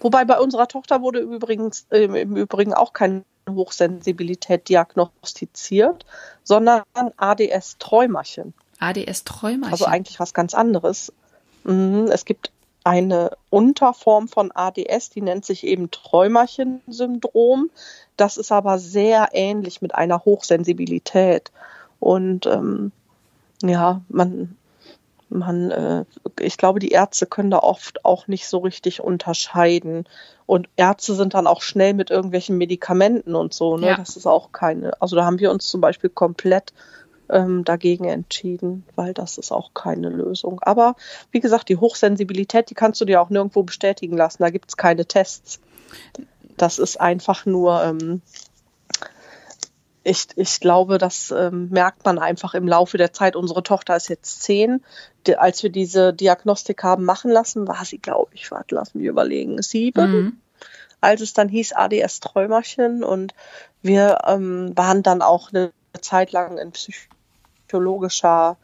Wobei 0.01 0.25
bei 0.25 0.39
unserer 0.39 0.69
Tochter 0.69 1.03
wurde 1.03 1.21
übrigens 1.21 1.87
äh, 1.91 2.05
im 2.05 2.37
Übrigen 2.37 2.75
auch 2.75 2.93
keine 2.93 3.25
Hochsensibilität 3.49 4.69
diagnostiziert, 4.69 6.07
sondern 6.43 6.83
ADS-Träumerchen. 7.17 8.55
ADS-Träumerchen. 8.81 9.73
Also 9.73 9.85
eigentlich 9.87 10.19
was 10.19 10.35
ganz 10.35 10.55
anderes. 10.55 11.13
Mhm, 11.65 12.09
es 12.11 12.25
gibt 12.25 12.51
eine 12.85 13.33
Unterform 13.51 14.29
von 14.29 14.53
ADS, 14.55 15.11
die 15.11 15.21
nennt 15.21 15.45
sich 15.45 15.67
eben 15.67 15.91
Träumerchen-Syndrom. 15.91 17.71
Das 18.17 18.37
ist 18.37 18.53
aber 18.53 18.79
sehr 18.79 19.31
ähnlich 19.33 19.83
mit 19.83 19.95
einer 19.95 20.25
Hochsensibilität. 20.25 21.51
Und 21.99 22.47
ähm, 22.47 22.93
ja, 23.63 24.03
man, 24.09 24.57
man, 25.29 25.71
äh, 25.71 26.05
ich 26.41 26.57
glaube, 26.57 26.79
die 26.79 26.91
Ärzte 26.91 27.27
können 27.27 27.51
da 27.51 27.59
oft 27.59 28.05
auch 28.05 28.29
nicht 28.29 28.47
so 28.47 28.59
richtig 28.59 29.01
unterscheiden. 29.01 30.05
Und 30.47 30.69
Ärzte 30.77 31.15
sind 31.15 31.35
dann 31.35 31.47
auch 31.47 31.63
schnell 31.63 31.95
mit 31.95 32.11
irgendwelchen 32.11 32.57
Medikamenten 32.57 33.35
und 33.35 33.53
so. 33.53 33.77
Ne? 33.77 33.89
Ja. 33.89 33.97
Das 33.97 34.17
ist 34.17 34.27
auch 34.27 34.53
keine. 34.53 35.01
Also 35.01 35.17
da 35.17 35.25
haben 35.25 35.41
wir 35.41 35.51
uns 35.51 35.67
zum 35.67 35.81
Beispiel 35.81 36.11
komplett 36.11 36.73
ähm, 37.29 37.65
dagegen 37.65 38.05
entschieden, 38.05 38.85
weil 38.95 39.13
das 39.13 39.39
ist 39.39 39.51
auch 39.51 39.75
keine 39.75 40.09
Lösung. 40.09 40.61
Aber 40.63 40.95
wie 41.33 41.41
gesagt, 41.41 41.69
die 41.69 41.77
Hochsensibilität, 41.77 42.71
die 42.71 42.75
kannst 42.75 43.01
du 43.01 43.05
dir 43.05 43.21
auch 43.21 43.31
nirgendwo 43.31 43.65
bestätigen 43.65 44.17
lassen. 44.17 44.43
Da 44.43 44.51
gibt 44.51 44.69
es 44.69 44.77
keine 44.77 45.07
Tests. 45.07 45.61
Das 46.57 46.79
ist 46.79 47.01
einfach 47.01 47.45
nur 47.45 47.83
ähm, 47.83 48.23
ich, 50.07 50.29
ich 50.37 50.61
glaube, 50.61 50.99
das 50.99 51.33
ähm, 51.37 51.69
merkt 51.71 52.05
man 52.05 52.21
einfach 52.21 52.55
im 52.55 52.69
Laufe 52.69 52.97
der 52.97 53.13
Zeit. 53.13 53.35
Unsere 53.35 53.65
Tochter 53.65 53.97
ist 53.97 54.09
jetzt 54.09 54.41
zehn. 54.41 54.85
Die, 55.27 55.37
als 55.37 55.65
wir 55.65 55.71
diese 55.71 56.13
Diagnostik 56.13 56.85
haben 56.85 57.05
machen 57.05 57.33
lassen, 57.33 57.67
war 57.67 57.85
sie, 57.85 57.99
glaube 57.99 58.31
ich, 58.33 58.53
warte, 58.53 58.77
lass 58.77 58.95
mich 58.95 59.07
überlegen, 59.07 59.61
sieben. 59.63 60.11
Mhm. 60.13 60.41
Als 61.01 61.23
es 61.23 61.35
dann 61.35 61.49
hieß 61.49 61.73
ADS-Träumerchen 61.73 63.03
und 63.03 63.35
wir 63.83 64.19
ähm, 64.27 64.71
waren 64.77 65.03
dann 65.03 65.23
auch 65.23 65.53
eine 65.53 65.73
Zeit 66.01 66.31
lang 66.31 66.57
in 66.59 66.71
psychologischer 66.71 68.59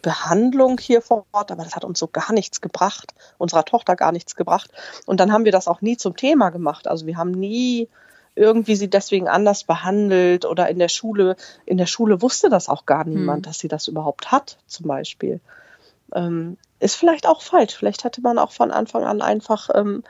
Behandlung 0.00 0.78
hier 0.78 1.02
vor 1.02 1.26
Ort, 1.32 1.52
aber 1.52 1.64
das 1.64 1.76
hat 1.76 1.84
uns 1.84 1.98
so 1.98 2.08
gar 2.08 2.32
nichts 2.32 2.62
gebracht, 2.62 3.12
unserer 3.36 3.66
Tochter 3.66 3.94
gar 3.94 4.10
nichts 4.10 4.36
gebracht. 4.36 4.70
Und 5.04 5.20
dann 5.20 5.32
haben 5.32 5.44
wir 5.44 5.52
das 5.52 5.68
auch 5.68 5.82
nie 5.82 5.98
zum 5.98 6.16
Thema 6.16 6.48
gemacht. 6.48 6.88
Also 6.88 7.04
wir 7.04 7.18
haben 7.18 7.30
nie 7.30 7.88
irgendwie 8.34 8.76
sie 8.76 8.88
deswegen 8.88 9.28
anders 9.28 9.64
behandelt 9.64 10.44
oder 10.44 10.68
in 10.68 10.78
der 10.78 10.88
Schule, 10.88 11.36
in 11.66 11.76
der 11.76 11.86
Schule 11.86 12.22
wusste 12.22 12.48
das 12.48 12.68
auch 12.68 12.86
gar 12.86 13.04
niemand, 13.04 13.38
hm. 13.38 13.42
dass 13.42 13.58
sie 13.58 13.68
das 13.68 13.88
überhaupt 13.88 14.32
hat, 14.32 14.58
zum 14.66 14.86
Beispiel. 14.86 15.40
Ähm, 16.14 16.56
ist 16.82 16.96
vielleicht 16.96 17.26
auch 17.26 17.42
falsch. 17.42 17.74
Vielleicht 17.74 18.04
hätte 18.04 18.20
man 18.20 18.38
auch 18.38 18.52
von 18.52 18.70
Anfang 18.70 19.04
an 19.04 19.22
einfach 19.22 19.70
ähm, 19.74 20.02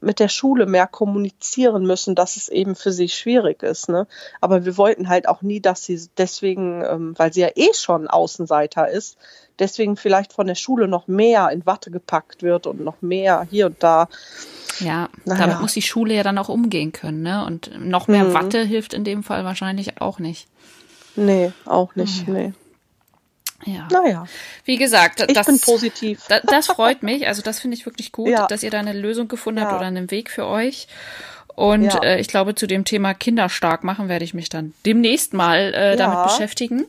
mit 0.00 0.20
der 0.20 0.28
Schule 0.28 0.66
mehr 0.66 0.86
kommunizieren 0.86 1.84
müssen, 1.84 2.14
dass 2.14 2.36
es 2.36 2.48
eben 2.48 2.74
für 2.76 2.92
sie 2.92 3.08
schwierig 3.08 3.62
ist. 3.62 3.88
Ne? 3.88 4.06
Aber 4.40 4.64
wir 4.64 4.76
wollten 4.76 5.08
halt 5.08 5.28
auch 5.28 5.42
nie, 5.42 5.60
dass 5.60 5.84
sie 5.84 6.08
deswegen, 6.16 6.84
ähm, 6.84 7.14
weil 7.16 7.32
sie 7.32 7.40
ja 7.40 7.48
eh 7.54 7.72
schon 7.74 8.08
Außenseiter 8.08 8.88
ist, 8.88 9.16
deswegen 9.58 9.96
vielleicht 9.96 10.32
von 10.32 10.46
der 10.46 10.54
Schule 10.54 10.86
noch 10.86 11.08
mehr 11.08 11.50
in 11.50 11.66
Watte 11.66 11.90
gepackt 11.90 12.42
wird 12.42 12.66
und 12.66 12.80
noch 12.80 13.00
mehr 13.00 13.46
hier 13.50 13.66
und 13.66 13.82
da 13.82 14.08
ja, 14.80 15.08
naja. 15.24 15.40
damit 15.40 15.60
muss 15.60 15.72
die 15.72 15.82
Schule 15.82 16.14
ja 16.14 16.22
dann 16.22 16.38
auch 16.38 16.48
umgehen 16.48 16.92
können, 16.92 17.22
ne? 17.22 17.44
Und 17.44 17.72
noch 17.84 18.06
mehr 18.06 18.24
mhm. 18.24 18.34
Watte 18.34 18.62
hilft 18.62 18.94
in 18.94 19.02
dem 19.02 19.24
Fall 19.24 19.44
wahrscheinlich 19.44 20.00
auch 20.00 20.20
nicht. 20.20 20.46
Nee, 21.16 21.52
auch 21.64 21.96
nicht, 21.96 22.26
oh, 22.28 22.32
ja. 22.32 22.38
nee. 22.38 22.52
Ja. 23.64 23.88
Naja. 23.90 24.26
Wie 24.64 24.76
gesagt, 24.76 25.24
ich 25.28 25.40
bin 25.44 25.60
positiv. 25.60 26.24
Das, 26.28 26.42
das 26.42 26.66
freut 26.68 27.02
mich. 27.02 27.26
Also 27.26 27.42
das 27.42 27.60
finde 27.60 27.76
ich 27.76 27.86
wirklich 27.86 28.12
gut, 28.12 28.28
ja. 28.28 28.46
dass 28.46 28.62
ihr 28.62 28.70
da 28.70 28.78
eine 28.78 28.92
Lösung 28.92 29.28
gefunden 29.28 29.60
habt 29.60 29.72
oder 29.72 29.86
einen 29.86 30.10
Weg 30.10 30.30
für 30.30 30.46
euch. 30.46 30.86
Und 31.54 31.84
ja. 31.84 32.02
äh, 32.04 32.20
ich 32.20 32.28
glaube, 32.28 32.54
zu 32.54 32.68
dem 32.68 32.84
Thema 32.84 33.14
Kinder 33.14 33.48
stark 33.48 33.82
machen 33.82 34.08
werde 34.08 34.24
ich 34.24 34.32
mich 34.32 34.48
dann 34.48 34.74
demnächst 34.86 35.34
mal 35.34 35.74
äh, 35.74 35.96
damit 35.96 36.22
beschäftigen. 36.24 36.86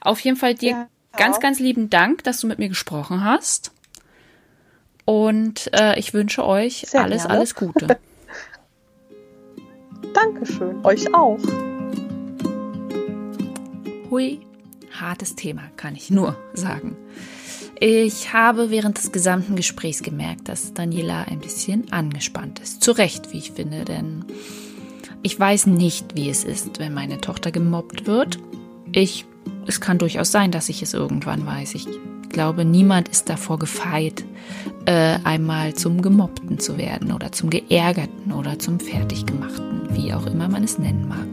Auf 0.00 0.20
jeden 0.20 0.38
Fall 0.38 0.54
dir 0.54 0.88
ganz, 1.16 1.38
ganz 1.38 1.58
lieben 1.58 1.90
Dank, 1.90 2.24
dass 2.24 2.40
du 2.40 2.46
mit 2.46 2.58
mir 2.58 2.68
gesprochen 2.68 3.24
hast. 3.24 3.72
Und 5.04 5.70
äh, 5.72 5.98
ich 5.98 6.14
wünsche 6.14 6.44
euch 6.44 6.84
Sehr 6.88 7.02
alles, 7.02 7.22
gerne. 7.22 7.34
alles 7.34 7.54
Gute. 7.54 7.86
Dankeschön. 10.14 10.84
Euch 10.84 11.14
auch. 11.14 11.38
Hui, 14.10 14.40
hartes 15.00 15.34
Thema, 15.36 15.62
kann 15.76 15.94
ich 15.94 16.10
nur 16.10 16.36
sagen. 16.54 16.96
Ich 17.78 18.32
habe 18.32 18.70
während 18.70 18.96
des 18.96 19.12
gesamten 19.12 19.54
Gesprächs 19.54 20.02
gemerkt, 20.02 20.48
dass 20.48 20.72
Daniela 20.72 21.24
ein 21.24 21.40
bisschen 21.40 21.92
angespannt 21.92 22.58
ist. 22.60 22.82
Zu 22.82 22.92
Recht, 22.92 23.32
wie 23.32 23.38
ich 23.38 23.52
finde, 23.52 23.84
denn 23.84 24.24
ich 25.22 25.38
weiß 25.38 25.66
nicht, 25.66 26.14
wie 26.14 26.30
es 26.30 26.44
ist, 26.44 26.78
wenn 26.78 26.94
meine 26.94 27.20
Tochter 27.20 27.50
gemobbt 27.50 28.06
wird. 28.06 28.38
Ich, 28.92 29.26
es 29.66 29.80
kann 29.80 29.98
durchaus 29.98 30.32
sein, 30.32 30.52
dass 30.52 30.68
ich 30.68 30.82
es 30.82 30.94
irgendwann 30.94 31.44
weiß. 31.44 31.74
Ich 31.74 31.86
glaube, 32.30 32.64
niemand 32.64 33.08
ist 33.08 33.28
davor 33.28 33.58
gefeit, 33.58 34.24
äh, 34.86 35.18
einmal 35.24 35.74
zum 35.74 36.00
Gemobbten 36.00 36.58
zu 36.58 36.78
werden 36.78 37.12
oder 37.12 37.32
zum 37.32 37.50
Geärgerten 37.50 38.32
oder 38.32 38.58
zum 38.58 38.80
Fertiggemachten, 38.80 39.88
wie 39.90 40.14
auch 40.14 40.26
immer 40.26 40.48
man 40.48 40.64
es 40.64 40.78
nennen 40.78 41.08
mag. 41.08 41.26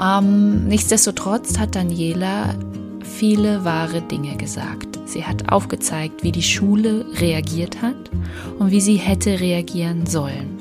Ähm, 0.00 0.66
nichtsdestotrotz 0.68 1.58
hat 1.58 1.74
Daniela 1.74 2.54
viele 3.02 3.64
wahre 3.64 4.02
Dinge 4.02 4.36
gesagt. 4.36 4.98
Sie 5.06 5.24
hat 5.24 5.50
aufgezeigt, 5.50 6.22
wie 6.22 6.32
die 6.32 6.42
Schule 6.42 7.06
reagiert 7.20 7.80
hat 7.80 8.10
und 8.58 8.70
wie 8.70 8.80
sie 8.80 8.96
hätte 8.96 9.40
reagieren 9.40 10.06
sollen. 10.06 10.58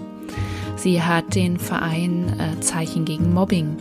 Sie 0.77 1.01
hat 1.01 1.35
den 1.35 1.57
Verein 1.57 2.35
äh, 2.39 2.59
Zeichen 2.61 3.05
gegen 3.05 3.33
Mobbing 3.33 3.75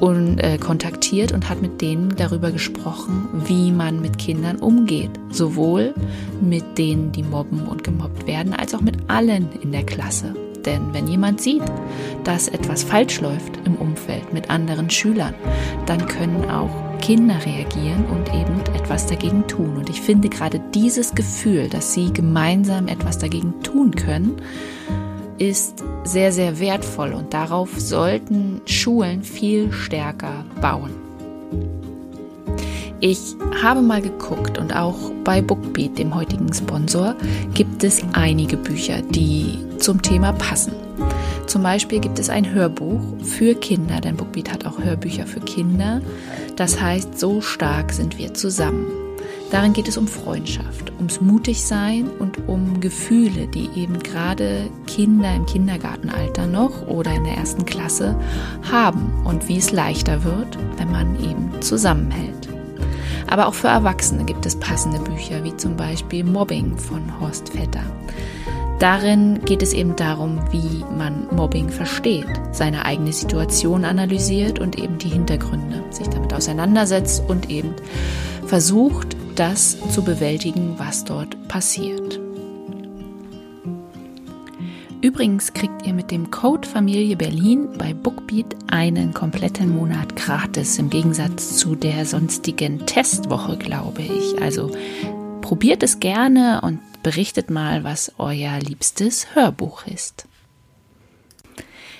und, 0.00 0.38
äh, 0.38 0.58
kontaktiert 0.58 1.32
und 1.32 1.48
hat 1.48 1.62
mit 1.62 1.80
denen 1.80 2.14
darüber 2.16 2.50
gesprochen, 2.50 3.28
wie 3.46 3.72
man 3.72 4.00
mit 4.00 4.18
Kindern 4.18 4.56
umgeht. 4.56 5.10
Sowohl 5.30 5.94
mit 6.40 6.78
denen, 6.78 7.12
die 7.12 7.22
mobben 7.22 7.66
und 7.66 7.84
gemobbt 7.84 8.26
werden, 8.26 8.52
als 8.52 8.74
auch 8.74 8.82
mit 8.82 8.96
allen 9.08 9.48
in 9.62 9.72
der 9.72 9.84
Klasse. 9.84 10.34
Denn 10.66 10.92
wenn 10.92 11.06
jemand 11.06 11.40
sieht, 11.40 11.62
dass 12.24 12.48
etwas 12.48 12.82
falsch 12.82 13.20
läuft 13.20 13.58
im 13.64 13.76
Umfeld 13.76 14.32
mit 14.32 14.50
anderen 14.50 14.90
Schülern, 14.90 15.34
dann 15.86 16.06
können 16.06 16.50
auch 16.50 16.70
Kinder 17.00 17.36
reagieren 17.44 18.06
und 18.06 18.32
eben 18.32 18.60
etwas 18.74 19.06
dagegen 19.06 19.46
tun. 19.46 19.76
Und 19.76 19.90
ich 19.90 20.00
finde 20.00 20.28
gerade 20.28 20.60
dieses 20.74 21.14
Gefühl, 21.14 21.68
dass 21.68 21.92
sie 21.92 22.12
gemeinsam 22.12 22.88
etwas 22.88 23.18
dagegen 23.18 23.62
tun 23.62 23.90
können, 23.90 24.40
ist 25.38 25.82
sehr, 26.04 26.32
sehr 26.32 26.60
wertvoll 26.60 27.12
und 27.12 27.34
darauf 27.34 27.78
sollten 27.78 28.62
Schulen 28.66 29.22
viel 29.22 29.72
stärker 29.72 30.44
bauen. 30.60 31.03
Ich 33.06 33.36
habe 33.62 33.82
mal 33.82 34.00
geguckt 34.00 34.56
und 34.56 34.74
auch 34.74 34.96
bei 35.24 35.42
Bookbeat, 35.42 35.98
dem 35.98 36.14
heutigen 36.14 36.50
Sponsor, 36.54 37.14
gibt 37.52 37.84
es 37.84 38.02
einige 38.14 38.56
Bücher, 38.56 39.02
die 39.02 39.58
zum 39.78 40.00
Thema 40.00 40.32
passen. 40.32 40.72
Zum 41.46 41.62
Beispiel 41.62 42.00
gibt 42.00 42.18
es 42.18 42.30
ein 42.30 42.54
Hörbuch 42.54 43.02
für 43.22 43.54
Kinder, 43.56 44.00
denn 44.00 44.16
Bookbeat 44.16 44.50
hat 44.50 44.64
auch 44.64 44.82
Hörbücher 44.82 45.26
für 45.26 45.40
Kinder. 45.40 46.00
Das 46.56 46.80
heißt, 46.80 47.20
so 47.20 47.42
stark 47.42 47.92
sind 47.92 48.16
wir 48.16 48.32
zusammen. 48.32 48.86
Darin 49.50 49.74
geht 49.74 49.86
es 49.86 49.98
um 49.98 50.08
Freundschaft, 50.08 50.90
ums 50.96 51.20
Mutigsein 51.20 52.08
und 52.18 52.48
um 52.48 52.80
Gefühle, 52.80 53.48
die 53.48 53.68
eben 53.76 53.98
gerade 53.98 54.70
Kinder 54.86 55.36
im 55.36 55.44
Kindergartenalter 55.44 56.46
noch 56.46 56.86
oder 56.86 57.12
in 57.12 57.24
der 57.24 57.34
ersten 57.34 57.66
Klasse 57.66 58.18
haben 58.72 59.12
und 59.26 59.46
wie 59.46 59.58
es 59.58 59.72
leichter 59.72 60.24
wird, 60.24 60.56
wenn 60.78 60.90
man 60.90 61.22
eben 61.22 61.60
zusammenhält. 61.60 62.48
Aber 63.28 63.46
auch 63.46 63.54
für 63.54 63.68
Erwachsene 63.68 64.24
gibt 64.24 64.46
es 64.46 64.56
passende 64.56 64.98
Bücher, 64.98 65.42
wie 65.44 65.56
zum 65.56 65.76
Beispiel 65.76 66.24
Mobbing 66.24 66.76
von 66.76 67.20
Horst 67.20 67.50
Vetter. 67.50 67.84
Darin 68.78 69.40
geht 69.44 69.62
es 69.62 69.72
eben 69.72 69.96
darum, 69.96 70.40
wie 70.50 70.84
man 70.96 71.26
Mobbing 71.30 71.68
versteht, 71.68 72.26
seine 72.52 72.84
eigene 72.84 73.12
Situation 73.12 73.84
analysiert 73.84 74.58
und 74.58 74.78
eben 74.78 74.98
die 74.98 75.08
Hintergründe, 75.08 75.82
sich 75.90 76.08
damit 76.08 76.34
auseinandersetzt 76.34 77.22
und 77.28 77.50
eben 77.50 77.74
versucht, 78.46 79.16
das 79.36 79.78
zu 79.90 80.02
bewältigen, 80.02 80.74
was 80.76 81.04
dort 81.04 81.48
passiert. 81.48 82.20
Übrigens 85.04 85.52
kriegt 85.52 85.86
ihr 85.86 85.92
mit 85.92 86.10
dem 86.10 86.30
Code 86.30 86.66
Familie 86.66 87.14
Berlin 87.14 87.68
bei 87.76 87.92
Bookbeat 87.92 88.56
einen 88.68 89.12
kompletten 89.12 89.68
Monat 89.68 90.16
gratis, 90.16 90.78
im 90.78 90.88
Gegensatz 90.88 91.58
zu 91.58 91.74
der 91.74 92.06
sonstigen 92.06 92.86
Testwoche, 92.86 93.58
glaube 93.58 94.00
ich. 94.00 94.40
Also 94.40 94.74
probiert 95.42 95.82
es 95.82 96.00
gerne 96.00 96.62
und 96.62 96.80
berichtet 97.02 97.50
mal, 97.50 97.84
was 97.84 98.12
euer 98.16 98.58
liebstes 98.60 99.34
Hörbuch 99.34 99.86
ist. 99.86 100.26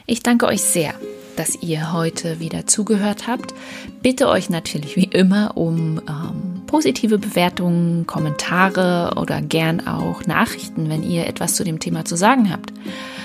Ich 0.06 0.22
danke 0.22 0.46
euch 0.46 0.62
sehr 0.62 0.94
dass 1.36 1.60
ihr 1.62 1.92
heute 1.92 2.40
wieder 2.40 2.66
zugehört 2.66 3.26
habt. 3.26 3.54
Bitte 4.02 4.28
euch 4.28 4.50
natürlich 4.50 4.96
wie 4.96 5.04
immer 5.04 5.56
um 5.56 6.00
ähm, 6.08 6.62
positive 6.74 7.18
Bewertungen, 7.18 8.04
Kommentare 8.04 9.12
oder 9.16 9.40
gern 9.40 9.86
auch 9.86 10.26
Nachrichten, 10.26 10.90
wenn 10.90 11.08
ihr 11.08 11.28
etwas 11.28 11.54
zu 11.54 11.62
dem 11.62 11.78
Thema 11.78 12.04
zu 12.04 12.16
sagen 12.16 12.50
habt. 12.50 12.72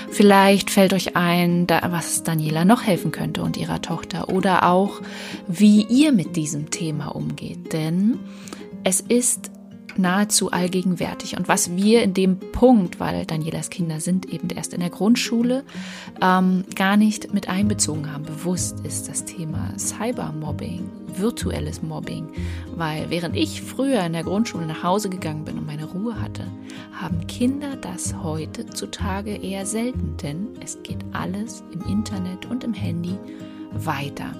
Vielleicht 0.08 0.70
fällt 0.70 0.92
euch 0.92 1.16
ein, 1.16 1.66
was 1.68 2.22
Daniela 2.22 2.64
noch 2.64 2.84
helfen 2.84 3.10
könnte 3.10 3.42
und 3.42 3.56
ihrer 3.56 3.82
Tochter 3.82 4.28
oder 4.28 4.70
auch, 4.70 5.00
wie 5.48 5.82
ihr 5.82 6.12
mit 6.12 6.36
diesem 6.36 6.70
Thema 6.70 7.08
umgeht. 7.08 7.72
Denn 7.72 8.20
es 8.84 9.00
ist 9.00 9.50
nahezu 9.98 10.50
allgegenwärtig. 10.50 11.36
Und 11.36 11.48
was 11.48 11.76
wir 11.76 12.02
in 12.02 12.14
dem 12.14 12.38
Punkt, 12.38 13.00
weil 13.00 13.26
Danielas 13.26 13.70
Kinder 13.70 14.00
sind 14.00 14.26
eben 14.32 14.48
erst 14.50 14.74
in 14.74 14.80
der 14.80 14.90
Grundschule, 14.90 15.64
ähm, 16.20 16.64
gar 16.74 16.96
nicht 16.96 17.32
mit 17.32 17.48
einbezogen 17.48 18.12
haben, 18.12 18.24
bewusst 18.24 18.80
ist 18.80 19.08
das 19.08 19.24
Thema 19.24 19.72
Cybermobbing, 19.78 20.88
virtuelles 21.16 21.82
Mobbing. 21.82 22.28
Weil 22.74 23.10
während 23.10 23.36
ich 23.36 23.62
früher 23.62 24.04
in 24.04 24.12
der 24.12 24.24
Grundschule 24.24 24.66
nach 24.66 24.82
Hause 24.82 25.10
gegangen 25.10 25.44
bin 25.44 25.58
und 25.58 25.66
meine 25.66 25.84
Ruhe 25.84 26.20
hatte, 26.20 26.46
haben 26.92 27.26
Kinder 27.26 27.76
das 27.76 28.14
heutzutage 28.22 29.36
eher 29.36 29.66
selten, 29.66 30.16
denn 30.22 30.48
es 30.62 30.82
geht 30.82 31.04
alles 31.12 31.62
im 31.72 31.82
Internet 31.90 32.46
und 32.46 32.64
im 32.64 32.74
Handy 32.74 33.16
weiter. 33.72 34.32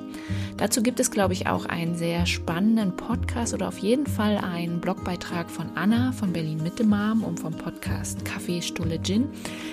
Dazu 0.57 0.83
gibt 0.83 1.01
es, 1.01 1.11
glaube 1.11 1.33
ich, 1.33 1.47
auch 1.47 1.65
einen 1.65 1.97
sehr 1.97 2.27
spannenden 2.27 2.95
Podcast 2.95 3.55
oder 3.55 3.69
auf 3.69 3.79
jeden 3.79 4.07
Fall 4.07 4.37
einen 4.39 4.81
Blogbeitrag 4.81 5.51
von 5.51 5.67
Anna 5.75 6.13
von 6.13 6.33
Berlin 6.33 6.63
Mitte 6.63 6.85
Mom 6.85 7.25
und 7.25 7.41
vom 7.41 7.55
Podcast 7.55 8.25
Kaffee 8.25 8.61
Stulle 8.61 9.01
Gin. 9.03 9.29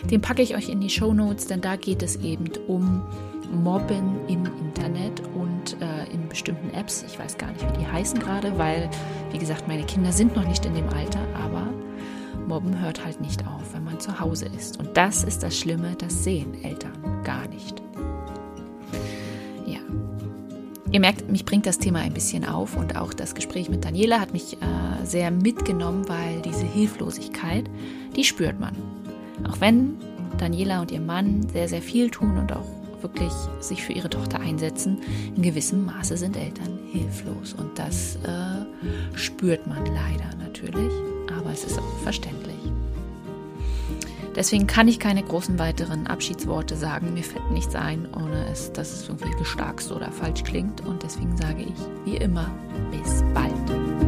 Den 0.09 0.21
packe 0.21 0.41
ich 0.41 0.55
euch 0.55 0.69
in 0.69 0.79
die 0.79 0.89
Show 0.89 1.13
Notes, 1.13 1.47
denn 1.47 1.59
da 1.59 1.75
geht 1.75 2.01
es 2.03 2.15
eben 2.17 2.45
um 2.67 3.01
Mobben 3.51 4.27
im 4.27 4.45
Internet 4.45 5.21
und 5.35 5.75
äh, 5.81 6.11
in 6.13 6.27
bestimmten 6.29 6.73
Apps. 6.73 7.03
Ich 7.07 7.19
weiß 7.19 7.37
gar 7.37 7.51
nicht, 7.51 7.65
wie 7.69 7.79
die 7.79 7.87
heißen 7.87 8.19
gerade, 8.19 8.57
weil, 8.57 8.89
wie 9.31 9.37
gesagt, 9.37 9.67
meine 9.67 9.83
Kinder 9.83 10.11
sind 10.11 10.35
noch 10.35 10.47
nicht 10.47 10.65
in 10.65 10.73
dem 10.73 10.87
Alter, 10.89 11.19
aber 11.33 11.67
Mobben 12.47 12.79
hört 12.81 13.03
halt 13.03 13.19
nicht 13.19 13.45
auf, 13.45 13.73
wenn 13.73 13.83
man 13.83 13.99
zu 13.99 14.19
Hause 14.19 14.45
ist. 14.45 14.79
Und 14.79 14.95
das 14.95 15.23
ist 15.23 15.43
das 15.43 15.57
Schlimme, 15.57 15.95
das 15.97 16.23
sehen 16.23 16.63
Eltern 16.63 17.23
gar 17.23 17.47
nicht. 17.47 17.86
Ihr 20.91 21.01
merkt, 21.01 21.29
mich 21.29 21.43
bringt 21.43 21.65
das 21.65 21.79
Thema 21.79 21.99
ein 21.99 22.13
bisschen 22.13 22.45
auf 22.45 22.77
und 22.77 22.95
auch 22.95 23.13
das 23.13 23.35
Gespräch 23.35 23.69
mit 23.69 23.83
Daniela 23.83 24.21
hat 24.21 24.31
mich 24.31 24.53
äh, 24.53 25.05
sehr 25.05 25.31
mitgenommen, 25.31 26.07
weil 26.07 26.41
diese 26.41 26.65
Hilflosigkeit, 26.65 27.69
die 28.15 28.23
spürt 28.23 28.59
man. 28.59 28.73
Auch 29.49 29.59
wenn 29.59 29.97
Daniela 30.37 30.81
und 30.81 30.91
ihr 30.91 31.01
Mann 31.01 31.47
sehr, 31.49 31.67
sehr 31.67 31.81
viel 31.81 32.09
tun 32.09 32.37
und 32.37 32.53
auch 32.53 32.65
wirklich 33.01 33.33
sich 33.59 33.83
für 33.83 33.93
ihre 33.93 34.09
Tochter 34.09 34.39
einsetzen, 34.39 34.99
in 35.35 35.41
gewissem 35.41 35.85
Maße 35.85 36.15
sind 36.15 36.37
Eltern 36.37 36.79
hilflos 36.91 37.53
und 37.53 37.77
das 37.77 38.15
äh, 38.23 39.17
spürt 39.17 39.67
man 39.67 39.85
leider 39.85 40.35
natürlich, 40.39 40.91
aber 41.37 41.51
es 41.51 41.65
ist 41.65 41.77
auch 41.77 41.97
verständlich. 41.99 42.55
Deswegen 44.37 44.67
kann 44.67 44.87
ich 44.87 44.99
keine 44.99 45.23
großen 45.23 45.57
weiteren 45.57 46.05
Abschiedsworte 46.05 46.75
sagen. 46.75 47.15
Mir 47.15 47.23
fällt 47.23 47.49
nichts 47.49 47.73
ein, 47.73 48.07
ohne 48.13 48.47
es, 48.51 48.71
dass 48.71 48.93
es 48.93 49.09
irgendwie 49.09 49.35
gestarkst 49.35 49.91
oder 49.91 50.11
falsch 50.11 50.43
klingt. 50.43 50.85
Und 50.85 51.01
deswegen 51.01 51.35
sage 51.35 51.63
ich, 51.63 51.73
wie 52.05 52.17
immer, 52.17 52.47
bis 52.91 53.23
bald. 53.33 54.06